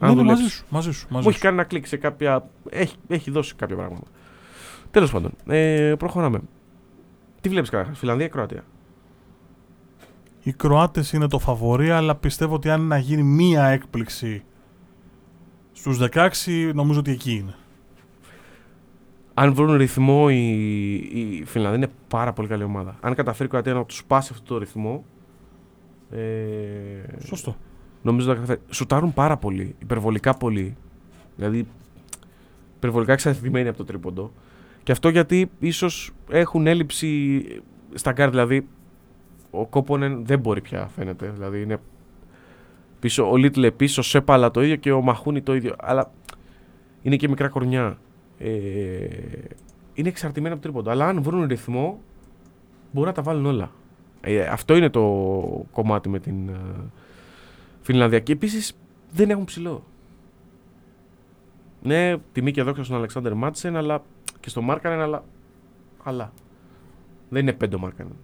Ναι, 0.00 0.08
ναι, 0.08 0.14
δουλέψεις. 0.14 0.44
μαζί 0.44 0.54
σου. 0.54 0.64
Μαζί 0.70 0.92
σου, 0.92 1.06
μαζί 1.10 1.22
Μου 1.24 1.28
έχει 1.30 1.38
σου. 1.38 1.44
κάνει 1.44 1.54
ένα 1.58 1.64
κλικ 1.64 1.86
σε 1.86 1.96
κάποια. 1.96 2.48
Έχει, 2.70 2.96
έχει 3.08 3.30
δώσει 3.30 3.54
κάποια 3.54 3.76
πράγματα. 3.76 4.06
Τέλος 4.90 5.10
πάντων, 5.12 5.32
ε, 5.46 5.94
προχωράμε. 5.98 6.40
Τι 7.40 7.48
βλέπεις 7.48 7.70
καταρχά, 7.70 7.94
Φιλανδία 7.94 8.26
ή 8.26 8.28
Κροατία; 8.28 8.64
Οι 10.42 10.52
Κροάτες 10.52 11.12
είναι 11.12 11.28
το 11.28 11.38
φαβορή, 11.38 11.90
αλλά 11.90 12.14
πιστεύω 12.14 12.54
ότι 12.54 12.70
αν 12.70 12.78
είναι 12.78 12.88
να 12.88 12.98
γίνει 12.98 13.22
μία 13.22 13.64
έκπληξη 13.66 14.42
στους 15.72 15.98
16, 16.12 16.70
νομίζω 16.74 16.98
ότι 16.98 17.10
εκεί 17.10 17.32
είναι. 17.32 17.54
Αν 19.34 19.54
βρουν 19.54 19.76
ρυθμό, 19.76 20.26
η, 20.30 20.94
η 20.96 21.44
Φινλανδία 21.46 21.76
είναι 21.76 21.92
πάρα 22.08 22.32
πολύ 22.32 22.48
καλή 22.48 22.62
ομάδα. 22.62 22.96
Αν 23.00 23.14
καταφέρει 23.14 23.48
η 23.48 23.50
Κροατία 23.50 23.74
να 23.74 23.84
τους 23.84 23.96
σπάσει 23.96 24.30
αυτό 24.32 24.52
το 24.52 24.58
ρυθμό. 24.58 25.04
Ε, 26.10 27.26
Σωστό. 27.26 27.56
Νομίζω 28.02 28.30
ότι 28.30 28.40
θα 28.40 28.46
καταφέρει. 28.46 28.74
Σουτάρουν 28.74 29.14
πάρα 29.14 29.36
πολύ, 29.36 29.74
υπερβολικά 29.78 30.34
πολύ. 30.34 30.76
Δηλαδή, 31.36 31.66
υπερβολικά 32.76 33.12
εξαρτημένοι 33.12 33.68
από 33.68 33.76
το 33.76 33.84
τρίποντο. 33.84 34.32
Και 34.82 34.92
αυτό 34.92 35.08
γιατί 35.08 35.50
ίσως 35.58 36.10
έχουν 36.30 36.66
έλλειψη 36.66 37.42
στα 37.94 38.12
γκαρντ. 38.12 38.30
Δηλαδή, 38.30 38.66
ο 39.50 39.66
Κόπονεν 39.66 40.26
δεν 40.26 40.38
μπορεί 40.38 40.60
πια, 40.60 40.86
φαίνεται. 40.86 41.30
Δηλαδή, 41.30 41.62
είναι 41.62 41.78
πίσω, 43.02 43.30
ο 43.30 43.36
Λίτλε 43.36 43.70
πίσω, 43.70 44.00
ο 44.00 44.04
Σέπαλα 44.04 44.50
το 44.50 44.62
ίδιο 44.62 44.76
και 44.76 44.92
ο 44.92 45.00
Μαχούνι 45.00 45.42
το 45.42 45.54
ίδιο. 45.54 45.74
Αλλά 45.78 46.10
είναι 47.02 47.16
και 47.16 47.28
μικρά 47.28 47.48
κορνιά. 47.48 47.98
Ε, 48.38 48.48
είναι 49.94 50.08
εξαρτημένοι 50.08 50.54
από 50.54 50.62
το 50.62 50.68
τρίποντο. 50.68 50.90
Αλλά 50.90 51.06
αν 51.06 51.22
βρουν 51.22 51.46
ρυθμό, 51.46 52.00
μπορούν 52.92 53.08
να 53.08 53.14
τα 53.14 53.22
βάλουν 53.22 53.46
όλα. 53.46 53.70
Ε, 54.20 54.40
αυτό 54.40 54.76
είναι 54.76 54.88
το 54.88 55.02
κομμάτι 55.72 56.08
με 56.08 56.18
την 56.18 56.48
ε, 56.48 56.54
Φινλανδία. 57.80 58.20
Και 58.20 58.32
επίσης 58.32 58.78
δεν 59.12 59.30
έχουν 59.30 59.44
ψηλό. 59.44 59.84
Ναι, 61.82 62.16
τιμή 62.32 62.50
και 62.50 62.62
δόξα 62.62 62.84
στον 62.84 62.96
Αλεξάνδρ 62.96 63.34
Μάτσεν 63.34 63.76
αλλά, 63.76 64.02
και 64.40 64.48
στον 64.48 64.64
Μάρκανεν, 64.64 65.00
αλλά. 65.00 65.24
Αλλά. 66.02 66.32
Δεν 67.28 67.42
είναι 67.42 67.52
πέντε 67.52 67.76
ο 67.76 67.78
Μάρκανεν. 67.78 68.16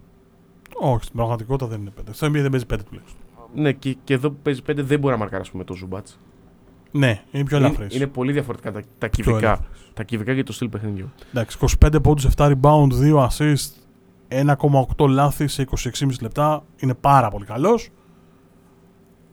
Όχι, 0.75 1.03
στην 1.03 1.15
πραγματικότητα 1.15 1.67
δεν 1.69 1.81
είναι 1.81 1.89
πέντε. 1.89 2.13
Στο 2.13 2.27
NBA 2.27 2.31
δεν 2.31 2.49
παίζει 2.49 2.65
πέντε 2.65 2.83
τουλάχιστον. 2.83 3.21
Ναι, 3.53 3.71
και, 3.71 3.97
και 4.03 4.13
εδώ 4.13 4.29
που 4.29 4.37
παίζει 4.43 4.61
πέντε 4.61 4.81
δεν 4.81 4.99
μπορεί 4.99 5.13
να 5.13 5.19
μαρκάρει 5.19 5.41
ας 5.41 5.51
πούμε, 5.51 5.63
το 5.63 5.73
Ζουμπάτς. 5.73 6.19
Ναι, 6.91 7.21
είναι 7.31 7.43
πιο 7.43 7.57
Είναι, 7.57 7.65
ελαφρύς. 7.65 7.95
είναι 7.95 8.07
πολύ 8.07 8.31
διαφορετικά 8.31 8.71
τα, 8.71 8.81
τα 8.97 9.09
Πιο 9.09 9.23
κυβικά. 9.23 9.47
ελαφρύς. 9.47 9.91
Τα 9.93 10.03
κυβικά 10.03 10.35
και 10.35 10.43
το 10.43 10.53
στυλ 10.53 10.69
παιχνιδιού. 10.69 11.11
Εντάξει, 11.29 11.57
25 11.85 11.99
πόντους, 12.03 12.25
7 12.37 12.45
rebound, 12.51 12.89
2 12.93 13.27
assist, 13.27 13.71
1,8 14.27 15.07
λάθη 15.09 15.47
σε 15.47 15.61
26,5 15.61 16.21
λεπτά. 16.21 16.63
Είναι 16.79 16.93
πάρα 16.93 17.29
πολύ 17.29 17.45
καλός. 17.45 17.89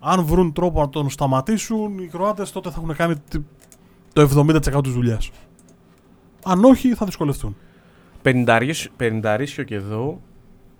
Αν 0.00 0.24
βρουν 0.24 0.52
τρόπο 0.52 0.80
να 0.80 0.88
τον 0.88 1.10
σταματήσουν, 1.10 1.98
οι 1.98 2.06
Κροάτες 2.06 2.52
τότε 2.52 2.70
θα 2.70 2.80
έχουν 2.82 2.94
κάνει 2.94 3.14
τι- 3.30 3.42
το 4.12 4.20
70% 4.20 4.82
της 4.82 4.92
δουλειάς. 4.92 5.30
Αν 6.44 6.64
όχι, 6.64 6.94
θα 6.94 7.04
δυσκολευτούν. 7.06 7.56
Πενηνταρίσιο 8.96 9.64
και 9.64 9.74
εδώ. 9.74 10.20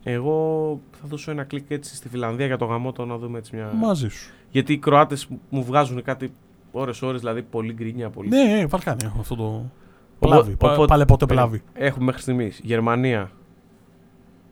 Εγώ 0.09 0.81
θα 1.01 1.07
δώσω 1.07 1.31
ένα 1.31 1.45
κλικ 1.45 1.71
έτσι 1.71 1.95
στη 1.97 2.09
Φιλανδία 2.09 2.47
για 2.47 2.57
το 2.57 2.65
γαμότο 2.65 3.05
να 3.05 3.17
δούμε 3.19 3.39
έτσι 3.39 3.57
μια. 3.57 3.73
Μαζί 3.75 4.09
σου. 4.09 4.33
Γιατί 4.51 4.73
οι 4.73 4.79
Κροάτες 4.79 5.29
μου 5.49 5.65
βγάζουν 5.65 6.03
κάτι 6.03 6.33
ώρες-ώρες, 6.73 7.21
δηλαδή 7.21 7.43
πολύ 7.43 7.73
γκρίνια. 7.73 8.11
Πολύ... 8.11 8.29
Ναι, 8.29 8.43
ναι, 8.43 8.67
Βαλκάνια 8.67 9.07
έχουν 9.07 9.21
αυτό 9.21 9.35
το. 9.37 9.45
Οπό- 9.45 9.71
Πλάβη. 10.19 10.57
πα- 10.57 10.73
οπότε- 10.73 10.87
Πάλε 10.89 11.05
ποτέ 11.05 11.27
πλάβη. 11.27 11.63
Έχουμε 11.73 12.05
μέχρι 12.05 12.21
στιγμής 12.23 12.61
Γερμανία. 12.65 13.31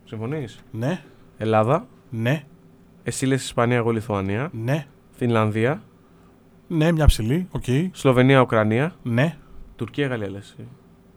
Συμφωνείς; 0.04 0.58
Ναι, 0.70 1.00
Ελλάδα. 1.38 1.86
ναι, 2.10 2.44
Εσύ 3.02 3.26
λες 3.26 3.44
Ισπανία, 3.44 3.76
εγώ 3.76 3.90
Λιθουανία. 3.90 4.50
ναι. 4.52 4.86
Φινλανδία. 5.10 5.82
Ναι, 6.68 6.92
μια 6.92 7.06
ψηλή. 7.06 7.48
Οκ. 7.50 7.64
Σλοβενία, 7.92 8.40
Ουκρανία. 8.40 8.94
Ναι. 9.02 9.36
Τουρκία, 9.76 10.06
Γαλλία 10.06 10.30
λες. 10.30 10.56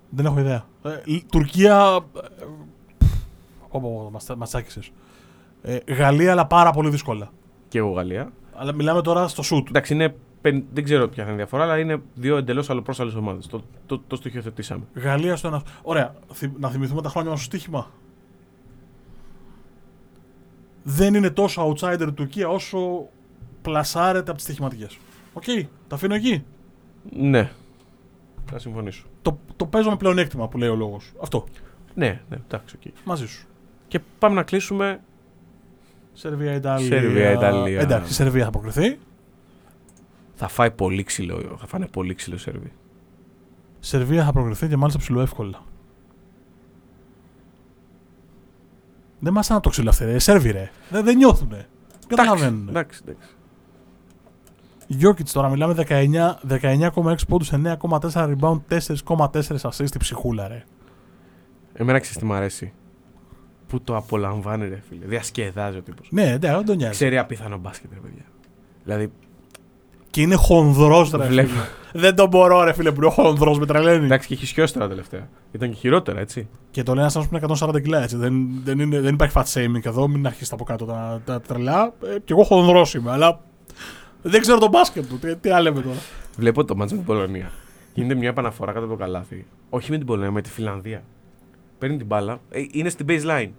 Δεν 0.10 0.26
έχω 0.26 0.40
ιδέα. 0.40 0.66
Ε, 0.84 0.90
Λ- 1.06 1.30
Τουρκία. 1.32 2.00
Ε, 3.68 3.70
Πω, 3.72 3.80
πω, 3.82 4.02
πω, 4.04 4.10
μας, 4.12 4.28
μας 4.38 4.50
τσάκισες. 4.50 4.92
Ε, 5.62 5.78
Γαλλία, 5.88 6.32
αλλά 6.32 6.46
πάρα 6.48 6.72
πολύ 6.72 6.90
δύσκολα. 6.90 7.32
Και 7.68 7.78
εγώ 7.78 7.92
Γαλλία. 7.92 8.32
Αλλά 8.56 8.74
μιλάμε 8.74 9.02
τώρα 9.02 9.28
στο 9.28 9.42
σουτ. 9.42 9.68
Εντάξει, 9.68 9.94
είναι, 9.94 10.16
πεν- 10.42 10.66
δεν 10.74 10.84
ξέρω 10.84 11.08
ποια 11.08 11.24
θα 11.24 11.30
είναι 11.32 11.42
η 11.42 11.44
διαφορά, 11.44 11.64
αλλά 11.64 11.78
είναι 11.80 12.02
δύο 12.14 12.38
εντελώς 12.38 12.70
αλλοπρόσαλλες 12.70 13.12
ομάδες. 13.18 13.48
Το, 13.48 13.64
το, 13.86 14.00
το 14.08 14.16
στοιχειοθετήσαμε. 14.16 14.84
Γαλλία 14.94 15.36
στο 15.36 15.48
ένα. 15.48 15.62
Ωραία. 15.82 16.16
Θυ- 16.34 16.60
Να 16.60 16.70
θυμηθούμε 16.70 17.02
τα 17.02 17.10
χρόνια 17.10 17.30
μας 17.32 17.40
στο 17.44 17.50
στοίχημα. 17.56 17.88
Δεν 20.84 21.14
είναι 21.14 21.30
τόσο 21.30 21.70
outsider 21.74 22.06
η 22.08 22.12
Τουρκία 22.14 22.48
όσο 22.50 23.08
πλασάρεται 23.62 24.28
από 24.30 24.34
τις 24.34 24.44
στοιχηματικές. 24.44 24.98
Οκ. 25.34 25.44
Τα 25.88 25.96
αφήνω 25.96 26.16
εκεί. 26.16 26.44
Ναι. 27.12 27.52
Θα 28.50 28.60
συμφωνήσω. 28.60 29.06
Το, 29.22 29.40
το 29.56 29.66
παίζω 29.66 29.90
με 29.90 29.96
πλεονέκτημα 29.98 30.48
που 30.48 30.58
λέει 30.58 30.70
ο 30.70 30.76
λόγος. 30.76 31.12
Αυτό. 31.22 31.46
Ναι, 31.94 32.22
ναι, 32.30 32.38
εντάξει, 32.48 32.76
οκ. 32.86 32.94
Μαζί 33.06 33.28
σου. 33.28 33.48
Και 33.88 34.00
πάμε 34.20 34.36
να 34.36 34.44
κλείσουμε. 34.44 35.02
Σερβία, 36.14 36.54
Ιταλία. 36.54 36.88
Σερβία, 36.88 37.32
Ιταλία. 37.32 37.80
Εντάξει, 37.80 38.12
η 38.12 38.14
Σερβία 38.14 38.42
θα 38.42 38.48
προκριθεί. 38.48 38.98
Θα 40.34 40.48
φάει 40.48 40.72
πολύ 40.72 41.04
ξύλο. 41.04 41.56
Θα 41.60 41.68
φάνε 41.68 41.88
πολύ 41.88 42.14
ξύλο 42.14 42.36
οι 42.36 42.40
Σέρβοι. 42.40 42.72
Σερβία 43.80 44.24
θα 44.24 44.32
προκριθεί 44.32 44.68
και 44.68 44.76
μάλιστα 44.76 45.00
ψιλοεύκολα. 45.00 45.64
Δεν 49.20 49.34
μας 49.34 49.50
να 49.50 49.60
το 49.60 49.70
ξύλο 49.70 49.90
αυτοί, 49.90 50.06
ρε. 50.06 50.20
Σέρβοι, 50.20 50.52
ρε. 50.52 50.72
Δεν, 50.90 51.04
δεν 51.04 51.18
νιώθουνε. 51.18 51.68
Δεν 52.08 52.18
καταλαβαίνουν. 52.18 52.68
Εντάξει, 52.70 53.02
εντάξει. 53.08 53.30
Γιώκητς 54.88 55.32
τώρα 55.32 55.50
μιλάμε 55.50 55.86
19 55.88 56.40
19,6 56.48 57.16
πόντους, 57.28 57.52
9,4 57.52 58.36
rebound, 58.36 58.60
4,4 58.70 59.42
assist 59.42 59.88
στη 59.88 59.98
ψυχούλα, 59.98 60.48
ρε. 60.48 60.64
Εμένα 61.74 62.00
ξέρεις 62.00 62.18
τι 62.18 62.26
μ' 62.26 62.34
αρέσει. 62.34 62.74
Που 63.68 63.82
το 63.82 63.96
απολαμβάνει, 63.96 64.68
ρε 64.68 64.82
φίλε. 64.90 65.06
Διασκεδάζει 65.06 65.78
ο 65.78 65.82
τύπος. 65.82 66.08
Ναι, 66.12 66.24
ναι, 66.24 66.38
δεν 66.38 66.66
τον 66.66 66.76
νοιάζει. 66.76 66.92
Ξέρει 66.94 67.18
απίθανο 67.18 67.58
μπάσκετ, 67.58 67.90
ρε 67.94 68.00
παιδιά. 68.00 68.26
Δηλαδή, 68.84 69.12
Και 70.10 70.22
είναι 70.22 70.36
χονδρός, 70.36 71.12
ρε. 71.12 71.26
Βλέπω. 71.26 71.48
φίλε. 71.50 71.62
δεν 72.04 72.16
τον 72.16 72.30
μπορώ, 72.30 72.64
ρε 72.64 72.74
φίλε, 72.74 72.92
που 72.92 73.02
είναι 73.02 73.12
χονδρός, 73.12 73.60
με 73.60 73.66
τρελαίνει. 73.66 74.06
εντάξει 74.06 74.28
και 74.28 74.34
έχει 74.34 74.46
σιώσει 74.46 74.74
τώρα 74.74 74.88
τελευταία. 74.88 75.30
Ήταν 75.52 75.70
και 75.70 75.76
χειρότερα, 75.76 76.20
έτσι. 76.20 76.48
Και 76.72 76.84
το 76.84 76.94
λένε 76.94 77.10
σαν 77.10 77.28
να 77.32 77.40
πούμε 77.40 77.56
140 77.60 77.82
κιλά, 77.82 78.04
έτσι. 78.04 78.16
Δεν, 78.16 78.48
δεν, 78.64 78.80
είναι, 78.80 79.00
δεν 79.00 79.14
υπάρχει 79.14 79.36
fat 79.38 79.44
shaming 79.54 79.86
εδώ, 79.86 80.08
μην 80.08 80.26
αρχίσει 80.28 80.52
από 80.54 80.64
κάτω 80.64 80.86
τα, 80.86 81.22
τα 81.26 81.42
τρελά. 81.42 81.94
Ε, 82.16 82.20
κι 82.20 82.32
εγώ 82.32 82.44
χονδρός 82.44 82.94
είμαι, 82.94 83.12
αλλά 83.12 83.40
δεν 84.22 84.42
ξέρω 84.42 84.58
τον 84.60 84.70
μπάσκετ 84.70 85.06
του. 85.08 85.20
Τι, 85.20 85.36
τι 85.36 85.50
άλλο 85.50 85.64
λέμε 85.64 85.82
τώρα. 85.82 85.98
Βλέπω 86.38 86.66
το 86.66 86.76
μάτς 86.76 86.92
με 86.92 86.98
την 86.98 87.08
Πολωνία. 87.08 87.52
Γίνεται 87.94 88.16
μια 88.16 88.30
επαναφορά 88.30 88.72
κάτω 88.72 88.86
από 88.86 88.94
το 88.94 89.00
καλάθι. 89.00 89.46
Όχι 89.70 89.92
με 89.92 89.98
την 89.98 90.06
Πολωνία, 90.06 90.32
με 90.32 90.42
τη 90.42 90.50
Φιλανδία. 90.50 91.04
Παίρνει 91.80 91.98
την 91.98 92.06
μπάλα. 92.06 92.40
ε, 92.50 92.64
είναι 92.72 92.90
στην 92.90 93.06
baseline. 93.10 93.50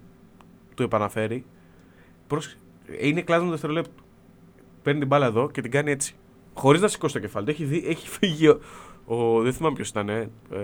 Του 0.75 0.83
επαναφέρει. 0.83 1.45
Πρόσεξε, 2.27 2.57
ε, 2.99 3.07
είναι 3.07 3.21
κλάσμα 3.21 3.49
δευτερολέπτου. 3.49 4.03
Παίρνει 4.83 4.99
την 4.99 5.07
μπάλα 5.07 5.25
εδώ 5.25 5.49
και 5.51 5.61
την 5.61 5.71
κάνει 5.71 5.91
έτσι. 5.91 6.15
Χωρίς 6.53 6.81
να 6.81 6.87
σηκώσει 6.87 7.13
το 7.13 7.19
κεφάλι. 7.19 7.45
του. 7.45 7.51
Έχει, 7.51 7.63
δει, 7.63 7.83
έχει 7.87 8.07
φύγει 8.09 8.47
ο, 8.47 8.59
ο- 9.05 9.41
Δεν 9.41 9.53
θυμάμαι 9.53 9.75
ποιος 9.75 9.89
ήταν. 9.89 10.09
Ε, 10.09 10.29
ε, 10.53 10.59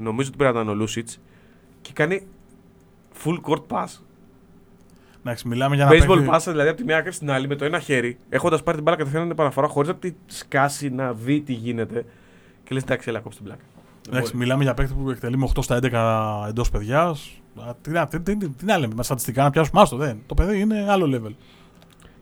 νομίζω 0.00 0.28
ότι 0.28 0.36
πρέπει 0.36 0.54
να 0.54 0.60
ήταν 0.60 0.68
ο 0.68 0.74
Λούσιτς. 0.74 1.20
Και 1.80 1.90
κάνει 1.92 2.26
full 3.24 3.40
court 3.40 3.62
pass. 3.68 3.86
Εντάξει, 5.20 5.48
μιλάμε 5.48 5.74
για 5.76 5.84
ένα 5.90 5.94
Baseball 6.04 6.16
παίκτη- 6.16 6.30
pass, 6.32 6.42
δηλαδή 6.46 6.68
από 6.68 6.76
τη 6.78 6.84
μία 6.84 6.96
άκρη 6.96 7.12
στην 7.12 7.30
άλλη 7.30 7.48
με 7.48 7.54
το 7.56 7.64
ένα 7.64 7.78
χέρι, 7.78 8.18
έχοντας 8.28 8.62
πάρει 8.62 8.74
την 8.76 8.84
μπάλα 8.84 8.96
κατευθείαν 8.96 9.22
την 9.22 9.32
επαναφορά, 9.32 9.66
χωρίς 9.68 9.88
να 9.88 9.96
τη 9.96 10.12
σκάσει, 10.26 10.88
να 10.90 11.12
δει 11.12 11.40
τι 11.40 11.52
γίνεται. 11.52 12.04
Και 12.64 12.74
λες, 12.74 12.82
εντάξει, 12.82 13.08
έλα, 13.08 13.20
κόψει 13.20 13.38
την 13.38 13.46
πλάκα. 13.46 13.62
Δεν 14.04 14.12
Εντάξει, 14.12 14.32
μπορεί. 14.32 14.44
μιλάμε 14.44 14.62
για 14.62 14.74
παίκτη 14.74 14.94
που 14.94 15.10
εκτελεί 15.10 15.36
με 15.38 15.48
8 15.54 15.62
στα 15.62 15.78
11 15.82 16.46
εντός 16.48 16.70
παιδιάς. 16.70 17.30
Τι, 17.80 17.90
να- 17.90 18.06
τι, 18.06 18.20
τι, 18.20 18.36
τι, 18.36 18.48
τι 18.48 18.64
να 18.64 18.78
λέμε, 18.78 18.94
με 18.96 19.02
στατιστικά 19.02 19.42
να 19.42 19.50
πιάσουμε 19.50 19.80
άστο. 19.80 19.96
Δεν. 19.96 20.22
Το 20.26 20.34
παιδί 20.34 20.60
είναι 20.60 20.86
άλλο 20.88 21.06
level. 21.06 21.32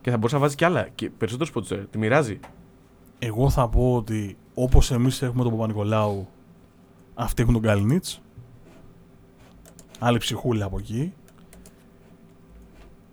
Και 0.01 0.11
θα 0.11 0.17
μπορούσε 0.17 0.35
να 0.35 0.41
βάζει 0.41 0.55
κι 0.55 0.65
άλλα. 0.65 0.89
Και 0.95 1.11
περισσότερου 1.11 1.51
πόντου. 1.51 1.89
Τη 1.91 1.99
μοιράζει. 1.99 2.41
Εγώ 3.19 3.51
θα 3.51 3.69
πω 3.69 3.95
ότι 3.95 4.37
όπως 4.55 4.91
εμείς 4.91 5.23
έχουμε 5.23 5.43
τον 5.43 5.53
Παπανικολάου, 5.53 6.29
αυτοί 7.15 7.43
έχουν 7.43 7.55
τον 7.55 7.63
Κάλινιτς. 7.63 8.23
Άλλη 9.99 10.19
ψυχούλα 10.19 10.65
από 10.65 10.79
εκεί. 10.79 11.13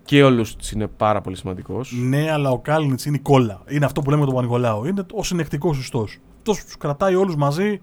Και 0.04 0.24
ο 0.24 0.30
Λούτσιτς 0.30 0.72
είναι 0.72 0.88
πάρα 0.88 1.22
πολύ 1.22 1.36
σημαντικός. 1.36 1.92
Ναι, 2.08 2.32
αλλά 2.32 2.50
ο 2.52 2.60
Κάλινιτς 2.60 3.02
είναι 3.02 3.16
η 3.16 3.20
κόλλα. 3.20 3.62
Είναι 3.68 3.86
αυτό 3.86 4.02
που 4.02 4.10
λέμε 4.10 4.20
με 4.22 4.26
τον 4.28 4.36
Παπανικολάου. 4.36 4.86
Είναι 4.86 5.06
ο 5.14 5.24
συνεκτικός 5.24 5.80
ιστός. 5.80 6.18
Αυτός 6.38 6.64
τους 6.66 6.78
κρατάει 6.78 7.16
όλους 7.16 7.36
μαζί 7.36 7.82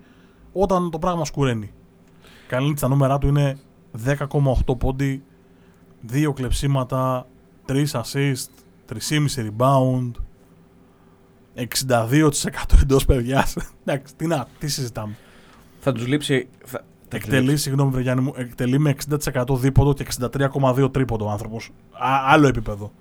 όταν 0.57 0.91
το 0.91 0.99
πράγμα 0.99 1.25
σκουραίνει. 1.25 1.73
Κάλινιτς 2.47 2.81
τα 2.81 2.89
νούμερα 2.89 3.19
του 3.19 3.29
είναι 3.29 3.59
10,8 4.07 4.79
πόντοι, 4.79 5.23
2 6.13 6.33
κλεψίματα, 6.35 7.27
3 7.69 7.85
assist, 7.93 8.49
3,5 8.89 8.97
rebound, 9.37 10.11
62% 11.55 12.21
εντός 12.83 13.05
παιδιάς. 13.05 13.57
Εντάξει, 13.85 14.15
τι, 14.15 14.27
να, 14.27 14.47
τι 14.59 14.69
συζητάμε. 14.69 15.17
Θα 15.79 15.93
τους 15.93 16.07
λείψει. 16.07 16.49
Θα, 16.65 16.85
θα 17.09 17.17
Εκτελεί, 17.17 17.57
συγγνώμη, 17.57 17.91
βρε 17.91 18.01
Γιάννη 18.01 18.23
μου, 18.23 18.33
εκτελεί 18.37 18.79
με 18.79 18.95
60% 19.35 19.45
δίποντο 19.51 19.93
και 19.93 20.07
63,2 20.21 20.93
τρίποντο 20.93 21.25
ο 21.25 21.31
άνθρωπος. 21.31 21.71
Άλλο 22.27 22.47
επίπεδο. 22.47 22.93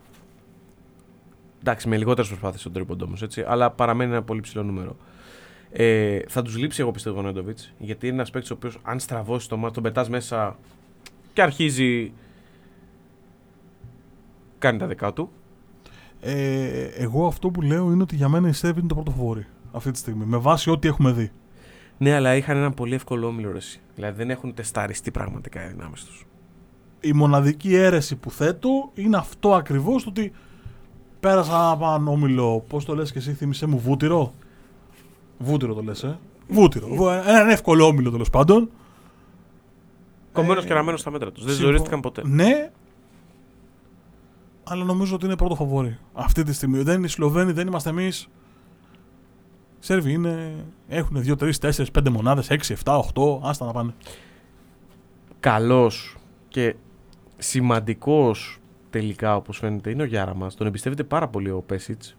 Εντάξει, 1.60 1.88
με 1.88 1.97
λιγότερες 1.97 2.28
προσπάθειες 2.30 2.62
στον 2.62 2.74
τρίποντο 2.74 3.06
όμως, 3.06 3.22
έτσι. 3.22 3.43
Αλλά 3.47 3.72
παραμένει 3.72 4.12
ένα 4.12 4.24
πολύ 4.24 4.41
ψηλό 4.41 4.64
νούμερο. 4.64 4.95
Ε, 5.78 6.19
θα 6.28 6.41
τους 6.41 6.57
λείψει, 6.57 6.82
εγώ 6.82 6.91
πιστεύω, 6.91 7.19
ο 7.19 7.21
Νέντοβιτς. 7.21 7.73
Γιατί 7.78 8.07
είναι 8.07 8.15
ένας 8.15 8.30
παίκτης 8.30 8.51
ο 8.51 8.53
οποίος, 8.53 8.80
αν 8.84 8.99
στραβώσει 8.99 9.49
το 9.49 9.57
μάτι, 9.57 9.73
τον 9.73 9.84
πετάς 9.84 10.09
μέσα 10.09 10.57
και 11.34 11.41
αρχίζει. 11.41 12.13
κάνει 14.57 14.78
τα 14.78 14.88
δικά 14.88 15.13
του. 15.13 15.30
Ε, 16.21 16.84
εγώ 16.84 17.28
αυτό 17.28 17.49
που 17.49 17.61
λέω 17.61 17.91
είναι 17.91 18.01
ότι 18.01 18.15
για 18.15 18.30
μένα 18.30 18.47
η 18.47 18.51
Σέβη 18.51 18.80
είναι 18.80 18.88
το 18.88 18.95
πρώτο 18.95 19.11
φοβόρι 19.11 19.45
αυτή 19.71 19.91
τη 19.91 19.97
στιγμή. 19.97 20.26
Με 20.26 20.38
βάση 20.38 20.69
ό,τι 20.69 20.88
έχουμε 20.88 21.11
δει. 21.11 21.32
Ναι, 21.97 22.13
αλλά 22.13 22.36
είχαν 22.36 22.57
ένα 22.57 22.71
πολύ 22.71 22.93
εύκολο 22.93 23.28
όμιλο 23.28 23.51
ρε. 23.51 23.57
εσύ. 23.57 23.80
Δηλαδή 23.95 24.17
δεν 24.17 24.30
έχουν 24.30 24.53
τεσταριστεί 24.53 25.11
πραγματικά 25.11 25.65
οι 25.65 25.67
δυνάμεις 25.67 26.03
τους. 26.03 26.26
Η 26.99 27.13
μοναδική 27.13 27.76
αίρεση 27.76 28.15
που 28.15 28.32
θέτω 28.32 28.69
είναι 28.93 29.17
αυτό 29.17 29.53
ακριβώς 29.53 30.03
το 30.03 30.09
ότι 30.09 30.32
πέρασα 31.19 31.69
από 31.69 31.86
έναν 31.86 32.07
όμιλο. 32.07 32.65
Πώς 32.67 32.86
το 32.86 32.95
λες 32.95 33.11
και 33.11 33.17
εσύ, 33.17 33.34
θύμισε 33.34 33.65
μου, 33.65 33.80
βούτυρο; 33.80 34.34
Βούτυρο 35.38 35.74
το 35.74 35.82
λες, 35.82 36.04
ε. 36.04 36.20
Βούτυρο. 36.48 36.88
Βου- 36.88 37.08
Έναν 37.26 37.50
εύκολο 37.50 37.86
όμιλο 37.86 38.12
τέλος 38.12 38.30
πάντων. 38.30 38.70
Κομμένος 40.32 40.64
Ε, 40.64 40.68
και 40.68 40.74
ραμμένος 40.74 41.00
στα 41.00 41.12
μέτρα 41.12 41.32
τους. 41.32 41.44
Δεν 41.44 41.54
συμφω- 41.54 41.70
ζορίστηκαν 41.72 42.00
ποτέ. 42.00 42.22
Ναι, 42.26 42.72
αλλά 44.64 44.84
νομίζω 44.84 45.16
ότι 45.16 45.26
είναι 45.26 45.36
πρώτο 45.36 45.56
φαβόρι. 45.56 45.98
Αυτή 46.14 46.44
τη 46.44 46.54
στιγμή. 46.54 46.82
Δεν 46.82 46.96
είναι 46.98 47.06
οι 47.06 47.10
Σλοβαίνοι, 47.10 47.52
δεν 47.52 47.68
είμαστε 47.68 47.90
εμείς. 47.90 48.28
Σέρβοι 49.80 50.12
είναι. 50.12 50.66
Έχουν 50.88 51.18
2, 51.22 51.36
3, 51.36 51.60
4, 51.60 51.92
5 51.92 52.10
μονάδες, 52.10 52.50
6, 52.50 52.74
7, 52.74 52.98
8. 52.98 53.40
Άστα 53.44 53.66
να 53.66 53.72
πάνε. 53.72 53.94
Καλός 55.40 56.16
και 56.48 56.76
σημαντικός 57.38 58.58
τελικά 58.90 59.36
όπως 59.36 59.58
φαίνεται 59.58 59.90
είναι 59.90 60.02
ο 60.02 60.06
Γιάρα 60.06 60.36
μα. 60.36 60.48
Τον 60.58 60.68
εμπιστεύεται 60.68 61.04
πάρα 61.04 61.28
πολύ 61.28 61.50
ο 61.50 61.62
Πέσιτς. 61.66 62.16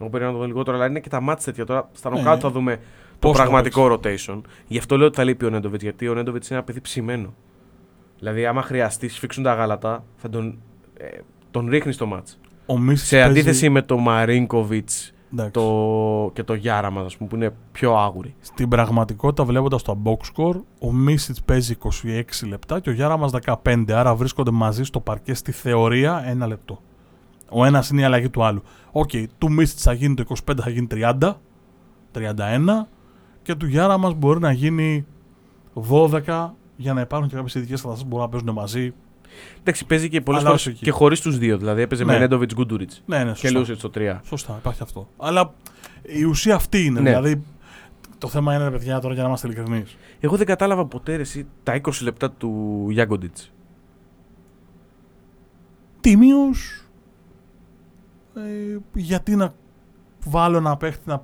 Εγώ 0.00 0.10
περίμενα 0.10 0.26
να 0.26 0.32
το 0.32 0.38
δω 0.38 0.46
λιγότερο, 0.46 0.76
αλλά 0.76 0.86
είναι 0.86 1.00
και 1.00 1.08
τα 1.08 1.20
μάτια 1.20 1.44
τέτοια. 1.44 1.64
Τώρα 1.64 1.88
στα 1.92 2.10
Ναι. 2.10 2.16
νοκάτ 2.18 2.38
θα 2.42 2.50
δούμε 2.50 2.76
το 2.76 2.82
Πώς 3.18 3.36
θα 3.36 3.42
πραγματικό 3.42 3.92
rotation. 3.92 4.40
Γι' 4.66 4.78
αυτό 4.78 4.96
λέω 4.96 5.06
ότι 5.06 5.16
θα 5.16 5.24
λείπει 5.24 5.44
ο 5.44 5.50
Νέντοβιτς, 5.50 5.82
γιατί 5.82 6.08
ο 6.08 6.14
Νέντοβιτς 6.14 6.48
είναι 6.48 6.56
ένα 6.58 6.66
παιδί 6.66 6.80
ψημένο. 6.80 7.34
Δηλαδή, 8.18 8.46
άμα 8.46 8.62
χρειαστεί, 8.62 9.08
σφίξουν 9.08 9.42
τα 9.42 9.54
γάλατα, 9.54 10.04
θα 10.16 10.28
τον, 10.28 10.58
ε, 10.98 11.06
τον 11.50 11.68
ρίχνεις 11.68 11.94
στο 11.94 12.06
μάτς. 12.06 12.38
Ο 12.66 12.78
Μίσης 12.78 13.08
Σε 13.08 13.16
παίζει- 13.16 13.30
αντίθεση 13.30 13.68
με 13.68 13.82
το 13.82 13.96
Μαρίνκοβιτς 13.98 15.12
Εντάξει. 15.32 15.50
το... 15.52 16.30
και 16.32 16.42
το 16.42 16.54
Γιάρα 16.54 16.90
μα, 16.90 17.06
που 17.18 17.28
είναι 17.34 17.54
πιο 17.72 17.94
άγουροι. 17.96 18.34
Στην 18.40 18.68
πραγματικότητα, 18.68 19.44
βλέποντας 19.44 19.82
το 19.82 19.98
box 20.04 20.16
score, 20.42 20.60
ο 20.80 20.92
Μίσιτ 20.92 21.36
παίζει 21.44 21.76
26 21.76 22.46
λεπτά 22.48 22.80
και 22.80 22.90
ο 22.90 22.92
Γιάρα 22.92 23.16
μα 23.16 23.30
15. 23.64 23.92
Άρα 23.92 24.14
βρίσκονται 24.14 24.50
μαζί 24.50 24.84
στο 24.84 25.00
παρκέ 25.00 25.34
στη 25.34 25.52
θεωρία 25.52 26.22
ένα 26.26 26.46
λεπτό. 26.46 26.80
Ο 27.50 27.64
ένας 27.64 27.90
είναι 27.90 28.00
η 28.00 28.04
αλλαγή 28.04 28.30
του 28.30 28.44
άλλου. 28.44 28.62
Οκ, 28.92 29.10
του 29.38 29.52
Μίτσιτς 29.52 29.78
θα 29.82 29.92
γίνει 29.92 30.14
το 30.14 30.24
25, 30.46 30.54
θα 30.62 30.70
γίνει 30.70 30.86
30, 30.90 31.40
31 32.12 32.86
και 33.42 33.54
του 33.54 33.66
Γιάραμαζ 33.66 34.14
μπορεί 34.14 34.40
να 34.40 34.52
γίνει 34.52 35.06
12 35.90 36.50
για 36.76 36.92
να 36.92 37.00
υπάρχουν 37.00 37.28
και 37.28 37.34
κάποιες 37.34 37.54
ειδικές 37.54 37.80
καταστάσεις 37.80 38.02
που 38.02 38.08
μπορούν 38.08 38.24
να 38.24 38.30
παίζουν 38.30 38.50
μαζί. 38.54 38.92
Εντάξει, 39.60 39.86
παίζει 39.86 40.08
και 40.08 40.20
πολλές 40.20 40.40
Αλλά 40.40 40.48
φορές 40.50 40.66
όχι 40.66 40.74
εκεί. 40.76 40.84
και 40.84 40.90
χωρίς 40.90 41.20
τους 41.20 41.38
δύο. 41.38 41.58
Δηλαδή, 41.58 41.80
έπαιζε 41.82 42.04
Ναι. 42.04 42.12
με 42.12 42.18
Νέντοβιτς 42.18 42.54
Γκούντουριτς 42.54 43.02
Ναι, 43.06 43.24
ναι, 43.24 43.30
και 43.32 43.36
σωστά. 43.36 43.58
Λούτσιτς 43.58 43.78
στο 43.78 43.90
3. 43.94 44.20
Σωστά, 44.24 44.56
υπάρχει 44.58 44.82
αυτό. 44.82 45.08
Αλλά 45.16 45.54
η 46.02 46.24
ουσία 46.24 46.54
αυτή 46.54 46.84
είναι. 46.84 47.00
Ναι. 47.00 47.08
Δηλαδή, 47.10 47.42
το 48.18 48.28
θέμα 48.28 48.54
είναι, 48.54 48.64
ρε 48.64 48.70
παιδιά, 48.70 49.00
τώρα 49.00 49.12
για 49.14 49.22
να 49.22 49.28
είμαστε 49.28 49.46
ειλικρινείς. 49.46 49.96
Εγώ 50.20 50.36
δεν 50.36 50.46
κατάλαβα 50.46 50.86
ποτέ 50.86 51.14
ρε, 51.16 51.22
εσύ, 51.22 51.46
τα 51.62 51.74
20 51.74 52.02
λεπτά 52.02 52.30
του 52.30 52.86
Γιάγκοντιτς. 52.90 53.52
τίμιος. 56.00 56.87
Ε, 58.38 58.78
γιατί 58.94 59.36
να 59.36 59.52
βάλω 60.24 60.56
ένα 60.56 60.76
παίχτη 60.76 61.08
να 61.08 61.22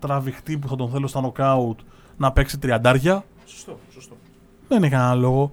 τραβηχτεί 0.00 0.58
που 0.58 0.68
θα 0.68 0.76
τον 0.76 0.90
θέλω 0.90 1.06
στα 1.06 1.20
νοκάουτ 1.20 1.80
να 2.16 2.32
παίξει 2.32 2.58
τριαντάρια; 2.58 3.24
Σωστό, 3.44 3.78
σωστό. 3.90 4.16
Δεν 4.68 4.82
έχει 4.82 4.92
κανένα 4.92 5.14
λόγο. 5.14 5.52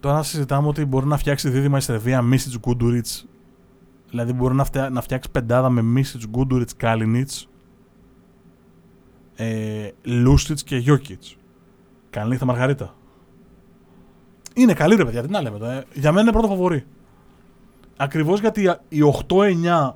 Τώρα 0.00 0.22
συζητάμε 0.22 0.68
ότι 0.68 0.84
μπορεί 0.84 1.06
να 1.06 1.16
φτιάξει 1.16 1.48
δίδυμα 1.48 1.78
η 1.78 1.80
Σερβία 1.80 2.22
Μίσιτς 2.22 2.58
Γκούντουριτς. 2.58 3.26
Δηλαδή 4.10 4.32
μπορεί 4.32 4.54
να, 4.54 4.64
φτιά, 4.64 4.90
να 4.90 5.00
φτιάξει 5.00 5.30
πεντάδα 5.30 5.70
με 5.70 5.82
Μίσιτς 5.82 6.26
Γκούντουριτς 6.26 6.76
Κάλινιτ. 6.76 7.30
Ε, 9.36 9.90
Λούστιτς 10.02 10.62
και 10.62 10.76
Γιώκητς. 10.76 11.36
Καλή 12.10 12.28
νύχτα 12.28 12.44
Μαργαρίτα. 12.44 12.94
Είναι 14.54 14.72
καλή 14.72 14.94
ρε 14.94 15.04
παιδιά, 15.04 15.22
τι 15.22 15.30
να 15.30 15.40
λέμε. 15.42 15.58
τώρα, 15.58 15.72
ε. 15.72 15.84
Για 15.92 16.10
μένα 16.10 16.22
είναι 16.22 16.32
πρώτο 16.32 16.48
φαβορή. 16.48 16.84
Ακριβώς 17.96 18.40
γιατί 18.40 18.76
οι 18.88 19.00
8-9, 19.28 19.90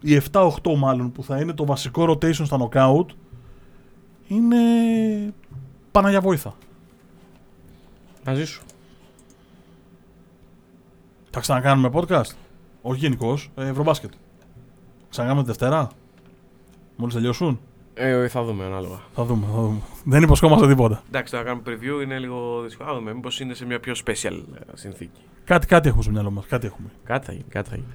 οι 0.00 0.20
7-8 0.32 0.50
μάλλον 0.76 1.12
που 1.12 1.22
θα 1.22 1.40
είναι 1.40 1.52
το 1.52 1.64
βασικό 1.64 2.04
rotation 2.10 2.32
στα 2.44 2.58
knockout 2.60 3.06
είναι 4.26 4.56
Παναγιά 5.90 6.20
Βόηθα. 6.20 6.54
Μαζί 8.26 8.44
σου. 8.44 8.62
Θα 11.30 11.40
ξανακάνουμε 11.40 11.90
podcast; 11.92 12.30
Όχι 12.82 12.98
γενικώς, 12.98 13.50
ε, 13.54 13.66
Ευρωμπάσκετ. 13.66 14.10
Ξανακάνουμε 15.08 15.44
τη 15.44 15.50
Δευτέρα; 15.52 15.90
Μόλις 16.96 17.14
τελειώσουν; 17.14 17.60
Ε, 17.94 18.28
θα 18.28 18.42
δούμε 18.44 18.64
ανάλογα. 18.64 19.00
Θα 19.14 19.24
δούμε, 19.24 19.46
θα 19.46 19.60
δούμε. 19.60 19.80
Δεν 20.04 20.22
υποσχόμαστε 20.22 20.66
τίποτα. 20.66 21.02
Εντάξει, 21.08 21.32
το 21.32 21.38
να 21.38 21.44
κάνουμε 21.44 21.62
preview 21.66 22.02
είναι 22.02 22.18
λίγο 22.18 22.62
δύσκολο. 22.62 22.88
Θα 22.88 22.94
δούμε. 22.94 23.14
Μήπως 23.14 23.40
είναι 23.40 23.54
σε 23.54 23.66
μια 23.66 23.80
πιο 23.80 23.94
special 24.06 24.42
ε, 24.54 24.60
συνθήκη. 24.74 25.20
Κάτι, 25.44 25.66
κάτι 25.66 25.88
έχουμε 25.88 26.02
στο 26.02 26.12
μυαλό 26.12 26.30
μας. 26.30 26.46
Κάτι 26.46 26.66
έχουμε. 26.66 26.88
Κάτι 27.04 27.26
θα 27.26 27.32
γίνει. 27.32 27.44
Κάτι 27.48 27.68
θα 27.68 27.74
γίνει. 27.74 27.86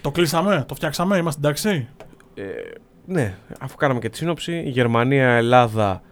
Το 0.00 0.10
κλείσαμε, 0.10 0.64
το 0.68 0.74
φτιάξαμε, 0.74 1.16
είμαστε 1.16 1.40
εντάξει; 1.40 1.88
Ε, 2.34 2.42
ναι, 3.06 3.36
αφού 3.60 3.76
κάναμε 3.76 4.00
και 4.00 4.08
τη 4.08 4.16
σύνοψη, 4.16 4.62
Γερμανία, 4.66 5.28
Ελλάδα, 5.28 6.02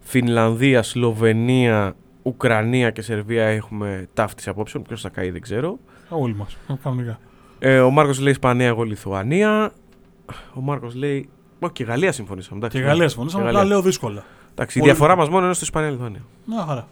Φινλανδία, 0.00 0.82
Σλοβενία, 0.82 1.94
Ουκρανία 2.22 2.90
και 2.90 3.02
Σερβία 3.02 3.44
έχουμε 3.44 4.08
ταύτιση 4.14 4.48
απόψεων. 4.48 4.82
Ποιος 4.82 5.00
θα 5.00 5.08
καεί 5.08 5.30
δεν 5.30 5.40
ξέρω. 5.40 5.78
Όλοι 6.08 6.34
μας. 6.34 6.56
Κανονικά. 6.82 7.18
Ε, 7.58 7.80
ο 7.80 7.90
Μάρκος 7.90 8.18
λέει 8.20 8.32
Ισπανία, 8.32 8.66
εγώ 8.66 8.82
Λιθουανία. 8.82 9.72
Ο 10.54 10.60
Μάρκος 10.60 10.94
λέει. 10.94 11.28
Όχι, 11.60 11.72
και 11.72 11.84
Γαλλία 11.84 12.12
συμφωνήσαμε. 12.12 12.56
Εντάξει, 12.58 12.76
Και 12.76 12.82
ναι. 12.82 12.88
Γαλλία 12.90 13.08
συμφωνήσαμε, 13.08 13.42
Και 13.42 13.48
απλά 13.48 13.60
Γαλλία. 13.60 13.74
λέω 13.76 13.84
δύσκολα. 13.84 14.24
Εντάξει, 14.52 14.78
η 14.78 14.80
Πολύ- 14.80 14.92
διαφορά 14.92 15.16
μας 15.16 15.28
μόνο 15.28 15.44
είναι 15.44 15.54
στο 15.54 15.64
Ισπανία-Λιθουανία. 15.64 16.20
Μια 16.44 16.64
χαρά. 16.66 16.88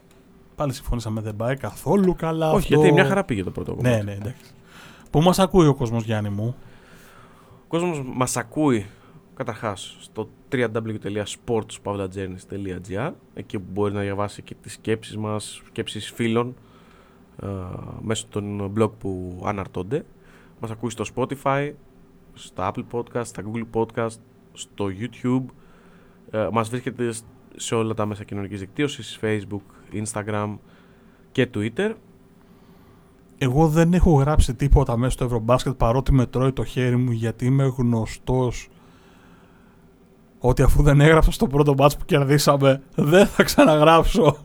Πάλι 0.57 0.73
συμφωνήσαμε, 0.73 1.21
δεν 1.21 1.37
πάει 1.37 1.57
καθόλου 1.57 2.15
καλά. 2.17 2.49
Όχι, 2.51 2.57
αυτό. 2.59 2.75
γιατί 2.75 2.93
μια 2.93 3.05
χαρά 3.05 3.25
πήγε 3.25 3.43
το 3.45 3.51
πρώτο 3.51 3.75
κομμάτι. 3.75 3.97
Ναι, 3.97 4.03
ναι, 4.03 4.13
εντάξει. 4.13 4.43
Πού 5.11 5.21
μας 5.21 5.39
ακούει 5.39 5.67
ο 5.67 5.75
κόσμος, 5.75 6.05
Γιάννη 6.05 6.29
μου; 6.29 6.57
Ο 7.65 7.69
κόσμος 7.69 8.03
μας 8.15 8.37
ακούει 8.37 8.87
καταρχάς 9.35 9.97
στο 10.01 10.29
www.sportspavlajourneys.gr 10.53 13.13
εκεί 13.35 13.59
που 13.59 13.67
μπορεί 13.73 13.93
να 13.93 14.01
διαβάσει 14.01 14.43
και 14.43 14.55
τις 14.63 14.73
σκέψεις 14.73 15.17
μας, 15.17 15.63
σκέψεις 15.67 16.11
φίλων 16.11 16.55
ε, 17.43 17.47
μέσω 18.01 18.27
των 18.31 18.73
blog 18.79 18.91
που 18.99 19.41
αναρτώνται. 19.45 20.05
Μας 20.61 20.71
ακούει 20.71 20.91
στο 20.91 21.05
Spotify, 21.15 21.73
στα 22.35 22.73
Apple 22.75 22.85
Podcast, 22.93 23.27
στα 23.27 23.43
Google 23.53 23.67
Podcast, 23.73 24.17
στο 24.53 24.89
YouTube. 25.01 25.45
Ε, 26.31 26.49
μας 26.53 26.69
βρίσκεται 26.69 27.13
σε 27.57 27.75
όλα 27.75 27.95
τα 27.95 28.07
μέσα 28.07 28.25
κοινωνικής 28.25 28.61
δικτύωσης, 28.61 29.19
Facebook, 29.23 29.63
Instagram 29.93 30.57
και 31.33 31.49
Twitter. 31.55 31.95
Εγώ 33.39 33.69
δεν 33.69 33.93
έχω 33.93 34.13
γράψει 34.13 34.55
τίποτα 34.55 34.97
μέσα 34.97 35.13
στο 35.13 35.25
Ευρωμπάσκετ 35.25 35.73
παρότι 35.73 36.13
με 36.13 36.27
τρώει 36.27 36.53
το 36.53 36.65
χέρι 36.65 36.97
μου 36.97 37.11
γιατί 37.11 37.45
είμαι 37.45 37.73
γνωστός 37.77 38.69
ότι 40.39 40.63
αφού 40.63 40.83
δεν 40.83 41.01
έγραψα 41.01 41.31
στο 41.31 41.47
πρώτο 41.47 41.73
μπάτς 41.75 41.97
που 41.97 42.05
κερδίσαμε 42.05 42.83
δεν 42.95 43.27
θα 43.27 43.43
ξαναγράψω 43.43 44.37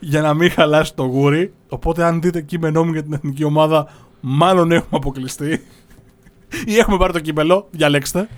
για 0.00 0.20
να 0.22 0.34
μην 0.34 0.50
χαλάσει 0.50 0.94
το 0.94 1.02
γούρι. 1.02 1.52
Οπότε 1.68 2.04
αν 2.04 2.20
δείτε 2.20 2.40
κείμενό 2.40 2.84
μου 2.84 2.92
για 2.92 3.02
την 3.02 3.12
εθνική 3.12 3.44
ομάδα 3.44 3.88
μάλλον 4.20 4.72
έχουμε 4.72 4.96
αποκλειστεί 4.96 5.60
ή 6.66 6.76
έχουμε 6.78 6.96
πάρει 6.96 7.12
το 7.12 7.20
κύπελλο, 7.20 7.66
διαλέξτε. 7.70 8.28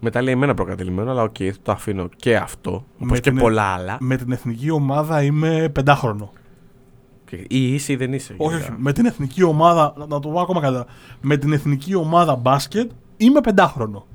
Μετά 0.00 0.22
λέει 0.22 0.32
εμένα 0.34 0.54
προκατειλημμένο, 0.54 1.10
αλλά 1.10 1.22
οκ, 1.22 1.36
το 1.62 1.72
αφήνω 1.72 2.08
και 2.16 2.36
αυτό, 2.36 2.70
όπως 2.94 3.10
Με 3.10 3.18
και 3.18 3.30
την- 3.30 3.38
πολλά 3.38 3.62
άλλα. 3.62 3.96
Με 4.00 4.16
την 4.16 4.32
εθνική 4.32 4.70
ομάδα 4.70 5.22
είμαι 5.22 5.68
πεντάχρονο. 5.72 6.32
Και 7.26 7.36
Ή 7.48 7.74
είσαι 7.74 7.92
ή 7.92 7.96
δεν 7.96 8.12
είσαι. 8.12 8.34
Όχι, 8.36 8.50
γενικά. 8.56 8.72
όχι. 8.72 8.82
Με 8.82 8.92
την 8.92 9.06
εθνική 9.06 9.42
ομάδα. 9.42 9.94
Να, 9.96 10.06
να 10.06 10.20
το 10.20 10.28
πω 10.28 10.40
ακόμα 10.40 10.60
καλύτερα. 10.60 10.86
Με 11.20 11.36
την 11.36 11.52
εθνική 11.52 11.94
ομάδα 11.94 12.36
μπάσκετ 12.36 12.90
είμαι 13.16 13.40
πεντάχρονο. 13.40 14.06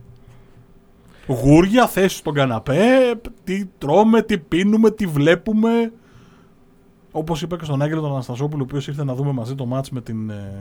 Γούρια, 1.28 1.88
θέση 1.88 2.16
στον 2.16 2.34
καναπέ, 2.34 3.22
τι 3.43 3.66
τρώμε, 3.78 4.22
τι 4.22 4.38
πίνουμε, 4.38 4.91
τι 4.91 5.05
βλέπουμε. 5.05 5.91
Όπως 7.12 7.41
είπα 7.41 7.57
και 7.57 7.64
στον 7.64 7.82
Άγγελο 7.82 8.01
τον 8.01 8.12
Αναστασόπουλο, 8.12 8.62
ο 8.62 8.66
οποίος 8.70 8.88
ήρθε 8.88 9.03
να 9.03 9.16
δούμε 9.16 9.32
μαζί 9.32 9.55
το 9.55 9.66
μάτς 9.66 9.89
με 9.89 10.01
την, 10.01 10.30
ε, 10.30 10.53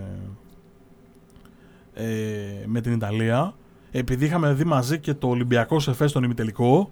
ε, 1.95 2.65
με 2.67 2.81
την 2.81 2.93
Ιταλία. 2.93 3.55
Επειδή 3.91 4.25
είχαμε 4.25 4.53
δει 4.53 4.65
μαζί 4.65 4.99
και 4.99 5.15
το 5.15 5.29
Ολυμπιακό 5.29 5.81
σε 5.81 6.07
στον 6.07 6.23
ημιτελικό 6.23 6.91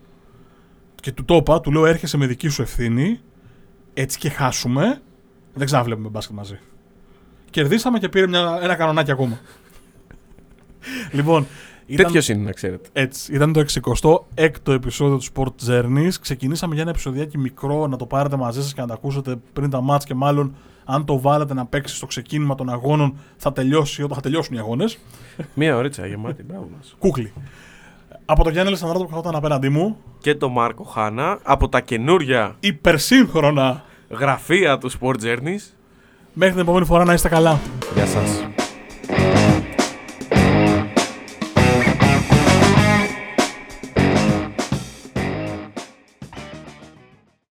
και 0.95 1.13
του 1.13 1.25
το 1.25 1.35
είπα, 1.35 1.61
του 1.61 1.73
λέω 1.73 1.87
έρχεσαι 1.87 2.17
με 2.17 2.27
δική 2.27 2.49
σου 2.49 2.63
ευθύνη, 2.63 3.21
έτσι 3.95 4.19
και 4.19 4.29
χάσουμε, 4.29 5.01
δεν 5.59 5.67
ξαναβλέπουμε 5.67 6.09
μπάσκετ 6.09 6.37
μαζί. 6.37 6.59
Κερδίσαμε 7.51 7.99
και 7.99 8.09
πήρε 8.09 8.27
μια, 8.27 8.59
ένα 8.63 8.75
κανονάκι 8.75 9.11
ακόμα. 9.11 9.39
λοιπόν, 11.13 11.47
ήταν, 11.87 12.05
Τέτοιος 12.07 12.29
είναι, 12.29 12.43
να 12.45 12.53
ξέρετε. 12.53 12.89
έτσι, 12.93 13.35
ήταν 13.35 13.53
το 13.53 13.65
66ο 13.83 14.73
επεισόδιο 14.73 15.19
του 15.19 15.25
Sport 15.35 15.69
Journeys. 15.71 16.13
Ξεκινήσαμε 16.21 16.73
για 16.73 16.83
ένα 16.83 16.91
επεισοδιάκι 16.91 17.39
μικρό 17.39 17.87
να 17.87 17.97
το 17.97 18.07
πάρετε 18.07 18.37
μαζί 18.37 18.63
σας 18.63 18.75
και 18.75 18.81
να 18.81 18.87
το 18.87 18.93
ακούσετε 18.93 19.37
πριν 19.53 19.71
τα 19.71 19.81
μάτς 19.81 20.05
και 20.05 20.15
μάλλον 20.15 20.55
αν 20.85 21.05
το 21.05 21.21
βάλετε 21.21 21.55
να 21.55 21.67
παίξει 21.67 21.97
στο 21.97 22.07
ξεκίνημα 22.07 22.55
των 22.55 22.69
αγώνων 22.71 23.17
θα 23.37 23.53
τελειώσει 23.53 24.03
όταν 24.03 24.17
θα 24.17 24.23
τελειώσουν 24.23 24.57
οι 24.57 24.59
αγώνες. 24.59 24.99
Μία 25.55 25.77
ωρίτσα 25.77 26.07
γεμάτη, 26.07 26.43
μπράβο 26.43 26.69
μας. 26.77 26.97
Κούκλι. 26.99 27.33
Από 28.25 28.45
το 28.45 28.51
Γιάννη 28.51 28.71
Λεσανδράτο 28.71 29.05
που 29.05 29.11
καθόταν 29.11 29.35
απέναντί 29.35 29.69
μου, 29.69 29.97
Και 30.21 30.35
το 30.35 30.49
Μάρκο 30.49 30.85
Χάνα 30.85 31.39
από 31.43 31.69
τα 31.69 31.81
καινούρια 31.81 32.57
υπερσύγχρονα 32.61 33.85
γραφεία 34.09 34.79
του 34.79 34.91
Sport 34.91 35.25
Journeys. 35.25 35.73
Μέχρι 36.33 36.55
την 36.55 36.63
επόμενη 36.63 36.85
φορά 36.85 37.05
να 37.05 37.13
είστε 37.13 37.29
καλά. 37.29 37.59
Γεια 37.95 38.07
σας. 38.07 38.45